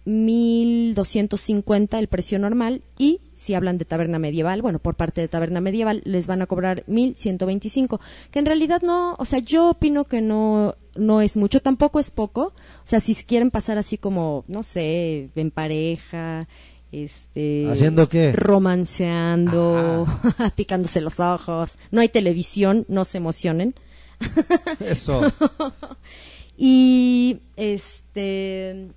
1.250 0.09 1.99
el 1.99 2.09
precio 2.09 2.39
normal 2.39 2.83
y 2.97 3.21
si 3.35 3.53
hablan 3.55 3.77
de 3.77 3.85
taberna 3.85 4.19
medieval, 4.19 4.63
bueno, 4.63 4.79
por 4.79 4.95
parte 4.95 5.21
de 5.21 5.29
taberna 5.29 5.61
medieval 5.61 6.01
les 6.05 6.27
van 6.27 6.41
a 6.41 6.47
cobrar 6.47 6.83
1.125, 6.87 8.01
que 8.31 8.39
en 8.39 8.47
realidad 8.47 8.81
no, 8.83 9.15
o 9.19 9.25
sea, 9.27 9.39
yo 9.39 9.71
opino 9.71 10.05
que 10.05 10.23
no, 10.23 10.75
no 10.97 11.21
es 11.21 11.37
mucho, 11.37 11.61
tampoco 11.61 12.01
es 12.01 12.11
poco. 12.11 12.47
O 12.47 12.87
sea, 12.87 13.01
si 13.01 13.15
quieren 13.15 13.51
pasar 13.51 13.77
así 13.77 13.99
como, 13.99 14.45
no 14.49 14.63
sé, 14.63 15.29
en 15.37 15.51
pareja, 15.51 16.49
este... 16.91 17.69
¿Haciendo 17.71 18.09
qué? 18.09 18.33
Romanceando, 18.33 20.07
picándose 20.57 21.03
los 21.03 21.21
ojos. 21.21 21.77
No 21.91 22.01
hay 22.01 22.09
televisión, 22.09 22.87
no 22.89 23.05
se 23.05 23.19
emocionen. 23.19 23.75
Eso. 24.81 25.21
Y 26.61 27.39
este 27.55 28.89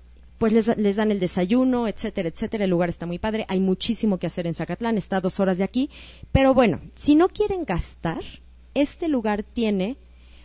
pues 0.42 0.52
les, 0.52 0.76
les 0.76 0.96
dan 0.96 1.12
el 1.12 1.20
desayuno, 1.20 1.86
etcétera, 1.86 2.28
etcétera. 2.28 2.64
El 2.64 2.70
lugar 2.70 2.88
está 2.88 3.06
muy 3.06 3.20
padre. 3.20 3.46
Hay 3.48 3.60
muchísimo 3.60 4.18
que 4.18 4.26
hacer 4.26 4.48
en 4.48 4.54
Zacatlán, 4.54 4.98
está 4.98 5.18
a 5.18 5.20
dos 5.20 5.38
horas 5.38 5.56
de 5.56 5.62
aquí. 5.62 5.88
Pero 6.32 6.52
bueno, 6.52 6.80
si 6.96 7.14
no 7.14 7.28
quieren 7.28 7.64
gastar, 7.64 8.24
este 8.74 9.06
lugar 9.06 9.44
tiene 9.44 9.98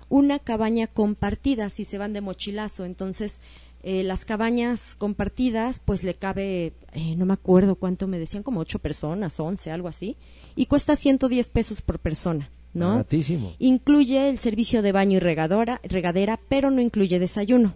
una 0.07 0.37
cabaña 0.37 0.85
compartida 0.85 1.71
si 1.71 1.83
se 1.83 1.97
van 1.97 2.13
de 2.13 2.21
mochilazo. 2.21 2.85
Entonces, 2.85 3.39
eh, 3.81 4.03
las 4.03 4.23
cabañas 4.23 4.93
compartidas, 4.93 5.79
pues 5.79 6.03
le 6.03 6.13
cabe, 6.13 6.73
eh, 6.93 7.15
no 7.15 7.25
me 7.25 7.33
acuerdo 7.33 7.73
cuánto 7.73 8.05
me 8.05 8.19
decían, 8.19 8.43
como 8.43 8.59
ocho 8.59 8.77
personas, 8.77 9.39
once, 9.39 9.71
algo 9.71 9.87
así. 9.87 10.15
Y 10.55 10.67
cuesta 10.67 10.95
110 10.95 11.49
pesos 11.49 11.81
por 11.81 11.97
persona, 11.97 12.51
¿no? 12.71 12.91
Baratísimo. 12.91 13.55
Incluye 13.57 14.29
el 14.29 14.37
servicio 14.37 14.83
de 14.83 14.91
baño 14.91 15.17
y 15.17 15.21
regadora, 15.21 15.81
regadera, 15.83 16.39
pero 16.49 16.69
no 16.69 16.81
incluye 16.81 17.17
desayuno. 17.17 17.73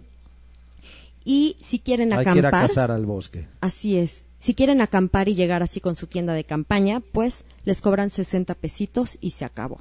Y 1.24 1.56
si 1.60 1.78
quieren 1.78 2.12
Hay 2.12 2.24
que 2.24 2.38
ir 2.38 2.44
a 2.44 2.48
acampar, 2.48 2.68
cazar 2.68 2.90
al 2.90 3.06
bosque. 3.06 3.46
así 3.60 3.96
es. 3.96 4.24
Si 4.38 4.54
quieren 4.54 4.80
acampar 4.80 5.28
y 5.28 5.36
llegar 5.36 5.62
así 5.62 5.80
con 5.80 5.94
su 5.94 6.08
tienda 6.08 6.32
de 6.32 6.42
campaña, 6.42 7.00
pues 7.12 7.44
les 7.64 7.80
cobran 7.80 8.10
60 8.10 8.54
pesitos 8.56 9.18
y 9.20 9.30
se 9.30 9.44
acabó. 9.44 9.80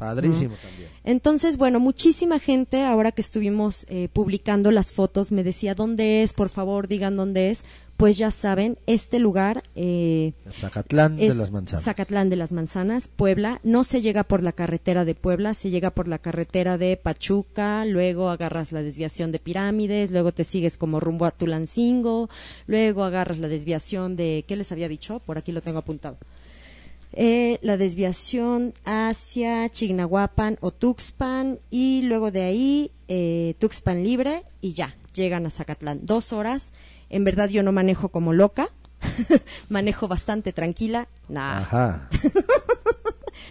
Padrísimo 0.00 0.56
también. 0.56 0.88
Entonces, 1.04 1.56
bueno, 1.56 1.78
muchísima 1.78 2.38
gente, 2.38 2.84
ahora 2.84 3.12
que 3.12 3.20
estuvimos 3.20 3.86
eh, 3.88 4.08
publicando 4.12 4.70
las 4.70 4.92
fotos, 4.92 5.30
me 5.30 5.44
decía, 5.44 5.74
¿dónde 5.74 6.22
es? 6.22 6.32
Por 6.32 6.48
favor, 6.48 6.88
digan 6.88 7.16
dónde 7.16 7.50
es. 7.50 7.64
Pues 8.00 8.16
ya 8.16 8.30
saben, 8.30 8.78
este 8.86 9.18
lugar 9.18 9.62
eh, 9.74 10.32
Zacatlán 10.50 11.16
de 11.16 11.26
es 11.26 11.36
las 11.36 11.50
manzanas. 11.50 11.84
Zacatlán 11.84 12.30
de 12.30 12.36
las 12.36 12.50
Manzanas, 12.50 13.08
Puebla. 13.08 13.60
No 13.62 13.84
se 13.84 14.00
llega 14.00 14.24
por 14.24 14.42
la 14.42 14.52
carretera 14.52 15.04
de 15.04 15.14
Puebla, 15.14 15.52
se 15.52 15.68
llega 15.68 15.90
por 15.90 16.08
la 16.08 16.18
carretera 16.18 16.78
de 16.78 16.96
Pachuca, 16.96 17.84
luego 17.84 18.30
agarras 18.30 18.72
la 18.72 18.82
desviación 18.82 19.32
de 19.32 19.38
Pirámides, 19.38 20.12
luego 20.12 20.32
te 20.32 20.44
sigues 20.44 20.78
como 20.78 20.98
rumbo 20.98 21.26
a 21.26 21.30
Tulancingo, 21.30 22.30
luego 22.66 23.04
agarras 23.04 23.38
la 23.38 23.48
desviación 23.48 24.16
de, 24.16 24.46
¿qué 24.48 24.56
les 24.56 24.72
había 24.72 24.88
dicho? 24.88 25.20
Por 25.20 25.36
aquí 25.36 25.52
lo 25.52 25.60
tengo 25.60 25.80
apuntado. 25.80 26.16
Eh, 27.12 27.58
la 27.62 27.76
desviación 27.76 28.72
hacia 28.84 29.68
Chignahuapan 29.68 30.58
o 30.60 30.70
Tuxpan 30.70 31.58
y 31.70 32.02
luego 32.02 32.30
de 32.30 32.42
ahí 32.42 32.92
eh, 33.08 33.54
Tuxpan 33.58 34.04
libre 34.04 34.44
y 34.60 34.74
ya, 34.74 34.96
llegan 35.14 35.46
a 35.46 35.50
Zacatlán. 35.50 36.00
Dos 36.02 36.32
horas. 36.32 36.72
En 37.08 37.24
verdad 37.24 37.48
yo 37.48 37.62
no 37.62 37.72
manejo 37.72 38.10
como 38.10 38.32
loca, 38.32 38.68
manejo 39.68 40.06
bastante 40.06 40.52
tranquila. 40.52 41.08
Nah. 41.28 41.58
Ajá. 41.58 42.08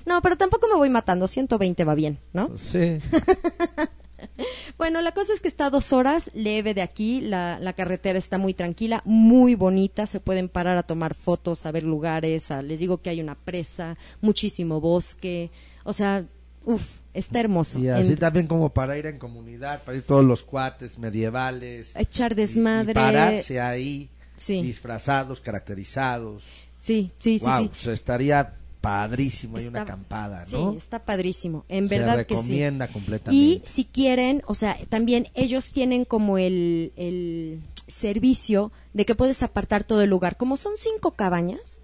No, 0.06 0.22
pero 0.22 0.38
tampoco 0.38 0.68
me 0.68 0.76
voy 0.76 0.90
matando, 0.90 1.28
120 1.28 1.84
va 1.84 1.94
bien, 1.94 2.20
¿no? 2.34 2.58
Sí. 2.58 3.00
Bueno, 4.78 5.02
la 5.02 5.12
cosa 5.12 5.34
es 5.34 5.42
que 5.42 5.48
está 5.48 5.66
a 5.68 5.70
dos 5.70 5.92
horas, 5.94 6.32
leve 6.34 6.74
de 6.74 6.82
aquí, 6.82 7.22
la, 7.22 7.60
la 7.60 7.74
carretera 7.74 8.18
está 8.18 8.38
muy 8.38 8.54
tranquila, 8.54 9.02
muy 9.06 9.56
bonita, 9.56 10.06
se 10.06 10.20
pueden 10.20 10.50
parar 10.50 10.78
a 10.78 10.84
tomar 10.84 11.16
fotos, 11.16 11.66
a 11.66 11.72
ver 11.72 11.84
lugares, 11.84 12.50
a- 12.52 12.62
les 12.62 12.80
digo 12.80 13.02
que 13.02 13.10
hay 13.10 13.22
una 13.22 13.36
presa, 13.36 13.98
muchísimo 14.22 14.80
bosque, 14.80 15.52
o 15.84 15.94
sea, 15.94 16.26
uff, 16.66 17.00
está 17.14 17.40
hermoso. 17.40 17.80
Y 17.80 17.90
así 17.90 18.14
En- 18.14 18.20
también 18.20 18.48
como 18.48 18.70
para 18.70 18.98
ir 18.98 19.06
en 19.06 19.18
comunidad, 19.20 19.82
para 19.84 19.98
ir 19.98 20.04
todos 20.04 20.24
los 20.24 20.44
cuates 20.44 20.98
medievales. 20.98 21.96
echar 21.96 22.36
desmadre. 22.36 22.92
Y, 22.92 22.94
pararse 22.94 23.60
ahí, 23.60 24.10
Sí. 24.36 24.62
disfrazados, 24.62 25.42
caracterizados. 25.42 26.44
Sí, 26.78 27.12
sí, 27.20 27.40
sí, 27.40 27.46
sí. 27.46 27.68
pues 27.68 27.88
estaría 27.88 28.54
padrísimo, 28.82 29.58
hay 29.58 29.68
una 29.68 29.82
acampada, 29.82 30.46
Sí, 30.46 30.56
¿no? 30.56 30.72
está 30.74 31.00
padrísimo. 31.04 31.66
En 31.68 31.90
Se 31.90 31.98
verdad 32.00 32.26
que 32.26 32.36
sí. 32.36 32.42
recomienda 32.42 32.86
Y 32.86 32.92
completamente. 32.94 33.68
si 33.68 33.86
quieren, 33.86 34.42
o 34.48 34.56
sea, 34.56 34.78
también 34.90 35.28
ellos 35.34 35.72
tienen 35.72 36.06
como 36.06 36.38
el, 36.38 36.94
el 36.96 37.62
servicio 37.88 38.72
de 38.94 39.06
que 39.06 39.16
puedes 39.16 39.44
apartar 39.44 39.84
todo 39.84 40.02
el 40.02 40.10
lugar. 40.10 40.38
Como 40.38 40.56
son 40.58 40.74
cinco 40.78 41.12
cabañas, 41.12 41.82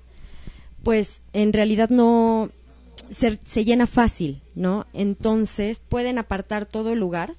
pues 0.83 1.23
en 1.33 1.51
realidad 1.51 1.89
no 1.89 2.49
se, 3.09 3.39
se 3.43 3.65
llena 3.65 3.87
fácil, 3.87 4.41
¿no? 4.55 4.85
Entonces 4.93 5.79
pueden 5.79 6.17
apartar 6.17 6.65
todo 6.65 6.91
el 6.93 6.99
lugar 6.99 7.35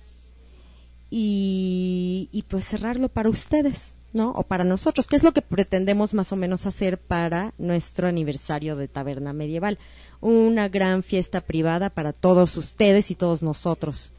y, 1.10 2.28
y 2.32 2.42
pues 2.42 2.66
cerrarlo 2.66 3.08
para 3.08 3.28
ustedes, 3.28 3.94
¿no? 4.12 4.30
O 4.32 4.42
para 4.42 4.64
nosotros, 4.64 5.06
que 5.06 5.16
es 5.16 5.22
lo 5.22 5.32
que 5.32 5.42
pretendemos 5.42 6.14
más 6.14 6.32
o 6.32 6.36
menos 6.36 6.66
hacer 6.66 6.98
para 6.98 7.52
nuestro 7.58 8.08
aniversario 8.08 8.76
de 8.76 8.88
Taberna 8.88 9.32
Medieval. 9.32 9.78
Una 10.20 10.68
gran 10.68 11.02
fiesta 11.02 11.40
privada 11.40 11.90
para 11.90 12.12
todos 12.12 12.56
ustedes 12.56 13.10
y 13.10 13.14
todos 13.14 13.42
nosotros. 13.42 14.12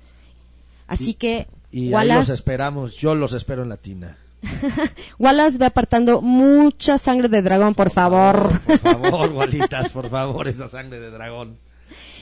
Así 0.87 1.13
que 1.13 1.47
Y 1.71 1.79
ahí 1.79 1.89
los 1.89 1.93
Wallace, 1.93 2.33
esperamos, 2.33 2.95
yo 2.95 3.15
los 3.15 3.33
espero 3.33 3.63
en 3.63 3.69
la 3.69 3.77
tina. 3.77 4.17
Wallace 5.19 5.57
ve 5.57 5.65
apartando 5.65 6.21
mucha 6.21 6.97
sangre 6.97 7.27
de 7.27 7.41
dragón, 7.41 7.73
por 7.73 7.89
favor. 7.89 8.49
Por 8.65 8.79
favor, 9.01 9.31
Walitas, 9.31 9.89
por 9.91 10.09
favor, 10.09 10.47
esa 10.47 10.67
sangre 10.67 10.99
de 10.99 11.09
dragón. 11.09 11.57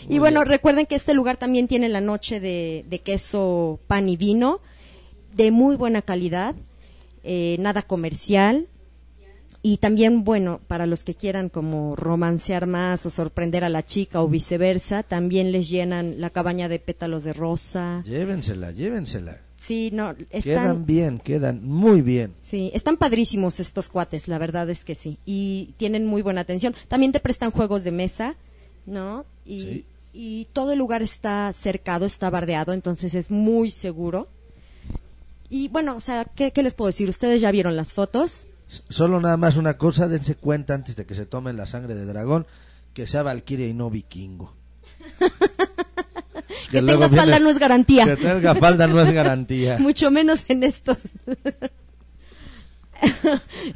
Y 0.08 0.20
bueno, 0.20 0.44
recuerden 0.44 0.86
que 0.86 0.96
este 0.96 1.14
lugar 1.14 1.38
también 1.38 1.68
tiene 1.68 1.90
la 1.90 2.02
noche 2.02 2.40
de, 2.40 2.86
de 2.88 3.00
queso, 3.00 3.80
pan 3.88 4.08
y 4.08 4.18
vino, 4.18 4.62
de 5.34 5.52
muy 5.52 5.76
buena 5.76 6.02
calidad, 6.02 6.56
eh, 7.26 7.58
nada 7.60 7.82
comercial. 7.82 8.68
Y 9.62 9.78
también, 9.78 10.24
bueno, 10.24 10.62
para 10.68 10.86
los 10.86 11.04
que 11.04 11.16
quieran 11.16 11.50
como 11.50 11.96
romancear 11.96 12.68
más 12.68 13.04
o 13.08 13.10
sorprender 13.10 13.64
a 13.64 13.70
la 13.70 13.82
chica 13.84 14.22
o 14.22 14.28
viceversa, 14.28 15.02
también 15.02 15.52
les 15.52 15.68
llenan 15.70 16.22
la 16.22 16.30
cabaña 16.30 16.70
de 16.70 16.78
pétalos 16.78 17.24
de 17.24 17.34
rosa. 17.34 18.04
Llévensela, 18.06 18.70
llévensela. 18.72 19.40
Sí, 19.58 19.90
no, 19.92 20.14
Quedan 20.16 20.28
están, 20.32 20.86
bien, 20.86 21.18
quedan 21.18 21.68
muy 21.68 22.02
bien. 22.04 22.34
sí, 22.42 22.70
están 22.76 22.98
padrísimos 22.98 23.60
estos 23.60 23.90
cuates, 23.90 24.28
la 24.28 24.38
verdad 24.38 24.70
es 24.70 24.86
que 24.86 24.94
sí. 24.94 25.18
Y 25.26 25.74
tienen 25.78 26.06
muy 26.06 26.22
buena 26.22 26.42
atención. 26.42 26.76
También 26.88 27.12
te 27.12 27.20
prestan 27.20 27.50
juegos 27.50 27.84
de 27.84 27.90
mesa, 27.92 28.36
¿no? 28.86 29.26
Y, 29.48 29.60
Sí. 29.62 29.86
y 30.14 30.48
todo 30.54 30.74
el 30.74 30.78
lugar 30.78 31.02
está 31.02 31.52
cercado, 31.54 32.06
está 32.06 32.30
bardeado, 32.30 32.72
entonces 32.74 33.16
es 33.16 33.32
muy 33.32 33.72
seguro. 33.72 34.28
Y 35.50 35.68
bueno, 35.70 35.96
o 35.96 36.00
sea, 36.00 36.26
¿qué, 36.26 36.52
qué 36.52 36.64
les 36.64 36.74
puedo 36.74 36.88
decir? 36.88 37.10
Ustedes 37.10 37.42
ya 37.42 37.52
vieron 37.52 37.76
las 37.76 37.94
fotos. 37.94 38.48
Solo 38.90 39.22
nada 39.22 39.38
más 39.38 39.58
una 39.58 39.78
cosa, 39.78 40.08
dense 40.08 40.36
cuenta 40.36 40.74
antes 40.74 40.96
de 40.96 41.06
que 41.06 41.16
se 41.16 41.26
tomen 41.26 41.56
la 41.56 41.68
sangre 41.68 41.96
de 41.96 42.06
dragón, 42.06 42.48
que 42.94 43.06
sea 43.06 43.24
Valkyria 43.24 43.68
y 43.68 43.74
no 43.74 43.90
vikingo. 43.90 44.54
Que, 46.72 46.82
tenga 46.82 47.10
falda 47.10 47.40
no 47.40 47.50
es 47.50 47.60
garantía. 47.60 48.06
Que 48.06 48.18
tenga 48.18 48.56
falda 48.56 48.88
no 48.88 49.00
es 49.00 49.12
garantía. 49.12 49.78
Mucho 49.80 50.12
menos 50.12 50.46
en 50.48 50.64
estos. 50.64 50.98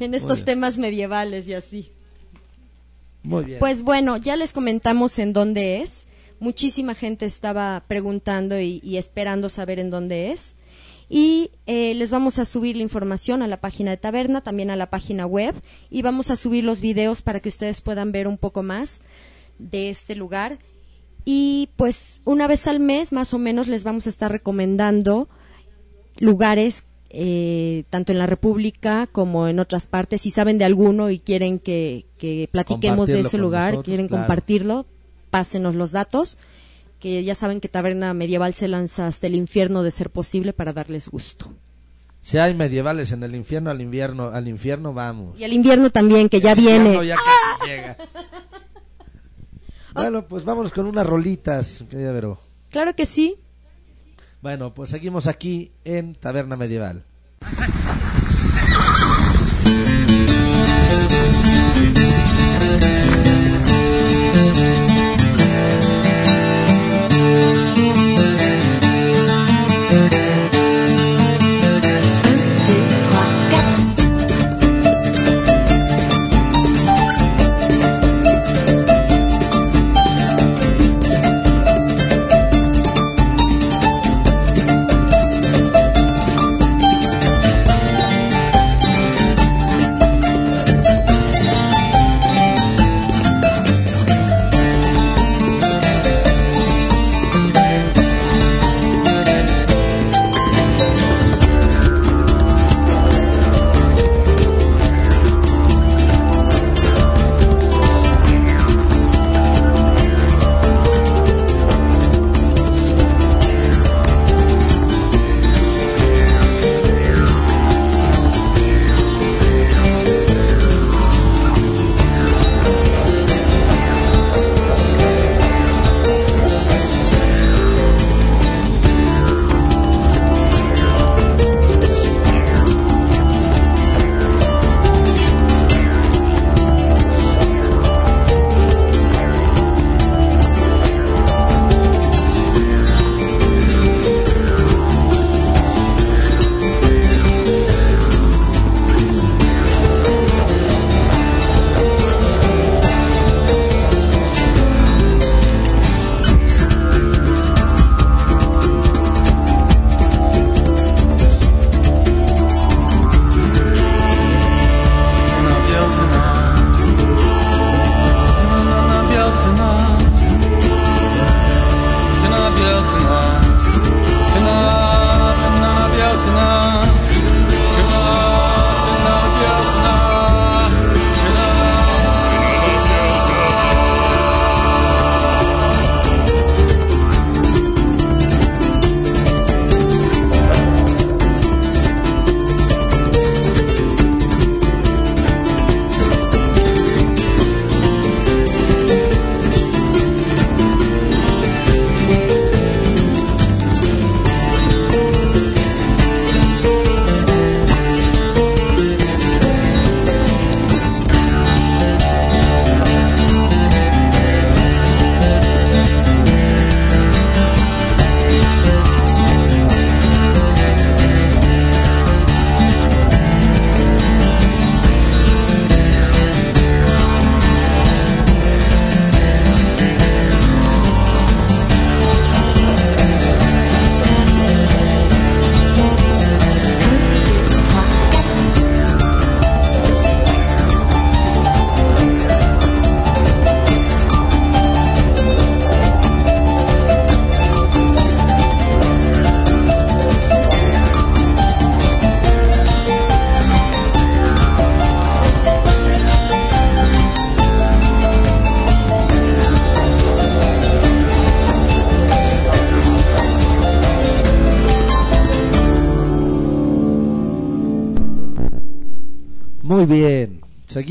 en 0.00 0.14
estos 0.14 0.44
temas 0.44 0.76
medievales 0.76 1.46
y 1.48 1.54
así. 1.54 1.92
Muy 3.22 3.44
bien. 3.44 3.58
Pues 3.58 3.82
bueno, 3.82 4.16
ya 4.16 4.36
les 4.36 4.52
comentamos 4.52 5.18
en 5.18 5.32
dónde 5.32 5.82
es. 5.82 6.06
Muchísima 6.40 6.94
gente 6.94 7.26
estaba 7.26 7.84
preguntando 7.86 8.60
y, 8.60 8.80
y 8.82 8.96
esperando 8.96 9.48
saber 9.48 9.78
en 9.78 9.90
dónde 9.90 10.32
es. 10.32 10.54
Y 11.12 11.50
eh, 11.66 11.92
les 11.94 12.12
vamos 12.12 12.38
a 12.38 12.44
subir 12.44 12.76
la 12.76 12.84
información 12.84 13.42
a 13.42 13.48
la 13.48 13.60
página 13.60 13.90
de 13.90 13.96
Taberna, 13.96 14.42
también 14.42 14.70
a 14.70 14.76
la 14.76 14.90
página 14.90 15.26
web. 15.26 15.56
Y 15.90 16.02
vamos 16.02 16.30
a 16.30 16.36
subir 16.36 16.62
los 16.62 16.80
videos 16.80 17.20
para 17.20 17.40
que 17.40 17.48
ustedes 17.48 17.80
puedan 17.80 18.12
ver 18.12 18.28
un 18.28 18.38
poco 18.38 18.62
más 18.62 19.00
de 19.58 19.90
este 19.90 20.14
lugar. 20.14 20.60
Y 21.24 21.70
pues 21.74 22.20
una 22.24 22.46
vez 22.46 22.68
al 22.68 22.78
mes, 22.78 23.12
más 23.12 23.34
o 23.34 23.38
menos, 23.38 23.66
les 23.66 23.82
vamos 23.82 24.06
a 24.06 24.10
estar 24.10 24.30
recomendando 24.30 25.28
lugares 26.20 26.84
eh, 27.10 27.82
tanto 27.90 28.12
en 28.12 28.18
la 28.18 28.26
República 28.26 29.08
como 29.10 29.48
en 29.48 29.58
otras 29.58 29.88
partes. 29.88 30.20
Si 30.20 30.30
saben 30.30 30.58
de 30.58 30.64
alguno 30.64 31.10
y 31.10 31.18
quieren 31.18 31.58
que, 31.58 32.06
que 32.18 32.48
platiquemos 32.52 33.08
de 33.08 33.20
ese 33.20 33.36
lugar, 33.36 33.72
nosotros, 33.72 33.84
quieren 33.84 34.06
claro. 34.06 34.22
compartirlo, 34.22 34.86
pásenos 35.28 35.74
los 35.74 35.90
datos. 35.90 36.38
Que 37.00 37.24
ya 37.24 37.34
saben 37.34 37.60
que 37.60 37.68
Taberna 37.68 38.12
Medieval 38.14 38.54
se 38.54 38.68
lanza 38.68 39.06
hasta 39.06 39.26
el 39.26 39.34
infierno 39.34 39.82
de 39.82 39.90
ser 39.90 40.10
posible 40.10 40.52
para 40.52 40.72
darles 40.72 41.08
gusto. 41.08 41.52
Si 42.20 42.36
hay 42.36 42.52
medievales 42.54 43.10
en 43.12 43.22
el 43.22 43.34
infierno, 43.34 43.70
al 43.70 43.80
invierno, 43.80 44.28
al 44.28 44.46
infierno 44.46 44.92
vamos. 44.92 45.40
Y 45.40 45.44
al 45.44 45.52
invierno 45.54 45.88
también, 45.90 46.28
que 46.28 46.40
ya 46.42 46.52
El 46.52 46.58
viene. 46.60 47.06
ya 47.06 47.16
casi 47.16 47.70
llega. 47.70 47.96
Bueno, 49.92 50.24
pues 50.24 50.44
vámonos 50.44 50.70
con 50.70 50.86
unas 50.86 51.04
rolitas, 51.04 51.82
querida 51.90 52.12
Vero. 52.12 52.38
Claro 52.70 52.94
que 52.94 53.06
sí. 53.06 53.34
Bueno, 54.40 54.72
pues 54.72 54.90
seguimos 54.90 55.26
aquí 55.26 55.72
en 55.84 56.14
Taberna 56.14 56.54
Medieval. 56.54 57.02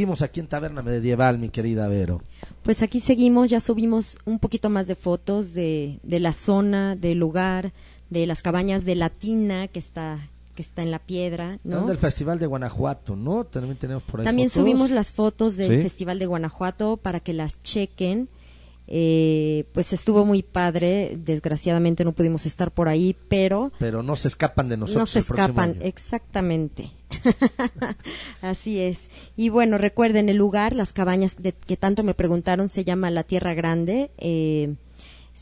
Seguimos 0.09 0.21
aquí 0.23 0.39
en 0.39 0.47
Taberna 0.47 0.81
Medieval, 0.81 1.37
mi 1.37 1.49
querida 1.49 1.87
Vero. 1.87 2.23
Pues 2.63 2.81
aquí 2.81 2.99
seguimos, 2.99 3.51
ya 3.51 3.59
subimos 3.59 4.17
un 4.25 4.39
poquito 4.39 4.67
más 4.71 4.87
de 4.87 4.95
fotos 4.95 5.53
de, 5.53 5.99
de 6.01 6.19
la 6.19 6.33
zona, 6.33 6.95
del 6.95 7.19
lugar, 7.19 7.73
de 8.09 8.25
las 8.25 8.41
cabañas 8.41 8.85
de 8.85 8.95
Latina 8.95 9.67
que 9.67 9.77
está 9.77 10.17
que 10.55 10.63
está 10.63 10.81
en 10.81 10.89
la 10.91 10.97
piedra, 10.99 11.59
¿no? 11.63 11.85
Del 11.85 11.97
Festival 11.99 12.39
de 12.39 12.47
Guanajuato, 12.47 13.15
¿no? 13.15 13.43
También 13.45 13.77
tenemos 13.77 14.01
por 14.03 14.19
ahí 14.21 14.25
También 14.25 14.49
fotos. 14.49 14.61
subimos 14.63 14.89
las 14.91 15.13
fotos 15.13 15.55
del 15.57 15.77
Sí. 15.77 15.83
Festival 15.83 16.17
de 16.17 16.25
Guanajuato 16.25 16.97
para 16.97 17.19
que 17.19 17.31
las 17.33 17.61
chequen. 17.61 18.29
Eh, 18.91 19.65
pues 19.71 19.93
estuvo 19.93 20.25
muy 20.25 20.41
padre, 20.41 21.13
desgraciadamente 21.15 22.03
no 22.03 22.13
pudimos 22.13 22.47
estar 22.47 22.71
por 22.71 22.89
ahí, 22.89 23.15
pero 23.27 23.71
Pero 23.77 24.01
no 24.01 24.15
se 24.15 24.29
escapan 24.29 24.67
de 24.67 24.77
nosotros 24.77 25.01
no 25.01 25.05
se 25.05 25.19
el 25.19 25.25
escapan, 25.25 25.69
año. 25.71 25.81
exactamente. 25.83 26.89
Así 28.41 28.79
es. 28.79 29.09
Y 29.37 29.49
bueno, 29.49 29.77
recuerden 29.77 30.27
el 30.29 30.37
lugar, 30.37 30.75
las 30.75 30.91
cabañas 30.93 31.35
de, 31.37 31.51
que 31.53 31.77
tanto 31.77 32.01
me 32.03 32.15
preguntaron, 32.15 32.67
se 32.67 32.83
llama 32.83 33.11
La 33.11 33.23
Tierra 33.23 33.53
Grande. 33.53 34.09
eh, 34.17 34.73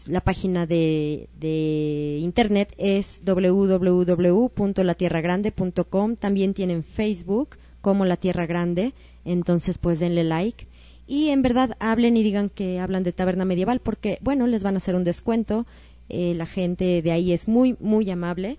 la 0.08 0.22
página 0.22 0.68
de, 0.68 1.28
de 1.40 2.20
internet 2.22 2.72
es 2.78 3.22
www.latierragrande.com. 3.26 6.16
También 6.18 6.54
tienen 6.54 6.84
Facebook 6.84 7.58
como 7.82 8.06
La 8.06 8.18
Tierra 8.18 8.46
Grande. 8.46 8.94
Entonces, 9.26 9.80
pues 9.80 10.00
denle 10.00 10.24
like. 10.24 10.68
Y 11.08 11.30
en 11.30 11.42
verdad 11.42 11.78
hablen 11.80 12.18
y 12.18 12.24
digan 12.24 12.50
que 12.50 12.80
hablan 12.80 13.04
de 13.04 13.14
taberna 13.14 13.46
medieval 13.46 13.80
porque, 13.80 14.20
bueno, 14.22 14.46
les 14.46 14.64
van 14.64 14.76
a 14.76 14.78
hacer 14.78 14.96
un 14.96 15.06
descuento. 15.06 15.66
Eh, 16.10 16.34
la 16.36 16.46
gente 16.46 17.02
de 17.02 17.12
ahí 17.12 17.32
es 17.32 17.48
muy, 17.48 17.78
muy 17.80 18.10
amable. 18.10 18.58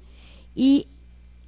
Y 0.55 0.87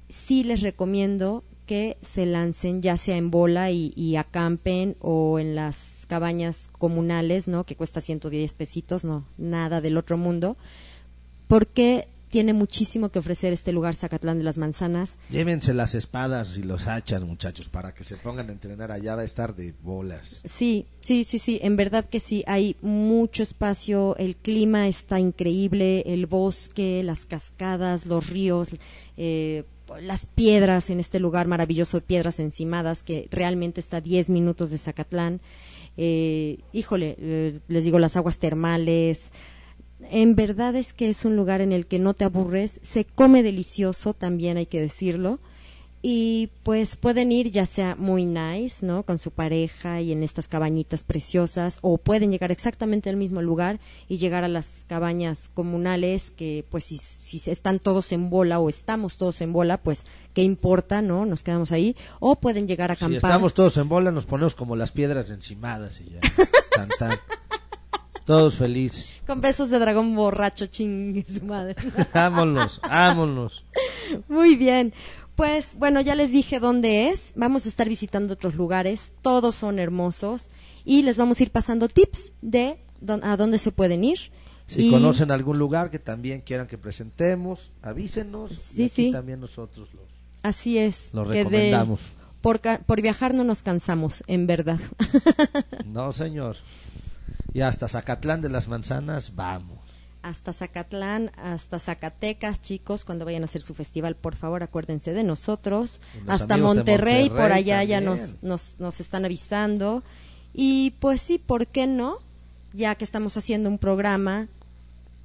sí 0.09 0.43
les 0.43 0.61
recomiendo 0.61 1.43
que 1.65 1.97
se 2.01 2.25
lancen 2.25 2.81
ya 2.81 2.97
sea 2.97 3.17
en 3.17 3.31
bola 3.31 3.71
y, 3.71 3.93
y 3.95 4.15
acampen 4.17 4.95
o 4.99 5.39
en 5.39 5.55
las 5.55 6.05
cabañas 6.07 6.69
comunales, 6.77 7.47
¿no? 7.47 7.63
Que 7.63 7.75
cuesta 7.75 8.01
110 8.01 8.53
pesitos, 8.53 9.03
no, 9.05 9.25
nada 9.37 9.79
del 9.79 9.97
otro 9.97 10.17
mundo, 10.17 10.57
porque 11.47 12.09
tiene 12.31 12.53
muchísimo 12.53 13.09
que 13.09 13.19
ofrecer 13.19 13.53
este 13.53 13.73
lugar 13.73 13.95
Zacatlán 13.95 14.37
de 14.37 14.43
las 14.45 14.57
Manzanas. 14.57 15.17
Llévense 15.29 15.73
las 15.73 15.93
espadas 15.93 16.57
y 16.57 16.63
los 16.63 16.87
hachas, 16.87 17.21
muchachos, 17.21 17.67
para 17.69 17.93
que 17.93 18.03
se 18.03 18.15
pongan 18.15 18.49
a 18.49 18.53
entrenar 18.53 18.91
allá. 18.91 19.15
Va 19.15 19.21
a 19.21 19.25
estar 19.25 19.53
de 19.55 19.73
bolas. 19.83 20.41
Sí, 20.45 20.87
sí, 21.01 21.25
sí, 21.25 21.37
sí, 21.37 21.59
en 21.61 21.75
verdad 21.75 22.05
que 22.05 22.21
sí, 22.21 22.43
hay 22.47 22.77
mucho 22.81 23.43
espacio, 23.43 24.15
el 24.17 24.37
clima 24.37 24.87
está 24.87 25.19
increíble, 25.19 26.03
el 26.07 26.25
bosque, 26.25 27.03
las 27.03 27.25
cascadas, 27.25 28.05
los 28.05 28.29
ríos, 28.29 28.69
eh, 29.17 29.65
las 30.01 30.25
piedras 30.25 30.89
en 30.89 31.01
este 31.01 31.19
lugar 31.19 31.47
maravilloso, 31.47 31.99
piedras 31.99 32.39
encimadas, 32.39 33.03
que 33.03 33.27
realmente 33.29 33.81
está 33.81 33.97
a 33.97 34.01
10 34.01 34.29
minutos 34.29 34.71
de 34.71 34.77
Zacatlán. 34.77 35.41
Eh, 35.97 36.59
híjole, 36.71 37.17
eh, 37.19 37.59
les 37.67 37.83
digo, 37.83 37.99
las 37.99 38.15
aguas 38.15 38.37
termales. 38.37 39.31
En 40.09 40.35
verdad 40.35 40.75
es 40.75 40.93
que 40.93 41.09
es 41.09 41.25
un 41.25 41.35
lugar 41.35 41.61
en 41.61 41.71
el 41.71 41.85
que 41.85 41.99
no 41.99 42.13
te 42.13 42.25
aburres, 42.25 42.79
se 42.83 43.05
come 43.05 43.43
delicioso, 43.43 44.13
también 44.13 44.57
hay 44.57 44.65
que 44.65 44.79
decirlo. 44.81 45.39
Y 46.03 46.49
pues 46.63 46.95
pueden 46.95 47.31
ir 47.31 47.51
ya 47.51 47.67
sea 47.67 47.95
muy 47.95 48.25
nice, 48.25 48.83
¿no? 48.83 49.03
Con 49.03 49.19
su 49.19 49.29
pareja 49.29 50.01
y 50.01 50.11
en 50.11 50.23
estas 50.23 50.47
cabañitas 50.47 51.03
preciosas, 51.03 51.77
o 51.83 51.99
pueden 51.99 52.31
llegar 52.31 52.51
exactamente 52.51 53.07
al 53.11 53.17
mismo 53.17 53.43
lugar 53.43 53.79
y 54.09 54.17
llegar 54.17 54.43
a 54.43 54.47
las 54.47 54.83
cabañas 54.87 55.47
comunales 55.53 56.31
que 56.31 56.65
pues 56.71 56.85
si, 56.85 56.97
si 56.97 57.51
están 57.51 57.77
todos 57.77 58.11
en 58.13 58.31
bola 58.31 58.57
o 58.57 58.67
estamos 58.67 59.17
todos 59.17 59.41
en 59.41 59.53
bola, 59.53 59.77
pues 59.77 60.05
qué 60.33 60.41
importa, 60.41 61.03
¿no? 61.03 61.27
Nos 61.27 61.43
quedamos 61.43 61.71
ahí. 61.71 61.95
O 62.19 62.35
pueden 62.35 62.67
llegar 62.67 62.89
a 62.91 62.95
Si 62.95 63.05
acampar. 63.05 63.29
estamos 63.31 63.53
todos 63.53 63.77
en 63.77 63.87
bola, 63.87 64.09
nos 64.11 64.25
ponemos 64.25 64.55
como 64.55 64.75
las 64.75 64.91
piedras 64.91 65.29
encimadas 65.29 66.01
y 66.01 66.05
ya. 66.09 66.19
Tan, 66.75 66.89
tan. 66.97 67.11
Todos 68.25 68.55
felices. 68.55 69.17
Con 69.25 69.41
besos 69.41 69.69
de 69.69 69.79
dragón 69.79 70.15
borracho, 70.15 70.67
chingue 70.67 71.25
su 71.27 71.43
madre. 71.45 71.75
Vámonos, 72.13 72.79
vámonos. 72.81 73.65
Muy 74.27 74.55
bien. 74.55 74.93
Pues 75.35 75.73
bueno, 75.77 76.01
ya 76.01 76.13
les 76.15 76.31
dije 76.31 76.59
dónde 76.59 77.09
es. 77.09 77.33
Vamos 77.35 77.65
a 77.65 77.69
estar 77.69 77.89
visitando 77.89 78.33
otros 78.35 78.55
lugares. 78.55 79.11
Todos 79.21 79.55
son 79.55 79.79
hermosos. 79.79 80.49
Y 80.85 81.01
les 81.01 81.17
vamos 81.17 81.39
a 81.39 81.43
ir 81.43 81.51
pasando 81.51 81.87
tips 81.87 82.31
de 82.41 82.77
a 83.23 83.37
dónde 83.37 83.57
se 83.57 83.71
pueden 83.71 84.03
ir. 84.03 84.19
Si 84.67 84.87
Y- 84.87 84.91
conocen 84.91 85.31
algún 85.31 85.57
lugar 85.57 85.89
que 85.89 85.99
también 85.99 86.41
quieran 86.41 86.67
que 86.67 86.77
presentemos, 86.77 87.71
avísenos. 87.81 88.51
Sí, 88.53 88.83
y 88.83 88.85
aquí 88.85 88.89
sí. 89.07 89.11
también 89.11 89.39
nosotros 89.39 89.89
los, 89.93 90.05
Así 90.43 90.77
es. 90.77 91.13
los 91.13 91.27
que 91.27 91.39
de- 91.39 91.43
recomendamos. 91.43 91.99
por, 92.41 92.61
por 92.61 93.01
viajar 93.01 93.33
no 93.33 93.43
nos 93.43 93.63
cansamos, 93.63 94.23
en 94.27 94.47
verdad. 94.47 94.79
No, 95.85 96.11
señor. 96.11 96.57
Y 97.53 97.61
hasta 97.61 97.87
Zacatlán 97.87 98.41
de 98.41 98.49
las 98.49 98.67
Manzanas, 98.67 99.35
vamos. 99.35 99.79
hasta 100.23 100.53
Zacatlán, 100.53 101.31
hasta 101.35 101.79
Zacatecas, 101.79 102.61
chicos, 102.61 103.05
cuando 103.05 103.25
vayan 103.25 103.41
a 103.41 103.45
hacer 103.45 103.61
su 103.63 103.73
festival, 103.73 104.15
por 104.15 104.35
favor, 104.35 104.61
acuérdense 104.63 105.13
de 105.13 105.23
nosotros. 105.23 105.99
Hasta 106.27 106.57
Monterrey, 106.57 107.29
por 107.29 107.51
allá 107.51 107.83
ya 107.83 108.01
nos, 108.01 108.37
nos, 108.43 108.75
nos 108.79 108.99
están 108.99 109.25
avisando. 109.25 110.03
Y 110.53 110.91
pues 110.99 111.21
sí, 111.21 111.39
¿por 111.39 111.67
qué 111.67 111.87
no? 111.87 112.17
Ya 112.73 112.95
que 112.95 113.03
estamos 113.03 113.35
haciendo 113.35 113.67
un 113.69 113.79
programa 113.79 114.47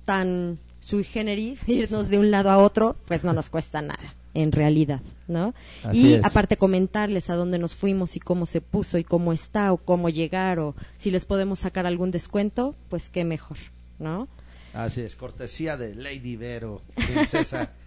tan 0.05 0.59
sui 0.81 1.05
generis, 1.05 1.69
irnos 1.69 2.09
de 2.09 2.19
un 2.19 2.31
lado 2.31 2.51
a 2.51 2.59
otro, 2.59 2.97
pues 3.07 3.23
no 3.23 3.33
nos 3.33 3.51
cuesta 3.51 3.83
nada, 3.83 4.15
en 4.37 4.53
realidad, 4.53 5.01
¿no? 5.29 5.55
Así 5.83 6.11
y 6.11 6.15
es. 6.15 6.25
aparte 6.25 6.59
comentarles 6.59 7.31
a 7.31 7.35
dónde 7.35 7.59
nos 7.59 7.75
fuimos 7.75 8.17
y 8.17 8.21
cómo 8.21 8.45
se 8.45 8.61
puso 8.61 8.99
y 8.99 9.05
cómo 9.05 9.33
está 9.33 9.73
o 9.73 9.79
cómo 9.79 10.11
llegar 10.11 10.59
o 10.59 10.75
si 10.99 11.11
les 11.11 11.25
podemos 11.25 11.61
sacar 11.61 11.87
algún 11.87 12.11
descuento, 12.11 12.75
pues 12.91 13.09
qué 13.09 13.25
mejor, 13.25 13.57
¿no? 13.99 14.29
Así 14.75 15.01
es, 15.01 15.17
cortesía 15.17 15.79
de 15.79 15.95
Lady 15.95 16.37
Vero, 16.37 16.83
princesa 16.95 17.73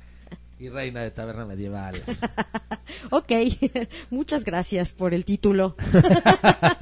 y 0.60 0.70
reina 0.70 1.02
de 1.02 1.12
taberna 1.12 1.46
medieval. 1.46 1.96
Ok, 3.12 3.32
muchas 4.10 4.44
gracias 4.44 4.94
por 4.94 5.14
el 5.14 5.24
título. 5.24 5.76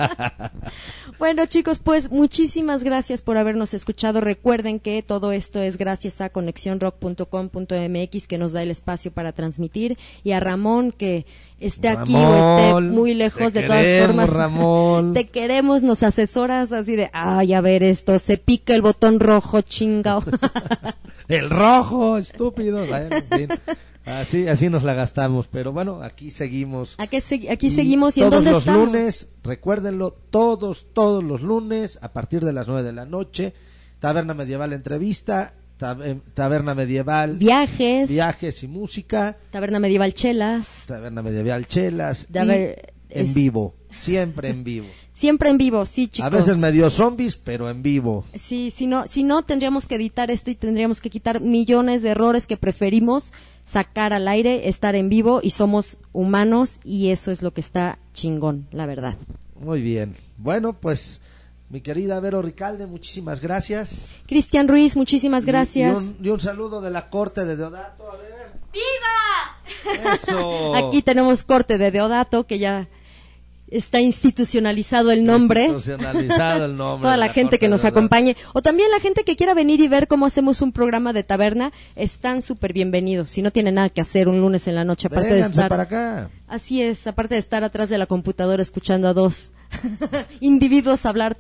bueno 1.19 1.45
chicos, 1.45 1.79
pues 1.79 2.09
muchísimas 2.11 2.83
gracias 2.83 3.21
por 3.21 3.37
habernos 3.37 3.73
escuchado. 3.73 4.21
Recuerden 4.21 4.79
que 4.79 5.03
todo 5.03 5.31
esto 5.31 5.61
es 5.61 5.77
gracias 5.77 6.21
a 6.21 6.29
conexionrock.com.mx 6.29 8.27
que 8.27 8.37
nos 8.37 8.53
da 8.53 8.63
el 8.63 8.71
espacio 8.71 9.11
para 9.11 9.33
transmitir 9.33 9.97
y 10.23 10.31
a 10.31 10.39
Ramón 10.39 10.91
que 10.91 11.25
esté 11.59 11.89
aquí 11.89 12.15
o 12.15 12.35
esté 12.35 12.81
muy 12.89 13.13
lejos 13.13 13.53
de 13.53 13.63
todas 13.63 13.83
queremos, 13.83 14.07
formas. 14.07 14.29
Ramón. 14.29 15.13
Te 15.13 15.27
queremos, 15.27 15.83
nos 15.83 16.03
asesoras 16.03 16.71
así 16.71 16.95
de, 16.95 17.09
ay, 17.13 17.53
a 17.53 17.61
ver 17.61 17.83
esto, 17.83 18.17
se 18.17 18.37
pica 18.37 18.73
el 18.73 18.81
botón 18.81 19.19
rojo, 19.19 19.61
chingao. 19.61 20.23
El 21.27 21.49
rojo, 21.49 22.17
estúpido. 22.17 22.85
Así, 24.05 24.47
así 24.47 24.69
nos 24.69 24.83
la 24.83 24.93
gastamos, 24.93 25.47
pero 25.49 25.73
bueno, 25.73 26.01
aquí 26.01 26.31
seguimos. 26.31 26.95
aquí, 26.97 27.17
segui- 27.17 27.49
aquí 27.51 27.69
seguimos 27.69 28.17
y 28.17 28.21
en 28.21 28.29
todos 28.29 28.35
dónde 28.37 28.51
los 28.51 28.59
estamos. 28.59 28.87
lunes, 28.87 29.29
recuérdenlo, 29.43 30.11
todos, 30.29 30.87
todos 30.93 31.21
los 31.23 31.41
lunes, 31.41 31.99
a 32.01 32.13
partir 32.13 32.45
de 32.45 32.53
las 32.53 32.67
nueve 32.69 32.83
de 32.83 32.93
la 32.93 33.05
noche, 33.05 33.53
Taberna 33.99 34.33
Medieval 34.33 34.71
Entrevista, 34.71 35.55
eh, 35.81 36.19
Taberna 36.33 36.73
Medieval 36.73 37.35
Viajes, 37.37 38.09
Viajes 38.09 38.63
y 38.63 38.69
Música, 38.69 39.35
Taberna 39.51 39.79
Medieval 39.79 40.13
Chelas, 40.13 40.85
Taberna 40.87 41.21
Medieval 41.21 41.67
Chelas, 41.67 42.27
y 42.29 42.37
en 43.09 43.25
es- 43.25 43.33
vivo, 43.33 43.75
siempre 43.91 44.47
en 44.49 44.63
vivo. 44.63 44.87
Siempre 45.17 45.49
en 45.49 45.57
vivo, 45.57 45.85
sí 45.85 46.07
chicos. 46.07 46.31
A 46.31 46.35
veces 46.35 46.57
medio 46.57 46.89
zombies, 46.91 47.35
pero 47.37 47.69
en 47.69 47.81
vivo. 47.81 48.23
Sí, 48.35 48.69
si 48.71 48.85
no, 48.85 49.07
si 49.07 49.23
no 49.23 49.41
tendríamos 49.43 49.87
que 49.87 49.95
editar 49.95 50.29
esto 50.29 50.51
y 50.51 50.55
tendríamos 50.55 51.01
que 51.01 51.09
quitar 51.09 51.41
millones 51.41 52.03
de 52.03 52.09
errores 52.09 52.45
que 52.45 52.55
preferimos 52.57 53.31
sacar 53.63 54.13
al 54.13 54.27
aire, 54.27 54.69
estar 54.69 54.95
en 54.95 55.09
vivo 55.09 55.39
y 55.41 55.49
somos 55.49 55.97
humanos 56.13 56.79
y 56.83 57.09
eso 57.09 57.31
es 57.31 57.41
lo 57.41 57.51
que 57.51 57.61
está 57.61 57.97
chingón, 58.13 58.67
la 58.71 58.85
verdad. 58.85 59.15
Muy 59.59 59.81
bien. 59.81 60.15
Bueno, 60.37 60.73
pues, 60.73 61.19
mi 61.69 61.81
querida 61.81 62.19
Vero 62.19 62.41
Ricalde, 62.43 62.85
muchísimas 62.85 63.41
gracias. 63.41 64.09
Cristian 64.27 64.67
Ruiz, 64.67 64.95
muchísimas 64.95 65.43
Y- 65.43 65.47
gracias. 65.47 65.95
Y, 65.95 66.05
un, 66.05 66.17
y 66.21 66.29
un 66.29 66.39
saludo 66.39 66.79
de 66.79 66.91
la 66.91 67.09
corte 67.09 67.43
de 67.43 67.55
Deodato, 67.57 68.09
a 68.11 68.15
ver. 68.17 68.51
¡Viva! 68.71 70.13
Eso. 70.13 70.75
Aquí 70.75 71.01
tenemos 71.01 71.43
corte 71.43 71.77
de 71.79 71.89
Deodato 71.91 72.45
que 72.45 72.59
ya 72.59 72.87
está 73.69 74.01
institucionalizado 74.01 75.11
el 75.11 75.25
nombre. 75.25 75.65
Institucionalizado 75.65 76.65
el 76.65 76.77
nombre. 76.77 77.01
Toda 77.07 77.17
la, 77.17 77.29
gente 77.29 77.59
que 77.59 77.69
nos 77.69 77.85
acompañe 77.85 78.35
o 78.53 78.61
también 78.61 78.89
la 78.91 78.99
gente 78.99 79.23
que 79.23 79.35
quiera 79.35 79.53
venir 79.53 79.81
y 79.81 79.87
ver 79.87 80.07
cómo 80.07 80.25
hacemos 80.25 80.61
un 80.61 80.71
programa 80.71 81.13
de 81.13 81.23
taberna 81.23 81.71
están 81.95 82.41
súper 82.41 82.73
bienvenidos. 82.73 83.29
Si 83.29 83.41
no 83.41 83.51
tienen 83.51 83.75
nada 83.75 83.89
que 83.89 84.01
hacer 84.01 84.27
un 84.27 84.41
lunes 84.41 84.67
en 84.67 84.75
la 84.75 84.83
noche 84.83 85.07
aparte 85.07 85.33
de 85.33 85.41
estar 85.41 85.69
para 85.69 85.83
acá. 85.83 86.29
Así 86.47 86.81
es, 86.81 87.07
aparte 87.07 87.35
de 87.35 87.39
estar 87.39 87.63
atrás 87.63 87.89
de 87.89 87.97
la 87.97 88.05
computadora 88.05 88.61
escuchando 88.61 89.07
a 89.07 89.13
dos 89.13 89.53
individuos 90.39 91.05
hablar 91.05 91.37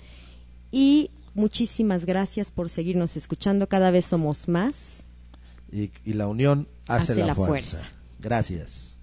Y 0.78 1.10
muchísimas 1.36 2.06
gracias 2.06 2.52
por 2.52 2.70
seguirnos 2.70 3.16
escuchando. 3.16 3.68
Cada 3.68 3.92
vez 3.92 4.06
somos 4.08 4.50
más. 4.50 5.06
Y, 5.72 5.90
y 6.04 6.12
la 6.16 6.28
unión 6.28 6.68
hace, 6.86 7.14
Hace 7.14 7.22
la, 7.22 7.28
la 7.28 7.36
fuerza. 7.36 7.78
fuerza. 7.78 7.92
Gracias. 8.20 8.98